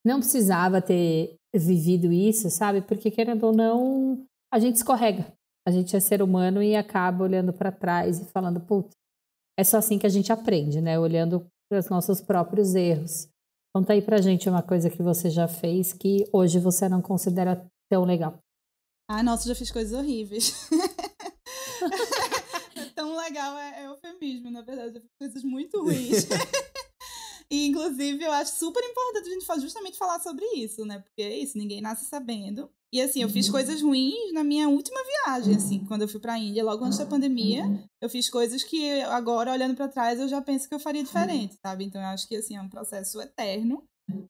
não 0.07 0.21
precisava 0.21 0.81
ter 0.81 1.37
vivido 1.55 2.13
isso, 2.13 2.49
sabe? 2.51 2.83
Porque, 2.83 3.11
querendo 3.11 3.45
ou 3.45 3.53
não, 3.53 4.25
a 4.53 4.59
gente 4.59 4.77
escorrega. 4.77 5.33
A 5.67 5.71
gente 5.71 5.97
é 5.97 6.01
ser 6.01 6.23
humano 6.23 6.63
e 6.63 6.77
acaba 6.77 7.25
olhando 7.25 7.53
para 7.53 7.73
trás 7.73 8.21
e 8.21 8.25
falando, 8.27 8.61
putz, 8.61 8.93
é 9.59 9.65
só 9.65 9.79
assim 9.79 9.99
que 9.99 10.07
a 10.07 10.11
gente 10.11 10.33
aprende, 10.33 10.81
né? 10.81 10.99
Olhando 10.99 11.47
para 11.69 11.79
os 11.79 11.89
nossos 11.89 12.21
próprios 12.21 12.75
erros. 12.75 13.29
Conta 13.77 13.93
aí 13.93 14.01
pra 14.01 14.21
gente 14.21 14.49
uma 14.49 14.63
coisa 14.63 14.89
que 14.89 15.03
você 15.03 15.29
já 15.29 15.49
fez 15.49 15.93
que 15.93 16.25
hoje 16.33 16.61
você 16.61 16.89
não 16.89 17.03
considera 17.03 17.69
tão 17.91 18.05
legal. 18.05 18.39
Ah, 19.11 19.21
nossa, 19.21 19.49
já 19.49 19.55
fiz 19.55 19.73
coisas 19.73 19.99
horríveis. 19.99 20.69
tão 22.95 23.17
legal 23.17 23.59
é, 23.59 23.83
é 23.83 23.87
eufemismo, 23.87 24.49
na 24.49 24.63
verdade. 24.63 24.95
Já 24.95 25.01
fiz 25.01 25.11
coisas 25.19 25.43
muito 25.43 25.83
ruins. 25.83 26.23
e, 27.51 27.67
inclusive, 27.67 28.23
eu 28.23 28.31
acho 28.31 28.55
super 28.55 28.85
importante 28.85 29.29
a 29.29 29.33
gente 29.33 29.61
justamente 29.61 29.99
falar 29.99 30.21
sobre 30.21 30.45
isso, 30.55 30.85
né? 30.85 31.01
Porque 31.01 31.23
é 31.23 31.37
isso, 31.37 31.59
ninguém 31.59 31.81
nasce 31.81 32.05
sabendo. 32.05 32.71
E 32.95 33.01
assim, 33.01 33.23
eu 33.23 33.29
fiz 33.29 33.47
uhum. 33.47 33.53
coisas 33.53 33.83
ruins 33.83 34.33
na 34.33 34.45
minha 34.45 34.69
última 34.69 35.01
viagem, 35.03 35.57
assim, 35.57 35.85
quando 35.85 36.03
eu 36.03 36.09
fui 36.09 36.21
pra 36.21 36.39
Índia, 36.39 36.63
logo 36.63 36.85
antes 36.85 36.97
da 36.97 37.05
pandemia. 37.05 37.65
Eu 38.01 38.09
fiz 38.09 38.31
coisas 38.31 38.63
que 38.63 39.01
agora, 39.03 39.51
olhando 39.51 39.75
para 39.75 39.89
trás, 39.89 40.21
eu 40.21 40.29
já 40.29 40.41
penso 40.41 40.69
que 40.69 40.75
eu 40.77 40.79
faria 40.79 41.03
diferente, 41.03 41.57
sabe? 41.61 41.85
Então 41.85 42.01
eu 42.01 42.07
acho 42.07 42.29
que 42.29 42.37
assim, 42.37 42.55
é 42.55 42.63
um 42.63 42.69
processo 42.69 43.21
eterno. 43.21 43.83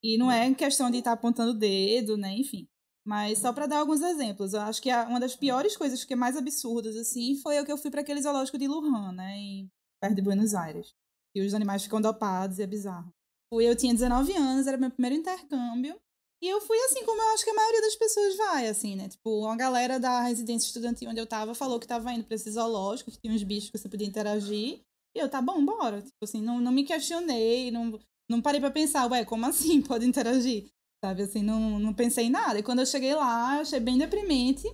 E 0.02 0.16
não 0.16 0.32
é 0.32 0.54
questão 0.54 0.90
de 0.90 0.96
estar 0.96 1.10
tá 1.10 1.14
apontando 1.14 1.50
o 1.50 1.58
dedo, 1.58 2.16
né? 2.16 2.34
Enfim. 2.38 2.66
Mas 3.06 3.36
só 3.36 3.52
para 3.52 3.66
dar 3.66 3.80
alguns 3.80 4.00
exemplos, 4.00 4.54
eu 4.54 4.62
acho 4.62 4.80
que 4.80 4.90
uma 4.90 5.20
das 5.20 5.36
piores 5.36 5.76
coisas 5.76 6.02
que 6.02 6.14
é 6.14 6.16
mais 6.16 6.34
absurdas, 6.34 6.96
assim, 6.96 7.36
foi 7.42 7.60
o 7.60 7.66
que 7.66 7.72
eu 7.72 7.76
fui 7.76 7.90
para 7.90 8.00
aquele 8.00 8.22
zoológico 8.22 8.56
de 8.56 8.66
Lujan, 8.66 9.12
né? 9.12 9.36
Em, 9.36 9.70
perto 10.00 10.16
de 10.16 10.22
Buenos 10.22 10.54
Aires. 10.54 10.94
E 11.34 11.42
os 11.42 11.52
animais 11.52 11.82
ficam 11.82 12.00
dopados 12.00 12.58
e 12.58 12.62
é 12.62 12.66
bizarro. 12.66 13.12
Eu 13.52 13.76
tinha 13.76 13.92
19 13.92 14.32
anos, 14.32 14.66
era 14.66 14.78
meu 14.78 14.90
primeiro 14.90 15.16
intercâmbio. 15.16 16.00
E 16.44 16.48
eu 16.48 16.60
fui 16.60 16.76
assim 16.80 17.02
como 17.06 17.22
eu 17.22 17.28
acho 17.32 17.42
que 17.42 17.48
a 17.48 17.54
maioria 17.54 17.80
das 17.80 17.96
pessoas 17.96 18.36
vai, 18.36 18.68
assim, 18.68 18.94
né? 18.96 19.08
Tipo, 19.08 19.46
uma 19.46 19.56
galera 19.56 19.98
da 19.98 20.20
residência 20.20 20.66
estudantil 20.66 21.08
onde 21.08 21.18
eu 21.18 21.26
tava 21.26 21.54
falou 21.54 21.80
que 21.80 21.86
tava 21.86 22.12
indo 22.12 22.22
pra 22.24 22.34
esse 22.34 22.50
zoológico, 22.50 23.10
que 23.10 23.16
tinha 23.16 23.32
uns 23.32 23.42
bichos 23.42 23.70
que 23.70 23.78
você 23.78 23.88
podia 23.88 24.06
interagir. 24.06 24.82
E 25.16 25.18
eu, 25.18 25.26
tá 25.26 25.40
bom, 25.40 25.64
bora. 25.64 26.02
Tipo 26.02 26.22
assim, 26.22 26.42
não, 26.42 26.60
não 26.60 26.70
me 26.70 26.84
questionei, 26.84 27.70
não, 27.70 27.98
não 28.28 28.42
parei 28.42 28.60
pra 28.60 28.70
pensar, 28.70 29.10
ué, 29.10 29.24
como 29.24 29.46
assim 29.46 29.80
pode 29.88 30.04
interagir? 30.04 30.68
Sabe, 31.02 31.22
assim, 31.22 31.42
não, 31.42 31.78
não 31.80 31.94
pensei 31.94 32.26
em 32.26 32.30
nada. 32.30 32.58
E 32.58 32.62
quando 32.62 32.80
eu 32.80 32.86
cheguei 32.86 33.14
lá, 33.14 33.54
eu 33.56 33.62
achei 33.62 33.80
bem 33.80 33.96
deprimente. 33.96 34.64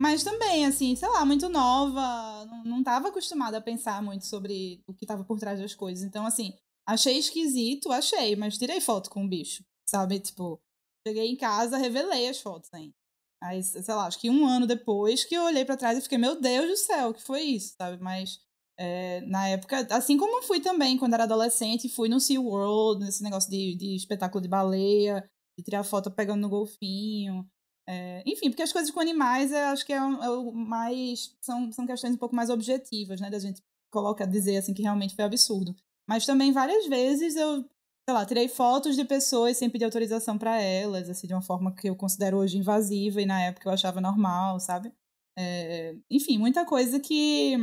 Mas 0.00 0.24
também, 0.24 0.64
assim, 0.64 0.96
sei 0.96 1.10
lá, 1.10 1.26
muito 1.26 1.46
nova, 1.50 2.46
não, 2.46 2.64
não 2.64 2.82
tava 2.82 3.08
acostumada 3.08 3.58
a 3.58 3.60
pensar 3.60 4.02
muito 4.02 4.24
sobre 4.24 4.82
o 4.86 4.94
que 4.94 5.04
tava 5.04 5.24
por 5.24 5.38
trás 5.38 5.60
das 5.60 5.74
coisas. 5.74 6.02
Então, 6.04 6.24
assim, 6.24 6.54
achei 6.88 7.18
esquisito, 7.18 7.92
achei, 7.92 8.34
mas 8.34 8.56
tirei 8.56 8.80
foto 8.80 9.10
com 9.10 9.26
o 9.26 9.28
bicho, 9.28 9.62
sabe? 9.86 10.18
Tipo, 10.18 10.58
Cheguei 11.06 11.28
em 11.28 11.36
casa, 11.36 11.76
revelei 11.76 12.28
as 12.28 12.40
fotos 12.40 12.70
ainda. 12.72 12.94
Aí, 13.42 13.62
sei 13.62 13.94
lá, 13.94 14.06
acho 14.06 14.20
que 14.20 14.30
um 14.30 14.46
ano 14.46 14.66
depois 14.66 15.24
que 15.24 15.34
eu 15.34 15.42
olhei 15.42 15.64
para 15.64 15.76
trás 15.76 15.98
e 15.98 16.00
fiquei, 16.00 16.16
meu 16.16 16.40
Deus 16.40 16.68
do 16.68 16.76
céu, 16.76 17.08
o 17.10 17.14
que 17.14 17.22
foi 17.22 17.40
isso, 17.42 17.74
sabe? 17.76 18.00
Mas 18.00 18.38
é, 18.78 19.20
na 19.22 19.48
época, 19.48 19.86
assim 19.90 20.16
como 20.16 20.42
fui 20.42 20.60
também 20.60 20.96
quando 20.96 21.14
era 21.14 21.24
adolescente, 21.24 21.88
fui 21.88 22.08
no 22.08 22.20
SeaWorld, 22.20 23.04
nesse 23.04 23.22
negócio 23.22 23.50
de, 23.50 23.74
de 23.74 23.96
espetáculo 23.96 24.40
de 24.40 24.48
baleia, 24.48 25.28
de 25.58 25.64
tirar 25.64 25.82
foto 25.84 26.10
pegando 26.10 26.40
no 26.40 26.48
golfinho. 26.48 27.44
É, 27.88 28.22
enfim, 28.24 28.48
porque 28.48 28.62
as 28.62 28.72
coisas 28.72 28.90
com 28.90 29.00
animais, 29.00 29.50
eu 29.50 29.58
acho 29.66 29.84
que 29.84 29.92
é, 29.92 29.96
é, 29.96 30.30
o 30.30 30.52
mais. 30.52 31.36
São, 31.40 31.70
são 31.72 31.86
questões 31.86 32.14
um 32.14 32.18
pouco 32.18 32.34
mais 32.34 32.48
objetivas, 32.48 33.20
né? 33.20 33.28
Da 33.28 33.38
gente 33.38 33.60
coloca 33.90 34.26
dizer 34.26 34.56
assim 34.56 34.72
que 34.72 34.82
realmente 34.82 35.14
foi 35.16 35.24
absurdo. 35.24 35.74
Mas 36.08 36.24
também 36.26 36.52
várias 36.52 36.86
vezes 36.86 37.36
eu, 37.36 37.64
sei 38.08 38.14
lá, 38.14 38.26
tirei 38.26 38.48
fotos 38.48 38.96
de 38.96 39.04
pessoas 39.04 39.56
sem 39.56 39.70
pedir 39.70 39.84
autorização 39.84 40.36
para 40.36 40.60
elas, 40.60 41.08
assim, 41.08 41.26
de 41.26 41.34
uma 41.34 41.42
forma 41.42 41.74
que 41.74 41.88
eu 41.88 41.96
considero 41.96 42.38
hoje 42.38 42.58
invasiva 42.58 43.20
e 43.20 43.26
na 43.26 43.40
época 43.42 43.68
eu 43.68 43.72
achava 43.72 44.00
normal, 44.00 44.58
sabe? 44.58 44.92
É, 45.38 45.96
enfim, 46.10 46.38
muita 46.38 46.64
coisa 46.66 46.98
que, 47.00 47.56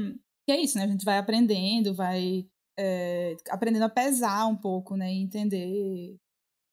que 0.47 0.51
é 0.51 0.61
isso, 0.61 0.77
né? 0.77 0.85
A 0.85 0.87
gente 0.87 1.05
vai 1.05 1.17
aprendendo, 1.17 1.93
vai 1.93 2.47
é, 2.79 3.35
aprendendo 3.49 3.83
a 3.83 3.89
pesar 3.89 4.47
um 4.47 4.55
pouco, 4.55 4.95
né? 4.95 5.13
E 5.13 5.21
entender 5.21 6.15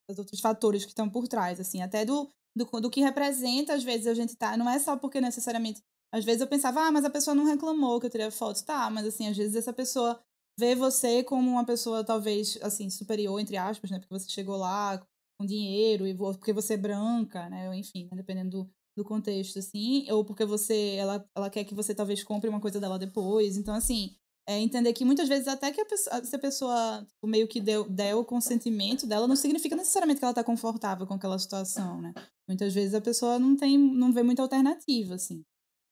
os 0.08 0.18
outros 0.18 0.40
fatores 0.40 0.84
que 0.84 0.92
estão 0.92 1.10
por 1.10 1.26
trás, 1.26 1.58
assim, 1.60 1.82
até 1.82 2.04
do, 2.04 2.30
do, 2.56 2.64
do 2.80 2.90
que 2.90 3.00
representa, 3.00 3.74
às 3.74 3.82
vezes, 3.82 4.06
a 4.06 4.14
gente 4.14 4.36
tá. 4.36 4.56
Não 4.56 4.70
é 4.70 4.78
só 4.78 4.96
porque 4.96 5.20
necessariamente. 5.20 5.82
Às 6.14 6.24
vezes 6.24 6.40
eu 6.40 6.46
pensava, 6.46 6.82
ah, 6.82 6.92
mas 6.92 7.04
a 7.04 7.10
pessoa 7.10 7.34
não 7.34 7.44
reclamou 7.44 7.98
que 8.00 8.06
eu 8.06 8.10
tirei 8.10 8.30
foto. 8.30 8.64
Tá, 8.64 8.88
mas 8.88 9.04
assim, 9.04 9.26
às 9.28 9.36
vezes 9.36 9.56
essa 9.56 9.72
pessoa 9.72 10.20
vê 10.58 10.74
você 10.74 11.22
como 11.22 11.50
uma 11.50 11.64
pessoa, 11.64 12.04
talvez, 12.04 12.58
assim, 12.62 12.88
superior, 12.90 13.38
entre 13.40 13.56
aspas, 13.56 13.90
né? 13.90 13.98
Porque 13.98 14.18
você 14.18 14.28
chegou 14.28 14.56
lá 14.56 14.98
com 15.38 15.46
dinheiro, 15.46 16.06
e 16.06 16.14
porque 16.14 16.52
você 16.52 16.74
é 16.74 16.78
branca, 16.78 17.48
né? 17.48 17.76
Enfim, 17.76 18.08
né? 18.10 18.16
dependendo 18.16 18.50
do, 18.50 18.70
do 18.96 19.04
contexto, 19.04 19.58
assim. 19.58 20.10
Ou 20.10 20.24
porque 20.24 20.44
você. 20.44 20.96
Ela, 20.96 21.28
ela 21.34 21.50
quer 21.50 21.64
que 21.64 21.74
você 21.74 21.94
talvez 21.94 22.22
compre 22.22 22.48
uma 22.48 22.60
coisa 22.60 22.80
dela 22.80 22.98
depois. 22.98 23.56
Então, 23.56 23.74
assim, 23.74 24.16
é 24.48 24.58
entender 24.58 24.92
que 24.92 25.04
muitas 25.04 25.28
vezes 25.28 25.48
até 25.48 25.72
que 25.72 25.80
a 25.80 25.84
pessoa, 25.84 26.24
se 26.24 26.36
a 26.36 26.38
pessoa 26.38 27.06
meio 27.24 27.48
que 27.48 27.60
deu, 27.60 27.88
deu 27.88 28.20
o 28.20 28.24
consentimento 28.24 29.06
dela, 29.06 29.26
não 29.26 29.36
significa 29.36 29.74
necessariamente 29.74 30.20
que 30.20 30.24
ela 30.24 30.30
está 30.30 30.44
confortável 30.44 31.06
com 31.06 31.14
aquela 31.14 31.38
situação, 31.38 32.00
né? 32.00 32.14
Muitas 32.48 32.72
vezes 32.72 32.94
a 32.94 33.00
pessoa 33.00 33.38
não 33.38 33.56
tem, 33.56 33.76
não 33.76 34.12
vê 34.12 34.22
muita 34.22 34.42
alternativa, 34.42 35.16
assim. 35.16 35.44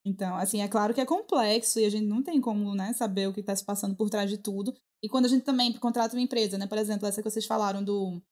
Então, 0.04 0.36
assim, 0.36 0.60
é 0.60 0.68
claro 0.68 0.92
que 0.92 1.00
é 1.00 1.06
complexo 1.06 1.80
e 1.80 1.84
a 1.84 1.90
gente 1.90 2.06
não 2.06 2.22
tem 2.22 2.40
como, 2.40 2.74
né, 2.74 2.92
saber 2.92 3.26
o 3.26 3.32
que 3.32 3.40
está 3.40 3.56
se 3.56 3.64
passando 3.64 3.96
por 3.96 4.10
trás 4.10 4.28
de 4.28 4.36
tudo. 4.36 4.74
E 5.02 5.08
quando 5.08 5.24
a 5.24 5.28
gente 5.28 5.44
também 5.44 5.72
contrata 5.74 6.14
uma 6.14 6.22
empresa, 6.22 6.58
né, 6.58 6.66
por 6.66 6.76
exemplo, 6.78 7.06
essa 7.06 7.22
que 7.22 7.30
vocês 7.30 7.46
falaram 7.46 7.82
do 7.82 8.22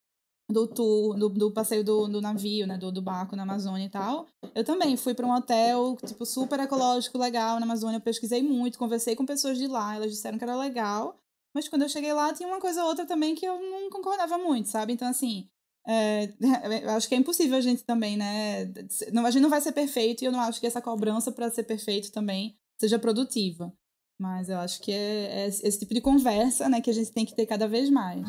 do 0.51 0.67
tour, 0.67 1.17
do, 1.17 1.29
do 1.29 1.51
passeio 1.51 1.83
do, 1.83 2.07
do 2.09 2.21
navio, 2.21 2.67
né, 2.67 2.77
do, 2.77 2.93
do 2.93 3.01
barco 3.01 3.35
na 3.35 3.43
Amazônia 3.45 3.87
e 3.87 3.89
tal. 3.89 4.27
Eu 4.55 4.65
também 4.65 4.97
fui 4.97 5.15
para 5.15 5.27
um 5.27 5.33
hotel, 5.33 5.97
tipo, 6.05 6.27
super 6.27 6.61
ecológico, 6.61 7.17
legal 7.19 7.59
na 7.59 7.65
Amazônia. 7.65 7.97
Eu 7.97 8.03
pesquisei 8.03 8.43
muito, 8.43 8.79
conversei 8.79 9.17
com 9.17 9.25
pessoas 9.25 9.57
de 9.57 9.67
lá, 9.67 9.95
elas 9.95 10.11
disseram 10.11 10.39
que 10.39 10.45
era 10.45 10.57
legal. 10.57 11.17
Mas 11.55 11.69
quando 11.69 11.83
eu 11.83 11.89
cheguei 11.89 12.13
lá, 12.13 12.33
tinha 12.33 12.49
uma 12.49 12.61
coisa 12.61 12.83
ou 12.83 12.89
outra 12.89 13.07
também 13.07 13.35
que 13.35 13.47
eu 13.47 13.59
não 13.61 13.91
concordava 13.91 14.39
muito, 14.39 14.69
sabe? 14.69 14.93
Então, 14.93 15.09
assim, 15.09 15.49
é, 15.87 16.33
eu 16.85 16.91
acho 16.91 17.09
que 17.09 17.15
é 17.15 17.19
impossível 17.19 17.57
a 17.57 17.61
gente 17.61 17.83
também, 17.85 18.17
né? 18.17 18.73
Não, 19.13 19.27
a 19.27 19.31
gente 19.31 19.43
não 19.43 19.51
vai 19.51 19.61
ser 19.61 19.73
perfeito 19.73 20.23
e 20.23 20.27
eu 20.27 20.33
não 20.33 20.41
acho 20.41 20.61
que 20.61 20.67
essa 20.67 20.81
cobrança 20.81 21.33
para 21.33 21.51
ser 21.51 21.65
perfeito 21.65 22.13
também 22.13 22.57
seja 22.79 22.99
produtiva. 22.99 23.73
Mas 24.19 24.49
eu 24.49 24.59
acho 24.59 24.81
que 24.81 24.93
é, 24.93 25.45
é 25.45 25.47
esse 25.49 25.79
tipo 25.79 25.95
de 25.95 26.01
conversa, 26.01 26.69
né, 26.69 26.81
que 26.81 26.91
a 26.91 26.95
gente 26.95 27.11
tem 27.11 27.25
que 27.25 27.35
ter 27.35 27.47
cada 27.47 27.67
vez 27.67 27.91
mais. 27.91 28.27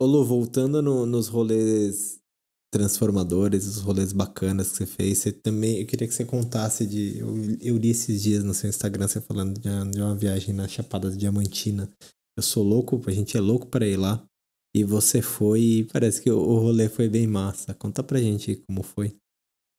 Ô 0.00 0.24
voltando 0.24 0.82
no, 0.82 1.06
nos 1.06 1.28
rolês 1.28 2.23
transformadores, 2.74 3.68
os 3.68 3.78
rolês 3.80 4.12
bacanas 4.12 4.72
que 4.72 4.78
você 4.78 4.86
fez, 4.86 5.18
você 5.18 5.30
também, 5.30 5.78
eu 5.78 5.86
queria 5.86 6.08
que 6.08 6.12
você 6.12 6.24
contasse 6.24 6.84
de, 6.84 7.20
eu, 7.20 7.28
eu 7.60 7.76
li 7.76 7.90
esses 7.90 8.20
dias 8.20 8.42
no 8.42 8.52
seu 8.52 8.68
Instagram 8.68 9.06
você 9.06 9.20
falando 9.20 9.60
de 9.60 9.68
uma, 9.68 9.86
de 9.88 10.00
uma 10.00 10.14
viagem 10.16 10.52
na 10.52 10.66
Chapada 10.66 11.08
Diamantina. 11.08 11.88
Eu 12.36 12.42
sou 12.42 12.64
louco, 12.64 13.00
a 13.06 13.12
gente 13.12 13.36
é 13.36 13.40
louco 13.40 13.68
para 13.68 13.86
ir 13.86 13.96
lá. 13.96 14.24
E 14.74 14.82
você 14.82 15.22
foi 15.22 15.60
e 15.60 15.84
parece 15.84 16.20
que 16.20 16.28
o, 16.28 16.36
o 16.36 16.58
rolê 16.58 16.88
foi 16.88 17.08
bem 17.08 17.28
massa. 17.28 17.72
Conta 17.74 18.02
pra 18.02 18.18
gente 18.18 18.56
como 18.66 18.82
foi. 18.82 19.16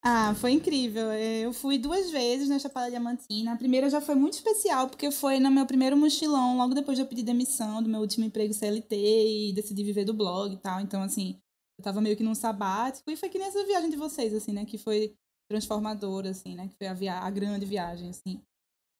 Ah, 0.01 0.33
foi 0.35 0.51
incrível. 0.51 1.11
Eu 1.11 1.51
fui 1.51 1.77
duas 1.77 2.11
vezes 2.11 2.47
na 2.47 2.57
Chapada 2.59 2.89
Diamantina. 2.89 3.51
A 3.51 3.57
primeira 3.57 3.89
já 3.89 3.99
foi 3.99 4.15
muito 4.15 4.35
especial, 4.35 4.87
porque 4.87 5.11
foi 5.11 5.37
no 5.37 5.51
meu 5.51 5.65
primeiro 5.65 5.97
mochilão, 5.97 6.55
logo 6.55 6.73
depois 6.73 6.97
de 6.97 7.03
eu 7.03 7.07
pedir 7.07 7.23
demissão 7.23 7.83
do 7.83 7.89
meu 7.89 7.99
último 7.99 8.23
emprego 8.23 8.53
CLT 8.53 8.95
e 8.95 9.53
decidi 9.53 9.83
viver 9.83 10.05
do 10.05 10.13
blog 10.13 10.53
e 10.53 10.57
tal. 10.57 10.79
Então, 10.79 11.01
assim, 11.01 11.37
eu 11.77 11.83
tava 11.83 12.01
meio 12.01 12.15
que 12.15 12.23
num 12.23 12.35
sabático. 12.35 13.09
E 13.09 13.17
foi 13.17 13.29
que 13.29 13.39
nessa 13.39 13.65
viagem 13.65 13.89
de 13.89 13.97
vocês, 13.97 14.33
assim, 14.33 14.53
né? 14.53 14.65
Que 14.65 14.77
foi 14.77 15.15
transformadora, 15.49 16.29
assim, 16.29 16.55
né? 16.55 16.67
Que 16.67 16.75
foi 16.75 16.87
a, 16.87 16.93
via 16.93 17.19
a 17.19 17.29
grande 17.29 17.65
viagem, 17.65 18.09
assim. 18.09 18.41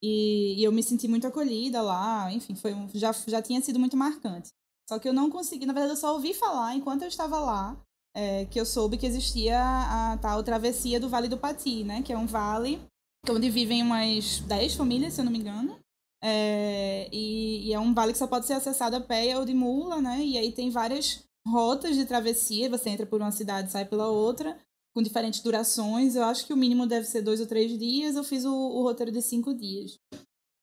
E, 0.03 0.59
e, 0.59 0.63
eu 0.63 0.71
me 0.71 0.83
senti 0.83 1.07
muito 1.07 1.27
acolhida 1.27 1.81
lá. 1.81 2.31
Enfim, 2.31 2.55
foi 2.55 2.73
um, 2.73 2.89
já, 2.93 3.11
já 3.11 3.41
tinha 3.41 3.61
sido 3.61 3.79
muito 3.79 3.97
marcante. 3.97 4.49
Só 4.87 4.99
que 4.99 5.09
eu 5.09 5.13
não 5.13 5.29
consegui, 5.29 5.65
na 5.65 5.73
verdade, 5.73 5.93
eu 5.93 5.97
só 5.97 6.13
ouvi 6.13 6.33
falar 6.33 6.75
enquanto 6.75 7.01
eu 7.01 7.07
estava 7.07 7.39
lá 7.39 7.81
é, 8.15 8.45
que 8.45 8.59
eu 8.59 8.65
soube 8.65 8.97
que 8.97 9.05
existia 9.05 9.59
a 9.59 10.17
tal 10.17 10.41
travessia 10.41 10.99
do 10.99 11.09
Vale 11.09 11.27
do 11.27 11.37
Pati, 11.37 11.83
né? 11.83 12.01
Que 12.01 12.13
é 12.13 12.17
um 12.17 12.25
vale 12.25 12.81
onde 13.29 13.49
vivem 13.49 13.83
umas 13.83 14.39
10 14.39 14.75
famílias, 14.75 15.13
se 15.13 15.21
eu 15.21 15.25
não 15.25 15.31
me 15.31 15.39
engano. 15.39 15.77
É, 16.23 17.09
e, 17.11 17.67
e, 17.67 17.73
é 17.73 17.79
um 17.79 17.93
vale 17.93 18.13
que 18.13 18.17
só 18.17 18.25
pode 18.25 18.45
ser 18.45 18.53
acessado 18.53 18.95
a 18.95 19.01
pé 19.01 19.37
ou 19.37 19.45
de 19.45 19.53
mula, 19.53 20.01
né? 20.01 20.23
E 20.23 20.37
aí 20.37 20.51
tem 20.51 20.69
várias 20.69 21.25
rotas 21.47 21.95
de 21.95 22.05
travessia, 22.05 22.69
você 22.69 22.89
entra 22.89 23.05
por 23.05 23.21
uma 23.21 23.31
cidade 23.31 23.69
e 23.69 23.71
sai 23.71 23.85
pela 23.85 24.07
outra, 24.07 24.57
com 24.93 25.01
diferentes 25.01 25.41
durações. 25.41 26.15
Eu 26.15 26.23
acho 26.23 26.45
que 26.45 26.53
o 26.53 26.57
mínimo 26.57 26.87
deve 26.87 27.05
ser 27.05 27.21
dois 27.21 27.39
ou 27.39 27.47
três 27.47 27.77
dias. 27.77 28.15
Eu 28.15 28.23
fiz 28.23 28.45
o, 28.45 28.53
o 28.53 28.81
roteiro 28.83 29.11
de 29.11 29.21
cinco 29.21 29.53
dias. 29.53 29.99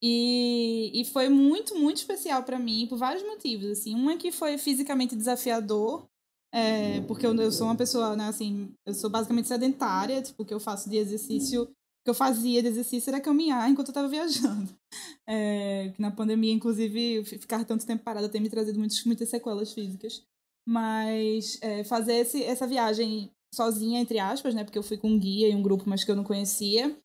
E, 0.03 0.91
e 1.01 1.05
foi 1.05 1.29
muito, 1.29 1.77
muito 1.77 1.99
especial 1.99 2.43
para 2.43 2.59
mim, 2.59 2.87
por 2.89 2.99
vários 2.99 3.23
motivos. 3.23 3.71
Assim. 3.71 3.95
Um 3.95 4.11
é 4.11 4.17
que 4.17 4.33
foi 4.33 4.59
fisicamente 4.59 5.15
desafiador, 5.15 6.09
é, 6.53 7.01
porque 7.03 7.25
eu, 7.25 7.35
eu, 7.37 7.53
sou 7.53 7.69
uma 7.69 7.77
pessoa, 7.77 8.17
né, 8.17 8.27
assim, 8.27 8.75
eu 8.85 8.93
sou 8.93 9.09
basicamente 9.09 9.49
sedentária, 9.49 10.21
tipo, 10.21 10.43
o 10.43 10.47
que 10.47 10.53
eu 10.53 10.61
faço 10.61 10.91
de 10.91 10.97
exercício, 10.97 11.63
o 11.63 11.67
que 12.05 12.11
eu 12.11 12.15
fazia 12.15 12.61
de 12.61 12.69
exercício 12.69 13.09
era 13.09 13.21
caminhar 13.21 13.71
enquanto 13.71 13.89
eu 13.89 13.93
estava 13.93 14.09
viajando. 14.09 14.69
É, 15.25 15.91
que 15.95 16.03
na 16.03 16.11
pandemia, 16.11 16.53
inclusive, 16.53 17.25
ficar 17.25 17.65
tanto 17.65 17.87
tempo 17.87 18.03
parada 18.03 18.29
tem 18.29 18.41
me 18.41 18.51
trazido 18.51 18.79
muitas, 18.79 19.03
muitas 19.05 19.29
sequelas 19.29 19.73
físicas. 19.73 20.23
Mas 20.67 21.59
é, 21.61 21.85
fazer 21.85 22.15
esse, 22.15 22.43
essa 22.43 22.67
viagem 22.67 23.31
sozinha, 23.55 24.01
entre 24.01 24.19
aspas, 24.19 24.55
né, 24.55 24.65
porque 24.65 24.79
eu 24.79 24.83
fui 24.83 24.97
com 24.97 25.09
um 25.09 25.19
guia 25.19 25.49
e 25.49 25.55
um 25.55 25.63
grupo, 25.63 25.85
mas 25.87 26.05
que 26.05 26.11
eu 26.11 26.17
não 26.17 26.25
conhecia, 26.25 26.97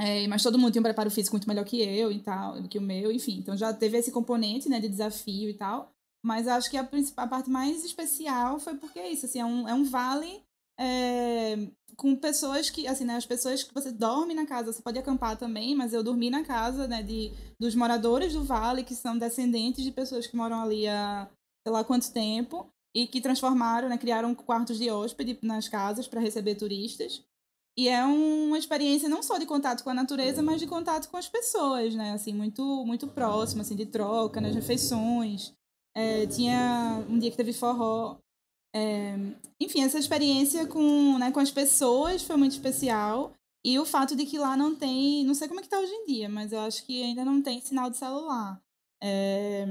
é, 0.00 0.26
mas 0.28 0.42
todo 0.42 0.58
mundo 0.58 0.72
tinha 0.72 0.80
um 0.80 0.84
preparo 0.84 1.10
físico 1.10 1.36
muito 1.36 1.48
melhor 1.48 1.64
que 1.64 1.80
eu 1.82 2.10
e 2.10 2.20
tal, 2.20 2.62
que 2.68 2.78
o 2.78 2.82
meu, 2.82 3.12
enfim. 3.12 3.38
Então 3.38 3.56
já 3.56 3.72
teve 3.72 3.98
esse 3.98 4.10
componente, 4.10 4.68
né, 4.68 4.80
de 4.80 4.88
desafio 4.88 5.50
e 5.50 5.54
tal. 5.54 5.92
Mas 6.24 6.48
acho 6.48 6.70
que 6.70 6.76
a, 6.76 6.88
a 7.16 7.26
parte 7.26 7.50
mais 7.50 7.84
especial 7.84 8.58
foi 8.58 8.76
porque 8.76 8.98
é 8.98 9.10
isso, 9.10 9.26
assim, 9.26 9.40
é 9.40 9.44
um, 9.44 9.68
é 9.68 9.74
um 9.74 9.84
vale 9.84 10.42
é, 10.78 11.68
com 11.96 12.16
pessoas 12.16 12.70
que, 12.70 12.86
assim, 12.86 13.04
né, 13.04 13.16
as 13.16 13.26
pessoas 13.26 13.62
que 13.62 13.74
você 13.74 13.92
dorme 13.92 14.32
na 14.32 14.46
casa, 14.46 14.72
você 14.72 14.80
pode 14.80 14.98
acampar 14.98 15.36
também, 15.36 15.74
mas 15.74 15.92
eu 15.92 16.02
dormi 16.02 16.30
na 16.30 16.42
casa, 16.42 16.88
né, 16.88 17.02
de, 17.02 17.30
dos 17.58 17.74
moradores 17.74 18.32
do 18.32 18.42
vale, 18.42 18.82
que 18.82 18.94
são 18.94 19.18
descendentes 19.18 19.84
de 19.84 19.92
pessoas 19.92 20.26
que 20.26 20.34
moram 20.34 20.62
ali 20.62 20.88
há, 20.88 21.28
sei 21.62 21.72
lá 21.72 21.84
quanto 21.84 22.10
tempo, 22.10 22.66
e 22.94 23.06
que 23.06 23.20
transformaram, 23.20 23.88
né, 23.88 23.96
criaram 23.96 24.34
quartos 24.34 24.78
de 24.78 24.90
hóspede 24.90 25.38
nas 25.42 25.68
casas 25.68 26.08
para 26.08 26.20
receber 26.20 26.54
turistas. 26.56 27.24
E 27.76 27.88
é 27.88 28.04
uma 28.04 28.58
experiência 28.58 29.08
não 29.08 29.22
só 29.22 29.38
de 29.38 29.46
contato 29.46 29.82
com 29.84 29.90
a 29.90 29.94
natureza, 29.94 30.42
mas 30.42 30.60
de 30.60 30.66
contato 30.66 31.08
com 31.08 31.16
as 31.16 31.28
pessoas, 31.28 31.94
né, 31.94 32.12
assim, 32.12 32.32
muito, 32.32 32.62
muito 32.84 33.06
próximo, 33.06 33.62
assim, 33.62 33.76
de 33.76 33.86
troca 33.86 34.40
nas 34.40 34.54
refeições. 34.54 35.54
É, 35.94 36.26
tinha 36.26 37.04
um 37.08 37.18
dia 37.18 37.30
que 37.30 37.36
teve 37.36 37.52
forró. 37.52 38.18
É, 38.74 39.14
enfim, 39.58 39.82
essa 39.82 39.98
experiência 39.98 40.66
com, 40.66 41.18
né, 41.18 41.30
com 41.30 41.40
as 41.40 41.50
pessoas 41.50 42.22
foi 42.22 42.36
muito 42.36 42.52
especial. 42.52 43.32
E 43.64 43.78
o 43.78 43.84
fato 43.84 44.16
de 44.16 44.24
que 44.24 44.38
lá 44.38 44.56
não 44.56 44.74
tem. 44.74 45.24
Não 45.24 45.34
sei 45.34 45.46
como 45.46 45.60
é 45.60 45.62
que 45.62 45.68
tá 45.68 45.78
hoje 45.78 45.92
em 45.92 46.06
dia, 46.06 46.28
mas 46.28 46.52
eu 46.52 46.60
acho 46.60 46.84
que 46.84 47.02
ainda 47.02 47.24
não 47.24 47.42
tem 47.42 47.60
sinal 47.60 47.90
de 47.90 47.96
celular. 47.96 48.60
É, 49.02 49.66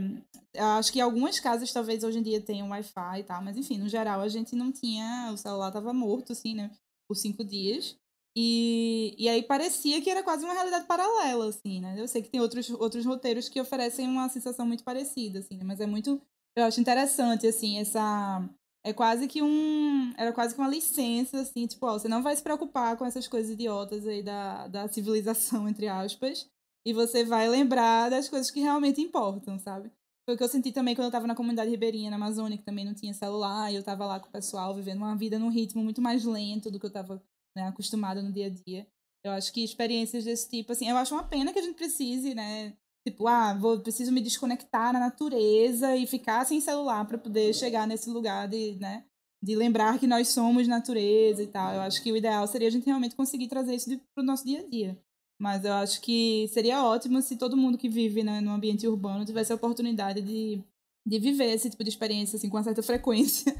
acho 0.77 0.91
que 0.91 0.99
algumas 0.99 1.39
casas 1.39 1.71
talvez 1.71 2.03
hoje 2.03 2.19
em 2.19 2.23
dia 2.23 2.41
tenham 2.41 2.69
Wi-Fi 2.69 3.19
e 3.19 3.23
tal, 3.23 3.43
mas 3.43 3.55
enfim, 3.57 3.77
no 3.77 3.88
geral 3.88 4.21
a 4.21 4.27
gente 4.27 4.55
não 4.55 4.71
tinha. 4.71 5.32
O 5.34 5.38
celular 5.38 5.71
tava 5.71 5.93
morto, 5.93 6.34
assim, 6.34 6.53
né? 6.55 6.71
Por 7.07 7.15
cinco 7.15 7.43
dias. 7.43 7.97
E, 8.36 9.15
e 9.17 9.27
aí 9.27 9.43
parecia 9.43 10.01
que 10.01 10.09
era 10.09 10.23
quase 10.23 10.45
uma 10.45 10.53
realidade 10.53 10.86
paralela, 10.86 11.49
assim, 11.49 11.82
né? 11.82 11.95
Eu 11.97 12.07
sei 12.07 12.21
que 12.21 12.30
tem 12.30 12.39
outros, 12.39 12.69
outros 12.69 13.05
roteiros 13.05 13.49
que 13.49 13.59
oferecem 13.59 14.07
uma 14.07 14.30
sensação 14.30 14.65
muito 14.65 14.84
parecida, 14.84 15.39
assim, 15.39 15.57
né? 15.57 15.63
Mas 15.63 15.80
é 15.80 15.86
muito... 15.86 16.21
Eu 16.55 16.65
acho 16.65 16.80
interessante, 16.80 17.47
assim, 17.47 17.80
essa... 17.80 18.47
É 18.84 18.93
quase 18.93 19.27
que 19.27 19.41
um... 19.41 20.13
Era 20.17 20.32
quase 20.32 20.55
que 20.55 20.61
uma 20.61 20.69
licença, 20.69 21.41
assim, 21.41 21.67
tipo, 21.67 21.86
ó, 21.86 21.93
você 21.99 22.07
não 22.07 22.23
vai 22.23 22.36
se 22.36 22.41
preocupar 22.41 22.95
com 22.97 23.05
essas 23.05 23.27
coisas 23.27 23.51
idiotas 23.51 24.07
aí 24.07 24.23
da, 24.23 24.67
da 24.67 24.88
civilização, 24.88 25.67
entre 25.69 25.88
aspas, 25.88 26.47
e 26.86 26.93
você 26.93 27.23
vai 27.23 27.47
lembrar 27.47 28.09
das 28.09 28.30
coisas 28.30 28.51
que 28.51 28.59
realmente 28.59 29.01
importam, 29.01 29.57
sabe? 29.59 29.91
Foi 30.25 30.36
o 30.36 30.38
que 30.38 30.43
eu 30.43 30.47
senti 30.47 30.71
também 30.71 30.95
quando 30.95 31.05
eu 31.05 31.11
tava 31.11 31.27
na 31.27 31.36
comunidade 31.36 31.71
ribeirinha, 31.71 32.09
na 32.09 32.15
Amazônia, 32.17 32.57
que 32.57 32.63
também 32.63 32.86
não 32.86 32.93
tinha 32.93 33.13
celular, 33.13 33.71
e 33.71 33.75
eu 33.75 33.84
tava 33.84 34.05
lá 34.05 34.19
com 34.19 34.27
o 34.27 34.32
pessoal, 34.32 34.75
vivendo 34.75 34.99
uma 34.99 35.15
vida 35.15 35.39
num 35.39 35.49
ritmo 35.49 35.84
muito 35.84 36.01
mais 36.01 36.23
lento 36.23 36.69
do 36.69 36.80
que 36.80 36.86
eu 36.86 36.91
tava 36.91 37.21
né, 37.55 37.67
acostumada 37.67 38.21
no 38.21 38.32
dia 38.32 38.47
a 38.47 38.49
dia. 38.49 38.88
Eu 39.23 39.32
acho 39.32 39.51
que 39.51 39.63
experiências 39.63 40.23
desse 40.23 40.49
tipo, 40.49 40.71
assim, 40.71 40.88
eu 40.88 40.97
acho 40.97 41.13
uma 41.13 41.23
pena 41.23 41.51
que 41.51 41.59
a 41.59 41.61
gente 41.61 41.75
precise, 41.75 42.34
né, 42.34 42.73
Tipo, 43.07 43.27
ah, 43.27 43.53
vou, 43.53 43.80
preciso 43.80 44.11
me 44.11 44.21
desconectar 44.21 44.91
na 44.93 44.99
natureza 44.99 45.95
e 45.95 46.05
ficar 46.05 46.45
sem 46.45 46.59
celular 46.59 47.05
para 47.07 47.17
poder 47.17 47.53
chegar 47.55 47.88
nesse 47.88 48.09
lugar 48.09 48.47
de, 48.47 48.75
né, 48.80 49.05
de 49.41 49.55
lembrar 49.55 49.99
que 49.99 50.05
nós 50.05 50.27
somos 50.30 50.67
natureza 50.67 51.41
e 51.41 51.47
tal. 51.47 51.73
Eu 51.73 51.82
acho 51.82 52.03
que 52.03 52.11
o 52.11 52.17
ideal 52.17 52.45
seria 52.45 52.67
a 52.67 52.71
gente 52.71 52.86
realmente 52.86 53.15
conseguir 53.15 53.47
trazer 53.47 53.75
isso 53.75 53.89
para 54.13 54.21
o 54.21 54.25
nosso 54.25 54.45
dia 54.45 54.59
a 54.59 54.67
dia. 54.67 55.01
Mas 55.39 55.63
eu 55.63 55.73
acho 55.73 56.01
que 56.01 56.47
seria 56.49 56.83
ótimo 56.83 57.21
se 57.21 57.37
todo 57.37 57.55
mundo 57.55 57.77
que 57.77 57.87
vive 57.87 58.23
né, 58.23 58.41
no 58.41 58.51
ambiente 58.51 58.87
urbano 58.87 59.25
tivesse 59.25 59.53
a 59.53 59.55
oportunidade 59.55 60.21
de, 60.21 60.61
de 61.07 61.19
viver 61.19 61.53
esse 61.53 61.69
tipo 61.69 61.83
de 61.83 61.89
experiência 61.89 62.35
assim, 62.35 62.49
com 62.49 62.57
uma 62.57 62.63
certa 62.63 62.83
frequência, 62.83 63.55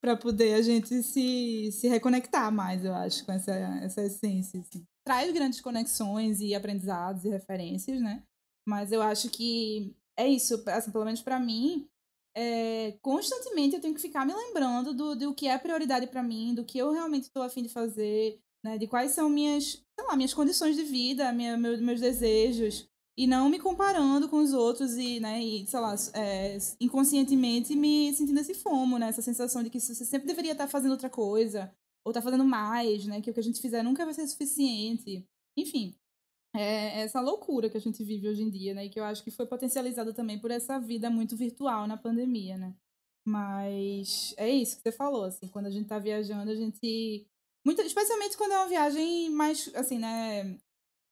para 0.00 0.16
poder 0.16 0.54
a 0.54 0.62
gente 0.62 1.02
se, 1.02 1.72
se 1.72 1.88
reconectar 1.88 2.52
mais, 2.52 2.84
eu 2.84 2.94
acho, 2.94 3.24
com 3.24 3.32
essa, 3.32 3.52
essa 3.52 4.02
essência. 4.02 4.60
Assim. 4.60 4.86
Traz 5.04 5.32
grandes 5.32 5.60
conexões 5.60 6.40
e 6.40 6.54
aprendizados 6.54 7.24
e 7.24 7.30
referências, 7.30 8.00
né? 8.00 8.22
Mas 8.66 8.92
eu 8.92 9.02
acho 9.02 9.28
que 9.28 9.94
é 10.16 10.28
isso, 10.28 10.62
assim, 10.68 10.92
pelo 10.92 11.04
menos 11.04 11.20
para 11.20 11.40
mim, 11.40 11.88
é, 12.36 12.92
constantemente 13.02 13.76
eu 13.76 13.80
tenho 13.80 13.94
que 13.94 14.00
ficar 14.00 14.24
me 14.24 14.34
lembrando 14.34 14.94
do, 14.94 15.14
do 15.14 15.34
que 15.34 15.46
é 15.46 15.58
prioridade 15.58 16.06
para 16.06 16.22
mim, 16.22 16.54
do 16.54 16.64
que 16.64 16.78
eu 16.78 16.92
realmente 16.92 17.24
estou 17.24 17.42
afim 17.42 17.62
de 17.62 17.68
fazer, 17.68 18.40
né, 18.64 18.78
de 18.78 18.86
quais 18.86 19.12
são 19.12 19.28
minhas, 19.28 19.84
sei 19.94 20.06
lá, 20.06 20.16
minhas 20.16 20.32
condições 20.32 20.74
de 20.76 20.82
vida, 20.82 21.32
minha, 21.32 21.56
meu, 21.56 21.76
meus 21.78 22.00
desejos, 22.00 22.88
e 23.16 23.26
não 23.26 23.48
me 23.48 23.58
comparando 23.58 24.28
com 24.28 24.38
os 24.38 24.52
outros 24.52 24.96
e, 24.96 25.20
né, 25.20 25.42
e, 25.42 25.66
sei 25.66 25.80
lá, 25.80 25.94
é, 26.14 26.56
inconscientemente 26.80 27.76
me 27.76 28.12
sentindo 28.14 28.40
esse 28.40 28.54
fomo, 28.54 28.98
né, 28.98 29.08
essa 29.08 29.22
sensação 29.22 29.62
de 29.62 29.70
que 29.70 29.78
você 29.78 30.04
sempre 30.04 30.26
deveria 30.26 30.52
estar 30.52 30.66
fazendo 30.66 30.92
outra 30.92 31.10
coisa, 31.10 31.72
ou 32.04 32.10
estar 32.10 32.22
fazendo 32.22 32.44
mais, 32.44 33.06
né, 33.06 33.20
que 33.20 33.30
o 33.30 33.34
que 33.34 33.40
a 33.40 33.42
gente 33.42 33.60
fizer 33.60 33.82
nunca 33.82 34.04
vai 34.04 34.14
ser 34.14 34.26
suficiente. 34.26 35.26
Enfim, 35.56 35.94
é 36.54 37.00
essa 37.00 37.20
loucura 37.20 37.68
que 37.68 37.76
a 37.76 37.80
gente 37.80 38.04
vive 38.04 38.28
hoje 38.28 38.42
em 38.42 38.50
dia, 38.50 38.74
né? 38.74 38.86
E 38.86 38.88
que 38.88 38.98
eu 38.98 39.04
acho 39.04 39.24
que 39.24 39.30
foi 39.30 39.44
potencializada 39.44 40.14
também 40.14 40.38
por 40.38 40.52
essa 40.52 40.78
vida 40.78 41.10
muito 41.10 41.36
virtual 41.36 41.86
na 41.88 41.96
pandemia, 41.96 42.56
né? 42.56 42.76
Mas 43.26 44.34
é 44.36 44.48
isso 44.48 44.76
que 44.76 44.82
você 44.82 44.92
falou, 44.92 45.24
assim, 45.24 45.48
quando 45.48 45.66
a 45.66 45.70
gente 45.70 45.88
tá 45.88 45.98
viajando, 45.98 46.50
a 46.50 46.54
gente. 46.54 47.26
Muito, 47.64 47.80
especialmente 47.82 48.36
quando 48.36 48.52
é 48.52 48.58
uma 48.58 48.68
viagem 48.68 49.30
mais, 49.30 49.70
assim, 49.74 49.98
né? 49.98 50.44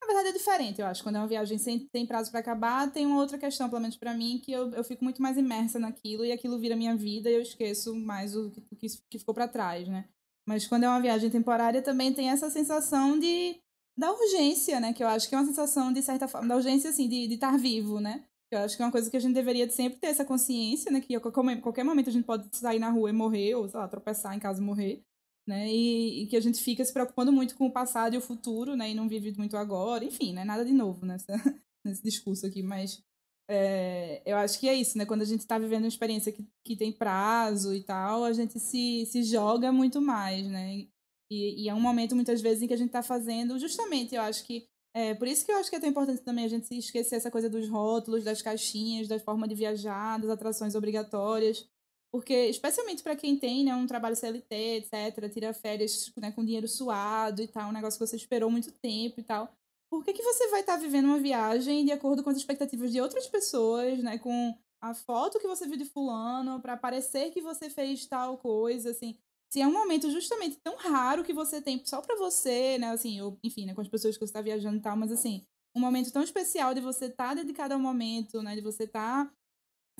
Na 0.01 0.07
verdade 0.07 0.29
é 0.29 0.33
diferente, 0.33 0.81
eu 0.81 0.85
acho. 0.85 1.01
Quando 1.01 1.15
é 1.15 1.19
uma 1.19 1.27
viagem 1.27 1.57
sem 1.57 1.87
tem 1.87 2.05
prazo 2.05 2.29
para 2.29 2.41
acabar, 2.41 2.91
tem 2.91 3.05
uma 3.05 3.19
outra 3.19 3.37
questão, 3.37 3.69
pelo 3.69 3.81
menos 3.81 3.97
para 3.97 4.13
mim, 4.13 4.39
que 4.43 4.51
eu, 4.51 4.69
eu 4.71 4.83
fico 4.83 5.03
muito 5.03 5.21
mais 5.21 5.37
imersa 5.37 5.79
naquilo 5.79 6.25
e 6.25 6.31
aquilo 6.31 6.59
vira 6.59 6.75
minha 6.75 6.95
vida 6.95 7.29
e 7.29 7.35
eu 7.35 7.41
esqueço 7.41 7.95
mais 7.95 8.35
o 8.35 8.51
que, 8.51 8.87
que 9.09 9.19
ficou 9.19 9.33
para 9.33 9.47
trás, 9.47 9.87
né? 9.87 10.05
Mas 10.45 10.67
quando 10.67 10.83
é 10.83 10.89
uma 10.89 11.01
viagem 11.01 11.29
temporária, 11.29 11.81
também 11.81 12.13
tem 12.13 12.29
essa 12.29 12.49
sensação 12.49 13.17
de 13.17 13.59
da 13.97 14.11
urgência, 14.11 14.79
né? 14.79 14.93
Que 14.93 15.03
eu 15.03 15.07
acho 15.07 15.29
que 15.29 15.35
é 15.35 15.37
uma 15.37 15.45
sensação, 15.45 15.93
de 15.93 16.01
certa 16.01 16.27
forma, 16.27 16.47
da 16.47 16.55
urgência, 16.55 16.89
assim, 16.89 17.07
de, 17.07 17.27
de 17.27 17.35
estar 17.35 17.57
vivo, 17.57 17.99
né? 17.99 18.25
Eu 18.51 18.59
acho 18.59 18.75
que 18.75 18.83
é 18.83 18.85
uma 18.85 18.91
coisa 18.91 19.09
que 19.09 19.17
a 19.17 19.19
gente 19.19 19.33
deveria 19.33 19.69
sempre 19.69 19.99
ter 19.99 20.07
essa 20.07 20.25
consciência, 20.25 20.91
né? 20.91 21.01
Que 21.01 21.15
a 21.15 21.19
qualquer 21.19 21.83
momento 21.83 22.09
a 22.09 22.13
gente 22.13 22.25
pode 22.25 22.47
sair 22.55 22.79
na 22.79 22.89
rua 22.89 23.09
e 23.09 23.13
morrer, 23.13 23.55
ou, 23.55 23.67
sei 23.67 23.79
lá, 23.79 23.87
tropeçar 23.87 24.35
em 24.35 24.39
casa 24.39 24.61
e 24.61 24.65
morrer, 24.65 25.03
né? 25.47 25.67
E, 25.71 26.23
e, 26.23 26.27
que 26.27 26.37
a 26.37 26.41
gente 26.41 26.61
fica 26.61 26.83
se 26.83 26.93
preocupando 26.93 27.31
muito 27.31 27.55
com 27.55 27.67
o 27.67 27.71
passado 27.71 28.13
e 28.13 28.17
o 28.17 28.21
futuro, 28.21 28.75
né? 28.75 28.91
E 28.91 28.95
não 28.95 29.07
vive 29.07 29.33
muito 29.37 29.57
agora, 29.57 30.03
enfim, 30.05 30.33
né? 30.33 30.43
Nada 30.43 30.63
de 30.63 30.73
novo 30.73 31.05
nessa, 31.05 31.33
nesse 31.85 32.03
discurso 32.03 32.45
aqui, 32.45 32.63
mas 32.63 33.03
é, 33.49 34.21
eu 34.25 34.37
acho 34.37 34.59
que 34.59 34.69
é 34.69 34.73
isso, 34.73 34.97
né? 34.97 35.05
Quando 35.05 35.21
a 35.21 35.25
gente 35.25 35.41
está 35.41 35.59
vivendo 35.59 35.83
uma 35.83 35.89
experiência 35.89 36.31
que, 36.31 36.47
que 36.63 36.75
tem 36.75 36.91
prazo 36.91 37.75
e 37.75 37.83
tal, 37.83 38.23
a 38.23 38.31
gente 38.31 38.59
se, 38.59 39.05
se 39.05 39.23
joga 39.23 39.71
muito 39.71 40.01
mais, 40.01 40.47
né? 40.47 40.87
E, 41.29 41.63
e, 41.65 41.69
é 41.69 41.73
um 41.73 41.81
momento, 41.81 42.15
muitas 42.15 42.41
vezes, 42.41 42.61
em 42.61 42.67
que 42.67 42.73
a 42.73 42.77
gente 42.77 42.87
está 42.87 43.03
fazendo, 43.03 43.57
justamente, 43.59 44.15
eu 44.15 44.21
acho 44.21 44.45
que. 44.45 44.67
É, 44.95 45.15
por 45.15 45.27
isso 45.27 45.43
que 45.43 45.51
eu 45.51 45.57
acho 45.57 45.71
que 45.71 45.75
é 45.75 45.79
tão 45.79 45.89
importante 45.89 46.21
também 46.21 46.45
a 46.45 46.47
gente 46.47 46.67
se 46.67 46.77
esquecer 46.77 47.15
essa 47.15 47.31
coisa 47.31 47.49
dos 47.49 47.67
rótulos, 47.67 48.23
das 48.23 48.43
caixinhas, 48.43 49.07
da 49.07 49.19
forma 49.19 49.47
de 49.47 49.55
viajar, 49.55 50.19
das 50.19 50.29
atrações 50.29 50.75
obrigatórias. 50.75 51.67
Porque, 52.13 52.45
especialmente 52.45 53.01
para 53.01 53.15
quem 53.15 53.37
tem 53.37 53.63
né, 53.63 53.75
um 53.75 53.87
trabalho 53.87 54.15
CLT, 54.15 54.55
etc., 54.77 55.31
tira 55.33 55.53
férias 55.53 56.11
né, 56.17 56.31
com 56.31 56.45
dinheiro 56.45 56.67
suado 56.67 57.41
e 57.41 57.47
tal, 57.47 57.69
um 57.69 57.73
negócio 57.73 57.99
que 57.99 58.05
você 58.05 58.15
esperou 58.15 58.51
muito 58.51 58.71
tempo 58.71 59.19
e 59.19 59.23
tal. 59.23 59.51
Por 59.89 60.05
que, 60.05 60.13
que 60.13 60.21
você 60.21 60.47
vai 60.49 60.61
estar 60.61 60.73
tá 60.73 60.79
vivendo 60.79 61.05
uma 61.05 61.19
viagem 61.19 61.85
de 61.85 61.91
acordo 61.91 62.23
com 62.23 62.29
as 62.29 62.37
expectativas 62.37 62.91
de 62.91 63.01
outras 63.01 63.27
pessoas, 63.27 64.01
né? 64.03 64.17
Com 64.19 64.55
a 64.81 64.93
foto 64.93 65.39
que 65.39 65.47
você 65.47 65.67
viu 65.67 65.77
de 65.77 65.85
fulano, 65.85 66.61
para 66.61 66.77
parecer 66.77 67.31
que 67.31 67.41
você 67.41 67.69
fez 67.69 68.05
tal 68.05 68.37
coisa, 68.37 68.91
assim 68.91 69.17
se 69.53 69.61
é 69.61 69.67
um 69.67 69.71
momento 69.71 70.09
justamente 70.09 70.57
tão 70.63 70.75
raro 70.77 71.23
que 71.23 71.31
você 71.31 71.61
tem 71.61 71.79
só 71.85 72.01
para 72.01 72.15
você, 72.15 72.79
né, 72.79 72.89
assim, 72.89 73.21
ou, 73.21 73.37
enfim, 73.43 73.67
né, 73.67 73.75
com 73.75 73.81
as 73.81 73.87
pessoas 73.87 74.17
que 74.17 74.25
você 74.25 74.33
tá 74.33 74.41
viajando 74.41 74.77
e 74.77 74.81
tal, 74.81 74.97
mas 74.97 75.11
assim, 75.11 75.45
um 75.75 75.79
momento 75.79 76.11
tão 76.11 76.23
especial 76.23 76.73
de 76.73 76.81
você 76.81 77.05
estar 77.05 77.29
tá 77.29 77.33
dedicado 77.35 77.75
ao 77.75 77.79
momento, 77.79 78.41
né, 78.41 78.55
de 78.55 78.61
você 78.61 78.85
estar 78.85 79.25
tá 79.25 79.31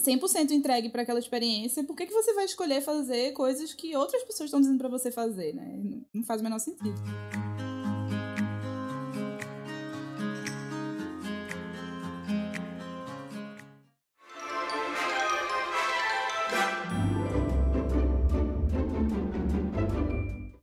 100% 0.02 0.52
entregue 0.52 0.90
para 0.90 1.04
aquela 1.04 1.20
experiência, 1.20 1.84
por 1.84 1.96
que, 1.96 2.08
que 2.08 2.14
você 2.14 2.34
vai 2.34 2.46
escolher 2.46 2.82
fazer 2.82 3.32
coisas 3.34 3.74
que 3.74 3.96
outras 3.96 4.24
pessoas 4.24 4.48
estão 4.48 4.60
dizendo 4.60 4.80
para 4.80 4.90
você 4.90 5.12
fazer, 5.12 5.54
né? 5.54 5.80
Não 6.14 6.24
faz 6.24 6.42
o 6.42 6.44
menor 6.44 6.60
sentido. 6.60 6.94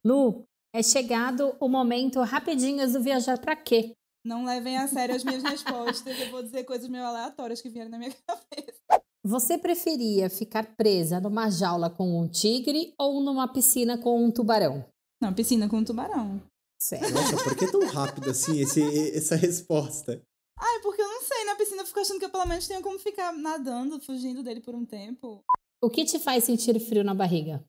Lu, 0.05 0.45
é 0.75 0.83
chegado 0.83 1.55
o 1.61 1.69
momento 1.69 2.21
rapidinhas 2.23 2.95
do 2.95 3.03
viajar 3.03 3.39
para 3.39 3.55
quê? 3.55 3.95
Não 4.25 4.45
levem 4.45 4.77
a 4.77 4.89
sério 4.89 5.15
as 5.15 5.23
minhas 5.23 5.43
respostas, 5.43 6.19
eu 6.19 6.31
vou 6.31 6.43
dizer 6.43 6.65
coisas 6.65 6.89
meio 6.89 7.05
aleatórias 7.05 7.63
que 7.63 7.71
vieram 7.71 7.91
na 7.91 7.99
minha 7.99 8.13
cabeça. 8.27 9.00
Você 9.23 9.59
preferia 9.59 10.31
ficar 10.31 10.75
presa 10.77 11.21
numa 11.21 11.51
jaula 11.51 11.91
com 11.91 12.21
um 12.21 12.27
tigre 12.27 12.95
ou 12.99 13.21
numa 13.21 13.47
piscina 13.53 13.99
com 13.99 14.25
um 14.25 14.31
tubarão? 14.31 14.85
Não, 15.21 15.35
piscina 15.35 15.69
com 15.69 15.77
um 15.77 15.85
tubarão. 15.85 16.43
Certo. 16.81 17.13
Nossa, 17.13 17.45
por 17.45 17.55
que 17.55 17.71
tão 17.71 17.87
rápido 17.87 18.31
assim 18.31 18.59
esse, 18.61 18.83
essa 19.15 19.37
resposta? 19.37 20.23
Ai, 20.59 20.81
porque 20.83 21.03
eu 21.03 21.07
não 21.07 21.21
sei, 21.21 21.45
na 21.45 21.55
piscina 21.55 21.83
eu 21.83 21.87
fico 21.87 22.01
achando 22.01 22.19
que 22.19 22.25
eu 22.25 22.31
pelo 22.31 22.47
menos 22.47 22.67
tenho 22.67 22.81
como 22.81 22.99
ficar 22.99 23.33
nadando, 23.33 24.01
fugindo 24.01 24.43
dele 24.43 24.61
por 24.61 24.75
um 24.75 24.87
tempo. 24.87 25.45
O 25.83 25.91
que 25.91 26.07
te 26.07 26.19
faz 26.19 26.45
sentir 26.45 26.79
frio 26.81 27.05
na 27.05 27.15
barriga? 27.15 27.63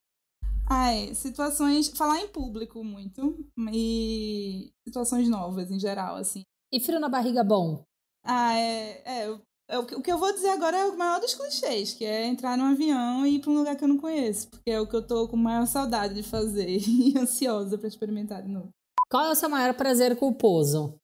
Ai, 0.69 1.13
situações. 1.13 1.89
Falar 1.89 2.21
em 2.21 2.29
público 2.29 2.81
muito. 2.81 3.45
E 3.73 4.71
situações 4.87 5.27
novas 5.27 5.69
em 5.69 5.79
geral, 5.79 6.15
assim. 6.15 6.43
E 6.71 6.79
frio 6.79 6.99
na 6.99 7.09
barriga 7.09 7.43
bom? 7.43 7.83
Ah, 8.23 8.57
é. 8.57 9.01
é, 9.05 9.23
é 9.25 9.41
o 9.79 10.01
que 10.01 10.11
eu 10.11 10.17
vou 10.17 10.33
dizer 10.33 10.49
agora 10.49 10.77
é 10.77 10.85
o 10.85 10.97
maior 10.97 11.19
dos 11.19 11.33
clichês, 11.33 11.93
que 11.93 12.05
é 12.05 12.25
entrar 12.25 12.57
num 12.57 12.71
avião 12.71 13.25
e 13.25 13.35
ir 13.35 13.39
pra 13.39 13.51
um 13.51 13.57
lugar 13.57 13.75
que 13.75 13.83
eu 13.83 13.87
não 13.87 13.97
conheço. 13.97 14.49
Porque 14.49 14.69
é 14.69 14.79
o 14.79 14.87
que 14.87 14.95
eu 14.95 15.05
tô 15.05 15.27
com 15.27 15.37
maior 15.37 15.65
saudade 15.65 16.13
de 16.13 16.23
fazer 16.23 16.69
e 16.87 17.17
ansiosa 17.17 17.77
para 17.77 17.87
experimentar 17.87 18.41
de 18.41 18.49
novo. 18.49 18.69
Qual 19.09 19.25
é 19.25 19.31
o 19.31 19.35
seu 19.35 19.49
maior 19.49 19.73
prazer 19.73 20.15
culposo? 20.15 20.95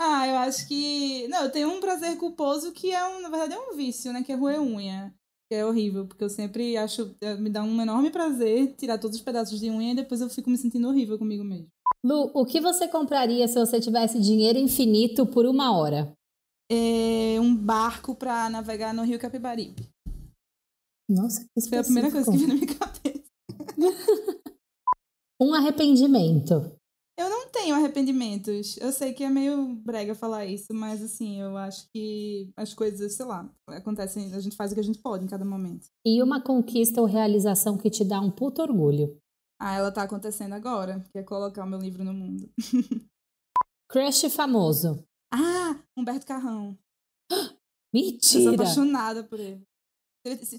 Ah, 0.00 0.26
eu 0.26 0.36
acho 0.38 0.66
que. 0.66 1.28
Não, 1.28 1.44
eu 1.44 1.52
tenho 1.52 1.68
um 1.68 1.80
prazer 1.80 2.16
culposo 2.16 2.72
que 2.72 2.90
é 2.90 3.06
um, 3.06 3.20
na 3.20 3.28
verdade, 3.28 3.54
é 3.54 3.58
um 3.58 3.76
vício, 3.76 4.12
né? 4.12 4.22
Que 4.22 4.32
é 4.32 4.34
roer 4.34 4.60
unha 4.60 5.14
que 5.50 5.56
é 5.56 5.66
horrível, 5.66 6.06
porque 6.06 6.22
eu 6.22 6.30
sempre 6.30 6.76
acho, 6.76 7.12
eh, 7.20 7.34
me 7.34 7.50
dá 7.50 7.60
um 7.60 7.82
enorme 7.82 8.08
prazer 8.08 8.72
tirar 8.76 8.98
todos 8.98 9.16
os 9.16 9.22
pedaços 9.22 9.58
de 9.58 9.68
unha 9.68 9.90
e 9.90 9.96
depois 9.96 10.20
eu 10.20 10.30
fico 10.30 10.48
me 10.48 10.56
sentindo 10.56 10.86
horrível 10.86 11.18
comigo 11.18 11.42
mesmo. 11.42 11.66
Lu, 12.04 12.30
o 12.32 12.46
que 12.46 12.60
você 12.60 12.86
compraria 12.86 13.48
se 13.48 13.58
você 13.58 13.80
tivesse 13.80 14.20
dinheiro 14.20 14.60
infinito 14.60 15.26
por 15.26 15.44
uma 15.44 15.76
hora? 15.76 16.16
É 16.70 17.40
um 17.40 17.54
barco 17.54 18.14
para 18.14 18.48
navegar 18.48 18.94
no 18.94 19.02
Rio 19.02 19.18
Capibaribe. 19.18 19.88
Nossa, 21.08 21.44
que 21.52 21.68
Foi 21.68 21.78
a 21.78 21.82
primeira 21.82 22.10
coisa 22.12 22.30
que 22.30 22.36
veio 22.36 22.48
na 22.48 22.54
minha 22.54 22.78
cabeça. 22.78 23.24
um 25.42 25.52
arrependimento. 25.52 26.72
Eu 27.18 27.28
não 27.28 27.50
tenho 27.50 27.74
arrependimentos. 27.74 28.76
Eu 28.76 28.92
sei 28.92 29.12
que 29.12 29.24
é 29.24 29.28
meio 29.28 29.74
brega 29.74 30.14
falar 30.14 30.46
isso, 30.46 30.72
mas 30.72 31.02
assim, 31.02 31.40
eu 31.40 31.56
acho 31.56 31.86
que 31.92 32.52
as 32.56 32.72
coisas, 32.72 33.14
sei 33.14 33.26
lá, 33.26 33.52
acontecem, 33.66 34.32
a 34.32 34.40
gente 34.40 34.56
faz 34.56 34.70
o 34.70 34.74
que 34.74 34.80
a 34.80 34.84
gente 34.84 35.00
pode 35.00 35.24
em 35.24 35.28
cada 35.28 35.44
momento. 35.44 35.88
E 36.06 36.22
uma 36.22 36.40
conquista 36.40 37.00
ou 37.00 37.06
realização 37.06 37.76
que 37.76 37.90
te 37.90 38.04
dá 38.04 38.20
um 38.20 38.30
puto 38.30 38.62
orgulho? 38.62 39.20
Ah, 39.60 39.74
ela 39.74 39.90
tá 39.90 40.04
acontecendo 40.04 40.54
agora, 40.54 41.04
que 41.12 41.18
é 41.18 41.22
colocar 41.24 41.64
o 41.64 41.68
meu 41.68 41.80
livro 41.80 42.04
no 42.04 42.14
mundo. 42.14 42.48
Crush 43.90 44.30
famoso. 44.30 45.04
Ah, 45.32 45.80
Humberto 45.96 46.26
Carrão. 46.26 46.76
Mentira! 47.92 48.40
Eu 48.40 48.44
sou 48.44 48.54
apaixonada 48.54 49.24
por 49.24 49.38
ele. 49.38 49.62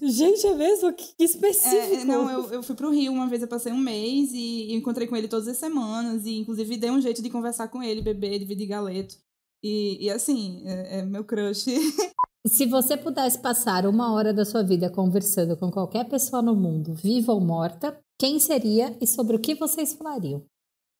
Gente, 0.02 0.46
é 0.46 0.54
mesmo? 0.54 0.92
Que 0.92 1.14
específico! 1.22 2.02
É, 2.02 2.04
não, 2.04 2.28
eu, 2.28 2.52
eu 2.52 2.62
fui 2.62 2.74
pro 2.74 2.90
Rio 2.90 3.12
uma 3.12 3.28
vez, 3.28 3.42
eu 3.42 3.48
passei 3.48 3.72
um 3.72 3.78
mês 3.78 4.32
e, 4.32 4.72
e 4.72 4.74
encontrei 4.74 5.06
com 5.06 5.16
ele 5.16 5.28
todas 5.28 5.46
as 5.46 5.56
semanas. 5.56 6.26
E 6.26 6.36
inclusive 6.36 6.76
dei 6.76 6.90
um 6.90 7.00
jeito 7.00 7.22
de 7.22 7.30
conversar 7.30 7.68
com 7.68 7.82
ele, 7.82 8.02
beber, 8.02 8.38
dividir 8.38 8.66
galeto. 8.66 9.16
E, 9.62 10.04
e 10.04 10.10
assim, 10.10 10.62
é, 10.66 10.98
é 10.98 11.02
meu 11.04 11.24
crush. 11.24 11.66
Se 12.44 12.66
você 12.66 12.96
pudesse 12.96 13.38
passar 13.38 13.86
uma 13.86 14.12
hora 14.12 14.34
da 14.34 14.44
sua 14.44 14.64
vida 14.64 14.90
conversando 14.90 15.56
com 15.56 15.70
qualquer 15.70 16.08
pessoa 16.08 16.42
no 16.42 16.56
mundo, 16.56 16.92
viva 16.92 17.32
ou 17.32 17.40
morta, 17.40 17.96
quem 18.18 18.40
seria 18.40 18.96
e 19.00 19.06
sobre 19.06 19.36
o 19.36 19.38
que 19.38 19.54
vocês 19.54 19.92
falariam? 19.92 20.44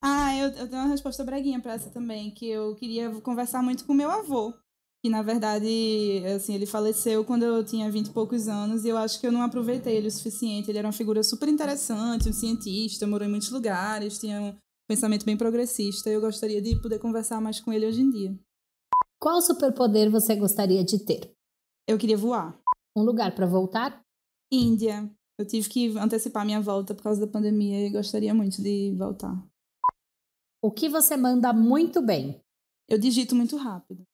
Ah, 0.02 0.36
eu, 0.36 0.48
eu 0.50 0.68
tenho 0.68 0.82
uma 0.82 0.88
resposta 0.90 1.22
breguinha 1.24 1.60
para 1.60 1.74
essa 1.74 1.88
também, 1.90 2.30
que 2.32 2.46
eu 2.46 2.74
queria 2.74 3.10
conversar 3.20 3.62
muito 3.62 3.84
com 3.84 3.94
meu 3.94 4.10
avô. 4.10 4.52
que 5.04 5.10
na 5.10 5.20
verdade, 5.20 6.22
assim, 6.36 6.54
ele 6.54 6.64
faleceu 6.64 7.24
quando 7.24 7.42
eu 7.42 7.64
tinha 7.64 7.90
vinte 7.90 8.06
e 8.06 8.12
poucos 8.12 8.46
anos 8.46 8.84
e 8.84 8.88
eu 8.88 8.96
acho 8.96 9.20
que 9.20 9.26
eu 9.26 9.32
não 9.32 9.42
aproveitei 9.42 9.96
ele 9.96 10.06
o 10.06 10.10
suficiente. 10.10 10.70
Ele 10.70 10.78
era 10.78 10.86
uma 10.86 10.92
figura 10.92 11.24
super 11.24 11.48
interessante, 11.48 12.28
um 12.28 12.32
cientista, 12.32 13.04
morou 13.04 13.26
em 13.26 13.30
muitos 13.30 13.50
lugares, 13.50 14.20
tinha 14.20 14.40
um 14.40 14.56
pensamento 14.88 15.26
bem 15.26 15.36
progressista. 15.36 16.08
Eu 16.08 16.20
gostaria 16.20 16.62
de 16.62 16.80
poder 16.80 17.00
conversar 17.00 17.40
mais 17.40 17.58
com 17.58 17.72
ele 17.72 17.84
hoje 17.84 18.00
em 18.00 18.10
dia. 18.10 18.38
Qual 19.20 19.42
superpoder 19.42 20.08
você 20.08 20.36
gostaria 20.36 20.84
de 20.84 21.04
ter? 21.04 21.32
Eu 21.88 21.98
queria 21.98 22.16
voar. 22.16 22.56
Um 22.96 23.02
lugar 23.02 23.34
para 23.34 23.46
voltar? 23.46 24.00
Índia. 24.52 25.10
Eu 25.36 25.44
tive 25.44 25.68
que 25.68 25.98
antecipar 25.98 26.44
minha 26.44 26.60
volta 26.60 26.94
por 26.94 27.02
causa 27.02 27.20
da 27.20 27.26
pandemia 27.26 27.86
e 27.86 27.90
gostaria 27.90 28.32
muito 28.32 28.62
de 28.62 28.94
voltar. 28.96 29.51
O 30.62 30.70
que 30.70 30.88
você 30.88 31.16
manda 31.16 31.52
muito 31.52 32.00
bem? 32.00 32.40
Eu 32.88 32.96
digito 32.96 33.34
muito 33.34 33.56
rápido. 33.56 34.04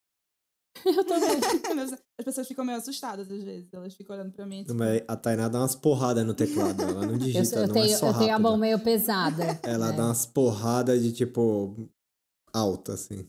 Eu 0.84 1.04
também. 1.04 1.38
As 2.18 2.24
pessoas 2.24 2.48
ficam 2.48 2.64
meio 2.64 2.78
assustadas 2.78 3.30
às 3.30 3.42
vezes. 3.42 3.68
Elas 3.72 3.94
ficam 3.94 4.16
olhando 4.16 4.32
pra 4.32 4.46
mim. 4.46 4.62
Tipo... 4.62 4.74
Mas 4.74 5.02
a 5.06 5.16
Tainá 5.16 5.48
dá 5.48 5.60
umas 5.60 5.74
porradas 5.74 6.26
no 6.26 6.34
teclado. 6.34 6.82
Ela 6.82 7.06
não 7.06 7.18
digita, 7.18 7.56
eu, 7.56 7.62
eu 7.62 7.66
não 7.66 7.74
tenho, 7.74 7.92
é 7.92 7.96
só 7.96 8.08
Eu 8.08 8.12
tenho 8.14 8.24
a 8.24 8.32
rápido. 8.32 8.42
mão 8.42 8.56
meio 8.56 8.78
pesada. 8.78 9.60
Ela 9.62 9.92
é. 9.92 9.96
dá 9.96 10.06
umas 10.06 10.24
porradas 10.24 11.02
de 11.02 11.12
tipo 11.12 11.88
alta, 12.52 12.94
assim. 12.94 13.28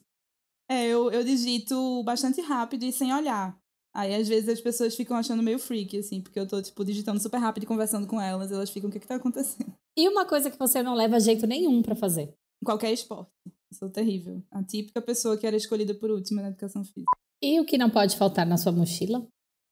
É, 0.69 0.85
eu, 0.85 1.11
eu 1.11 1.23
digito 1.23 2.03
bastante 2.03 2.41
rápido 2.41 2.83
e 2.83 2.93
sem 2.93 3.13
olhar. 3.13 3.57
Aí, 3.93 4.13
às 4.13 4.27
vezes, 4.27 4.47
as 4.47 4.61
pessoas 4.61 4.95
ficam 4.95 5.17
achando 5.17 5.41
meio 5.41 5.57
freak, 5.57 5.97
assim, 5.97 6.21
porque 6.21 6.39
eu 6.39 6.47
tô, 6.47 6.61
tipo, 6.61 6.85
digitando 6.85 7.19
super 7.19 7.39
rápido 7.39 7.63
e 7.63 7.67
conversando 7.67 8.05
com 8.05 8.21
elas. 8.21 8.51
Elas 8.51 8.69
ficam, 8.69 8.87
o 8.87 8.93
que 8.93 8.99
que 8.99 9.07
tá 9.07 9.15
acontecendo? 9.15 9.73
E 9.97 10.07
uma 10.07 10.25
coisa 10.25 10.51
que 10.51 10.59
você 10.59 10.83
não 10.83 10.93
leva 10.93 11.19
jeito 11.19 11.47
nenhum 11.47 11.81
para 11.81 11.95
fazer? 11.95 12.33
Em 12.61 12.65
qualquer 12.65 12.91
esporte. 12.91 13.31
Eu 13.45 13.77
sou 13.77 13.89
terrível. 13.89 14.43
A 14.51 14.63
típica 14.63 15.01
pessoa 15.01 15.37
que 15.37 15.47
era 15.47 15.55
escolhida 15.55 15.93
por 15.93 16.11
última 16.11 16.41
na 16.41 16.49
educação 16.49 16.83
física. 16.83 17.11
E 17.41 17.59
o 17.59 17.65
que 17.65 17.77
não 17.77 17.89
pode 17.89 18.17
faltar 18.17 18.45
na 18.45 18.57
sua 18.57 18.71
mochila? 18.71 19.25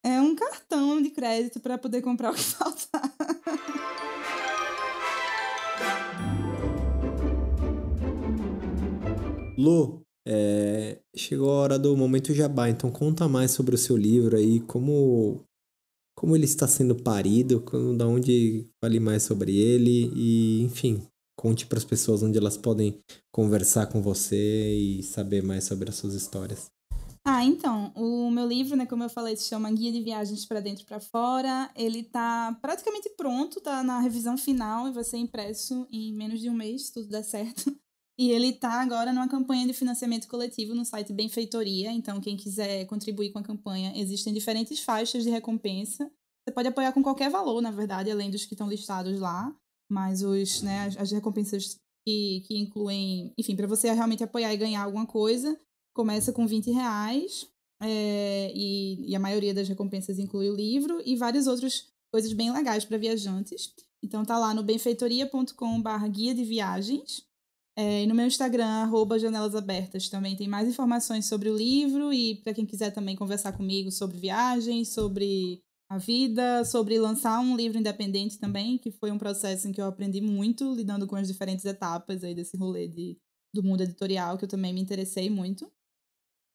É 0.05 0.21
um 0.21 0.35
cartão 0.35 1.01
de 1.01 1.09
crédito 1.09 1.59
para 1.59 1.77
poder 1.77 2.01
comprar 2.01 2.31
o 2.31 2.35
que 2.35 2.39
faltar. 2.43 3.13
Lu, 9.57 10.01
é, 10.25 11.01
chegou 11.15 11.49
a 11.49 11.55
hora 11.55 11.79
do 11.79 11.97
momento 11.97 12.33
jabá, 12.33 12.69
então 12.69 12.91
conta 12.91 13.27
mais 13.27 13.51
sobre 13.51 13.75
o 13.75 13.77
seu 13.77 13.97
livro 13.97 14.38
aí, 14.38 14.61
como, 14.61 15.43
como 16.15 16.35
ele 16.35 16.45
está 16.45 16.67
sendo 16.67 16.95
parido, 16.95 17.59
como, 17.61 17.97
da 17.97 18.07
onde 18.07 18.69
fale 18.79 18.99
mais 18.99 19.23
sobre 19.23 19.57
ele 19.57 20.11
e, 20.15 20.61
enfim, 20.61 21.05
conte 21.38 21.65
para 21.65 21.77
as 21.77 21.85
pessoas 21.85 22.23
onde 22.23 22.38
elas 22.38 22.57
podem 22.57 22.99
conversar 23.31 23.85
com 23.88 24.01
você 24.01 24.73
e 24.75 25.03
saber 25.03 25.43
mais 25.43 25.63
sobre 25.63 25.89
as 25.89 25.95
suas 25.95 26.13
histórias. 26.13 26.71
Ah, 27.29 27.43
então, 27.43 27.91
o 27.93 28.31
meu 28.31 28.47
livro, 28.47 28.77
né, 28.77 28.85
como 28.85 29.03
eu 29.03 29.09
falei, 29.09 29.35
se 29.35 29.49
chama 29.49 29.69
Guia 29.69 29.91
de 29.91 30.01
Viagens 30.01 30.45
para 30.45 30.61
Dentro 30.61 30.83
e 30.83 30.85
para 30.85 30.99
Fora. 30.99 31.69
Ele 31.75 32.03
tá 32.03 32.57
praticamente 32.61 33.09
pronto, 33.17 33.59
tá 33.59 33.83
na 33.83 33.99
revisão 33.99 34.38
final 34.38 34.88
e 34.88 34.93
vai 34.93 35.03
ser 35.03 35.17
impresso 35.17 35.85
em 35.91 36.13
menos 36.13 36.39
de 36.39 36.49
um 36.49 36.53
mês, 36.53 36.88
se 36.88 36.93
tudo 36.93 37.09
der 37.09 37.23
certo. 37.23 37.75
E 38.19 38.31
ele 38.31 38.51
tá 38.51 38.81
agora 38.81 39.13
numa 39.13 39.27
campanha 39.27 39.67
de 39.67 39.73
financiamento 39.73 40.27
coletivo 40.27 40.73
no 40.73 40.83
site 40.83 41.13
Benfeitoria. 41.13 41.91
Então, 41.91 42.19
quem 42.19 42.35
quiser 42.35 42.85
contribuir 42.85 43.31
com 43.31 43.38
a 43.39 43.43
campanha, 43.43 43.93
existem 43.95 44.33
diferentes 44.33 44.79
faixas 44.79 45.23
de 45.23 45.29
recompensa. 45.29 46.09
Você 46.43 46.51
pode 46.51 46.69
apoiar 46.69 46.93
com 46.93 47.03
qualquer 47.03 47.29
valor, 47.29 47.61
na 47.61 47.69
verdade, 47.69 48.09
além 48.09 48.31
dos 48.31 48.45
que 48.45 48.55
estão 48.55 48.67
listados 48.69 49.19
lá. 49.19 49.53
Mas 49.89 50.21
os, 50.21 50.61
né, 50.61 50.88
as, 50.88 50.97
as 50.97 51.11
recompensas 51.11 51.77
que, 52.05 52.43
que 52.47 52.57
incluem, 52.57 53.33
enfim, 53.38 53.55
para 53.55 53.67
você 53.67 53.91
realmente 53.91 54.23
apoiar 54.23 54.53
e 54.53 54.57
ganhar 54.57 54.83
alguma 54.83 55.05
coisa, 55.05 55.59
começa 55.93 56.31
com 56.31 56.47
20 56.47 56.71
reais. 56.71 57.47
É, 57.81 58.51
e, 58.55 59.11
e 59.11 59.15
a 59.15 59.19
maioria 59.19 59.53
das 59.53 59.67
recompensas 59.67 60.17
inclui 60.17 60.49
o 60.49 60.55
livro 60.55 60.99
e 61.05 61.15
várias 61.15 61.45
outras 61.45 61.85
coisas 62.11 62.33
bem 62.33 62.51
legais 62.51 62.85
para 62.85 62.97
viajantes. 62.97 63.73
Então 64.03 64.23
tá 64.23 64.38
lá 64.38 64.53
no 64.53 64.63
benfeitoria.com.br 64.63 66.07
guia 66.09 66.33
de 66.33 66.43
viagens. 66.43 67.23
É, 67.77 68.03
e 68.03 68.07
no 68.07 68.15
meu 68.15 68.25
Instagram, 68.25 68.65
arroba 68.65 69.19
Janelas 69.19 69.53
Abertas, 69.53 70.09
também 70.09 70.35
tem 70.35 70.47
mais 70.47 70.67
informações 70.67 71.27
sobre 71.27 71.49
o 71.49 71.55
livro 71.55 72.11
e 72.11 72.41
para 72.41 72.53
quem 72.53 72.65
quiser 72.65 72.91
também 72.91 73.15
conversar 73.15 73.51
comigo 73.51 73.91
sobre 73.91 74.17
viagens, 74.17 74.93
sobre 74.93 75.61
a 75.89 75.97
vida, 75.97 76.65
sobre 76.65 76.99
lançar 76.99 77.39
um 77.39 77.55
livro 77.55 77.77
independente 77.77 78.38
também, 78.38 78.77
que 78.77 78.91
foi 78.91 79.11
um 79.11 79.17
processo 79.17 79.67
em 79.67 79.71
que 79.71 79.79
eu 79.79 79.85
aprendi 79.85 80.19
muito 80.21 80.73
lidando 80.73 81.07
com 81.07 81.15
as 81.15 81.27
diferentes 81.27 81.63
etapas 81.65 82.23
aí 82.23 82.35
desse 82.35 82.57
rolê 82.57 82.88
de, 82.88 83.17
do 83.53 83.63
mundo 83.63 83.81
editorial, 83.81 84.38
que 84.38 84.45
eu 84.45 84.49
também 84.49 84.73
me 84.73 84.81
interessei 84.81 85.29
muito. 85.29 85.71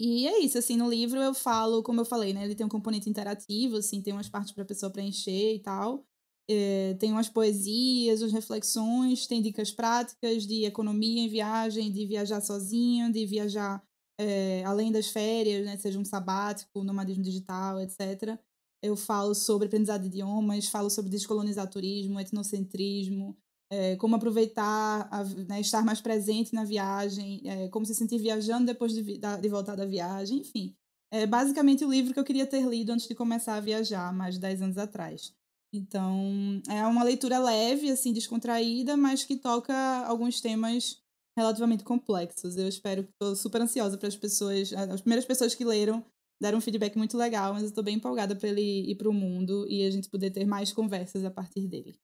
E 0.01 0.27
é 0.27 0.41
isso, 0.41 0.59
assim, 0.59 0.77
no 0.77 0.89
livro 0.91 1.21
eu 1.21 1.35
falo, 1.35 1.83
como 1.83 2.01
eu 2.01 2.05
falei, 2.05 2.33
né, 2.33 2.45
ele 2.45 2.55
tem 2.55 2.67
um 2.67 2.69
componente 2.69 3.09
interativo, 3.09 3.77
assim, 3.77 4.03
tem 4.03 4.13
umas 4.13 4.29
partes 4.29 4.53
para 4.53 4.65
a 4.65 4.67
pessoa 4.67 4.91
preencher 4.93 5.55
e 5.55 5.61
tal. 5.61 6.05
É, 6.51 6.95
tem 6.95 7.13
umas 7.13 7.29
poesias, 7.29 8.21
umas 8.21 8.33
reflexões, 8.33 9.27
tem 9.27 9.41
dicas 9.41 9.71
práticas 9.71 10.47
de 10.47 10.65
economia 10.65 11.23
em 11.23 11.29
viagem, 11.29 11.93
de 11.93 12.05
viajar 12.07 12.41
sozinho, 12.41 13.13
de 13.13 13.25
viajar 13.27 13.83
é, 14.19 14.65
além 14.65 14.91
das 14.93 15.09
férias, 15.09 15.65
né, 15.65 15.77
seja 15.79 15.99
um 15.99 16.05
sabático, 16.05 16.83
nomadismo 16.85 17.23
digital, 17.23 17.81
etc. 17.81 18.39
Eu 18.83 18.97
falo 18.97 19.35
sobre 19.35 19.67
aprendizado 19.67 20.03
de 20.03 20.09
idiomas, 20.09 20.69
falo 20.69 20.91
sobre 20.91 21.11
descolonizar 21.11 21.69
turismo, 21.71 22.19
etnocentrismo, 22.19 23.37
é, 23.71 23.97
como 23.97 24.17
aproveitar, 24.17 25.09
a, 25.11 25.25
né, 25.25 25.61
estar 25.61 25.85
mais 25.85 26.01
presente 26.01 26.53
na 26.53 26.65
viagem, 26.65 27.41
é, 27.45 27.69
como 27.69 27.87
se 27.87 27.95
sentir 27.95 28.19
viajando 28.19 28.67
depois 28.67 28.93
de, 28.93 29.03
de 29.19 29.49
voltar 29.49 29.77
da 29.77 29.87
viagem, 29.87 30.41
enfim. 30.41 30.75
É 31.11 31.27
basicamente 31.27 31.85
o 31.85 31.91
livro 31.91 32.13
que 32.13 32.21
eu 32.21 32.25
queria 32.25 32.47
ter 32.47 32.67
lido 32.67 32.91
antes 32.91 33.07
de 33.07 33.15
começar 33.15 33.55
a 33.55 33.61
viajar, 33.61 34.13
mais 34.13 34.35
de 34.35 34.41
10 34.41 34.63
anos 34.63 34.79
atrás. 34.79 35.33
Então, 35.73 36.61
é 36.69 36.85
uma 36.87 37.03
leitura 37.03 37.39
leve, 37.39 37.91
assim, 37.91 38.13
descontraída, 38.13 38.97
mas 38.97 39.25
que 39.25 39.37
toca 39.37 39.75
alguns 40.07 40.41
temas 40.41 41.01
relativamente 41.37 41.83
complexos. 41.83 42.57
Eu 42.57 42.69
espero 42.69 43.05
que 43.05 43.11
estou 43.11 43.35
super 43.35 43.63
ansiosa 43.63 43.97
para 43.97 44.09
as 44.09 44.17
pessoas, 44.17 44.73
as 44.73 45.01
primeiras 45.01 45.25
pessoas 45.25 45.55
que 45.55 45.65
leram 45.65 46.05
deram 46.43 46.59
um 46.59 46.61
feedback 46.61 46.97
muito 46.97 47.17
legal, 47.17 47.55
mas 47.55 47.63
eu 47.63 47.69
estou 47.69 47.85
bem 47.85 47.97
empolgada 47.97 48.35
para 48.35 48.49
ele 48.49 48.91
ir 48.91 48.97
para 48.97 49.09
o 49.09 49.13
mundo 49.13 49.65
e 49.69 49.85
a 49.85 49.91
gente 49.91 50.11
poder 50.11 50.31
ter 50.31 50.45
mais 50.45 50.73
conversas 50.73 51.25
a 51.25 51.31
partir 51.31 51.69
dele. 51.69 51.95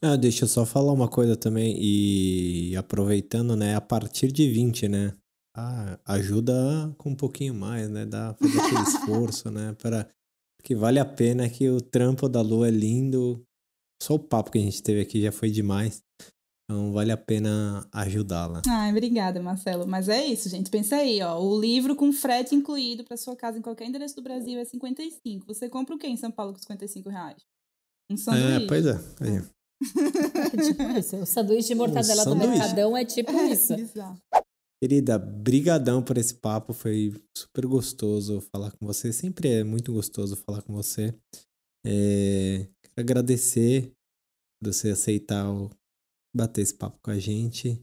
Ah, 0.00 0.16
deixa 0.16 0.44
eu 0.44 0.48
só 0.48 0.64
falar 0.64 0.92
uma 0.92 1.08
coisa 1.08 1.36
também 1.36 1.76
e 1.76 2.76
aproveitando, 2.76 3.56
né, 3.56 3.74
a 3.74 3.80
partir 3.80 4.30
de 4.30 4.48
20, 4.48 4.88
né, 4.88 5.12
ah, 5.56 5.98
ajuda 6.06 6.94
com 6.96 7.10
um 7.10 7.16
pouquinho 7.16 7.52
mais, 7.52 7.90
né, 7.90 8.06
dá 8.06 8.32
fazer 8.34 8.60
aquele 8.60 8.82
esforço, 8.88 9.50
né, 9.50 9.74
para 9.82 10.08
que 10.62 10.74
vale 10.74 11.00
a 11.00 11.04
pena 11.04 11.48
que 11.48 11.68
o 11.68 11.80
trampo 11.80 12.28
da 12.28 12.40
Lu 12.40 12.64
é 12.64 12.70
lindo. 12.70 13.42
Só 14.00 14.14
o 14.14 14.18
papo 14.18 14.52
que 14.52 14.58
a 14.58 14.60
gente 14.60 14.82
teve 14.82 15.00
aqui 15.00 15.20
já 15.20 15.32
foi 15.32 15.50
demais. 15.50 16.02
Então 16.70 16.92
vale 16.92 17.10
a 17.10 17.16
pena 17.16 17.88
ajudá-la. 17.90 18.60
Ah, 18.68 18.90
obrigada, 18.90 19.40
Marcelo. 19.40 19.86
Mas 19.86 20.06
é 20.08 20.26
isso, 20.26 20.50
gente. 20.50 20.70
Pensa 20.70 20.96
aí, 20.96 21.22
ó. 21.22 21.40
O 21.40 21.58
livro 21.58 21.96
com 21.96 22.12
frete 22.12 22.54
incluído 22.54 23.04
para 23.04 23.16
sua 23.16 23.34
casa 23.34 23.58
em 23.58 23.62
qualquer 23.62 23.86
endereço 23.86 24.14
do 24.16 24.22
Brasil 24.22 24.58
é 24.58 24.64
55. 24.66 25.46
Você 25.46 25.68
compra 25.68 25.94
o 25.94 25.98
quê 25.98 26.08
em 26.08 26.16
São 26.16 26.30
Paulo 26.30 26.52
com 26.52 26.58
55 26.58 27.08
reais? 27.08 27.42
Um 28.10 28.18
sanduíche. 28.18 28.64
É, 28.64 28.66
pois 28.66 28.86
é. 28.86 28.98
Aí. 29.20 29.42
É 30.52 30.62
tipo 30.62 30.82
isso. 30.98 31.16
O 31.16 31.26
sanduíche 31.26 31.68
de 31.68 31.74
mortadela 31.74 32.22
do 32.22 32.30
sanduíche. 32.32 32.50
Mercadão 32.50 32.96
é 32.96 33.04
tipo 33.04 33.32
isso. 33.44 33.74
Bizarro. 33.74 34.18
Querida, 34.82 35.18
brigadão 35.18 36.02
por 36.02 36.18
esse 36.18 36.34
papo, 36.34 36.72
foi 36.72 37.12
super 37.36 37.66
gostoso 37.66 38.40
falar 38.52 38.70
com 38.72 38.86
você, 38.86 39.12
sempre 39.12 39.48
é 39.48 39.64
muito 39.64 39.92
gostoso 39.92 40.36
falar 40.36 40.62
com 40.62 40.72
você. 40.72 41.12
É, 41.84 42.68
quero 42.82 42.94
agradecer 42.98 43.92
por 44.62 44.72
você 44.72 44.90
aceitar 44.90 45.50
o, 45.50 45.68
bater 46.38 46.62
esse 46.62 46.76
papo 46.76 46.98
com 47.02 47.10
a 47.10 47.18
gente. 47.18 47.82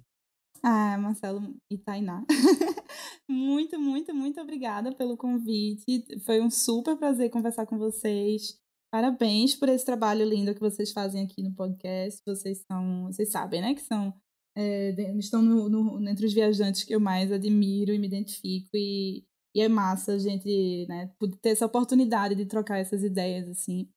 Ah, 0.63 0.97
Marcelo 0.97 1.55
e 1.69 1.77
Tainá. 1.77 2.25
muito, 3.29 3.79
muito, 3.79 4.15
muito 4.15 4.41
obrigada 4.41 4.95
pelo 4.95 5.15
convite. 5.15 6.03
Foi 6.25 6.41
um 6.41 6.49
super 6.49 6.97
prazer 6.97 7.29
conversar 7.29 7.67
com 7.67 7.77
vocês. 7.77 8.57
Parabéns 8.91 9.55
por 9.55 9.69
esse 9.69 9.85
trabalho 9.85 10.25
lindo 10.25 10.53
que 10.55 10.59
vocês 10.59 10.91
fazem 10.91 11.23
aqui 11.23 11.43
no 11.43 11.53
podcast. 11.53 12.21
Vocês 12.25 12.63
são, 12.65 13.05
vocês 13.05 13.29
sabem, 13.29 13.61
né, 13.61 13.75
que 13.75 13.81
são 13.81 14.13
é, 14.57 14.91
estão 15.19 15.41
no, 15.41 15.67
no, 15.69 16.09
entre 16.09 16.25
os 16.25 16.33
viajantes 16.33 16.83
que 16.83 16.95
eu 16.95 16.99
mais 16.99 17.31
admiro 17.31 17.91
e 17.91 17.99
me 17.99 18.07
identifico 18.07 18.69
e, 18.73 19.25
e 19.53 19.61
é 19.61 19.67
massa 19.67 20.13
a 20.13 20.17
gente 20.17 20.85
né, 20.87 21.11
ter 21.41 21.49
essa 21.49 21.65
oportunidade 21.65 22.35
de 22.35 22.45
trocar 22.45 22.77
essas 22.79 23.03
ideias 23.03 23.49
assim. 23.49 23.89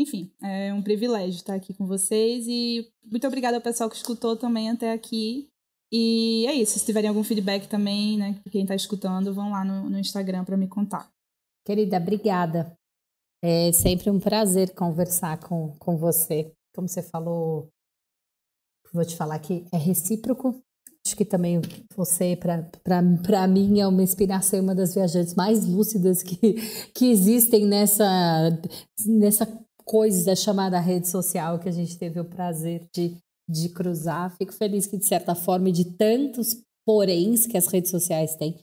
Enfim, 0.00 0.32
é 0.42 0.72
um 0.72 0.80
privilégio 0.80 1.36
estar 1.36 1.54
aqui 1.54 1.74
com 1.74 1.86
vocês 1.86 2.46
e 2.48 2.90
muito 3.04 3.26
obrigada 3.26 3.58
ao 3.58 3.62
pessoal 3.62 3.90
que 3.90 3.96
escutou 3.96 4.34
também 4.34 4.70
até 4.70 4.92
aqui. 4.92 5.46
E 5.92 6.46
é 6.46 6.54
isso, 6.54 6.78
se 6.78 6.86
tiverem 6.86 7.10
algum 7.10 7.22
feedback 7.22 7.68
também, 7.68 8.16
né, 8.16 8.40
quem 8.50 8.62
está 8.62 8.74
escutando, 8.74 9.34
vão 9.34 9.50
lá 9.50 9.62
no, 9.62 9.90
no 9.90 9.98
Instagram 9.98 10.42
para 10.42 10.56
me 10.56 10.66
contar. 10.66 11.10
Querida, 11.66 11.98
obrigada. 11.98 12.74
É 13.44 13.70
sempre 13.72 14.08
um 14.08 14.18
prazer 14.18 14.74
conversar 14.74 15.38
com, 15.38 15.76
com 15.78 15.98
você. 15.98 16.50
Como 16.74 16.88
você 16.88 17.02
falou, 17.02 17.68
vou 18.94 19.04
te 19.04 19.14
falar 19.14 19.38
que 19.38 19.66
é 19.70 19.76
recíproco. 19.76 20.62
Acho 21.06 21.14
que 21.14 21.26
também 21.26 21.60
você, 21.94 22.38
para 22.38 23.46
mim, 23.46 23.80
é 23.80 23.86
uma 23.86 24.02
inspiração, 24.02 24.60
uma 24.60 24.74
das 24.74 24.94
viajantes 24.94 25.34
mais 25.34 25.66
lúcidas 25.66 26.22
que, 26.22 26.54
que 26.94 27.10
existem 27.10 27.66
nessa, 27.66 28.06
nessa 29.06 29.46
coisa 29.90 30.36
chamada 30.36 30.78
rede 30.78 31.08
social 31.08 31.58
que 31.58 31.68
a 31.68 31.72
gente 31.72 31.98
teve 31.98 32.20
o 32.20 32.24
prazer 32.24 32.86
de, 32.94 33.16
de 33.50 33.68
cruzar. 33.70 34.32
Fico 34.36 34.52
feliz 34.52 34.86
que, 34.86 34.96
de 34.96 35.04
certa 35.04 35.34
forma, 35.34 35.72
de 35.72 35.84
tantos 35.84 36.62
poréns 36.86 37.44
que 37.44 37.58
as 37.58 37.66
redes 37.66 37.90
sociais 37.90 38.36
têm, 38.36 38.54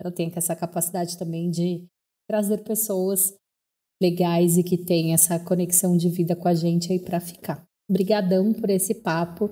ela 0.00 0.12
tem 0.12 0.30
essa 0.36 0.54
capacidade 0.54 1.18
também 1.18 1.50
de 1.50 1.84
trazer 2.30 2.58
pessoas 2.58 3.34
legais 4.00 4.56
e 4.56 4.62
que 4.62 4.78
têm 4.78 5.12
essa 5.12 5.40
conexão 5.40 5.96
de 5.96 6.08
vida 6.08 6.36
com 6.36 6.46
a 6.46 6.54
gente 6.54 6.92
aí 6.92 7.00
para 7.00 7.18
ficar. 7.18 7.64
Obrigadão 7.90 8.52
por 8.52 8.70
esse 8.70 8.94
papo. 8.94 9.50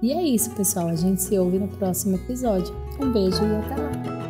E 0.00 0.12
é 0.12 0.22
isso, 0.22 0.54
pessoal. 0.54 0.88
A 0.88 0.96
gente 0.96 1.20
se 1.20 1.38
ouve 1.38 1.58
no 1.58 1.68
próximo 1.68 2.16
episódio. 2.16 2.74
Um 2.98 3.12
beijo 3.12 3.44
e 3.44 3.54
até 3.56 3.76
lá. 3.76 4.29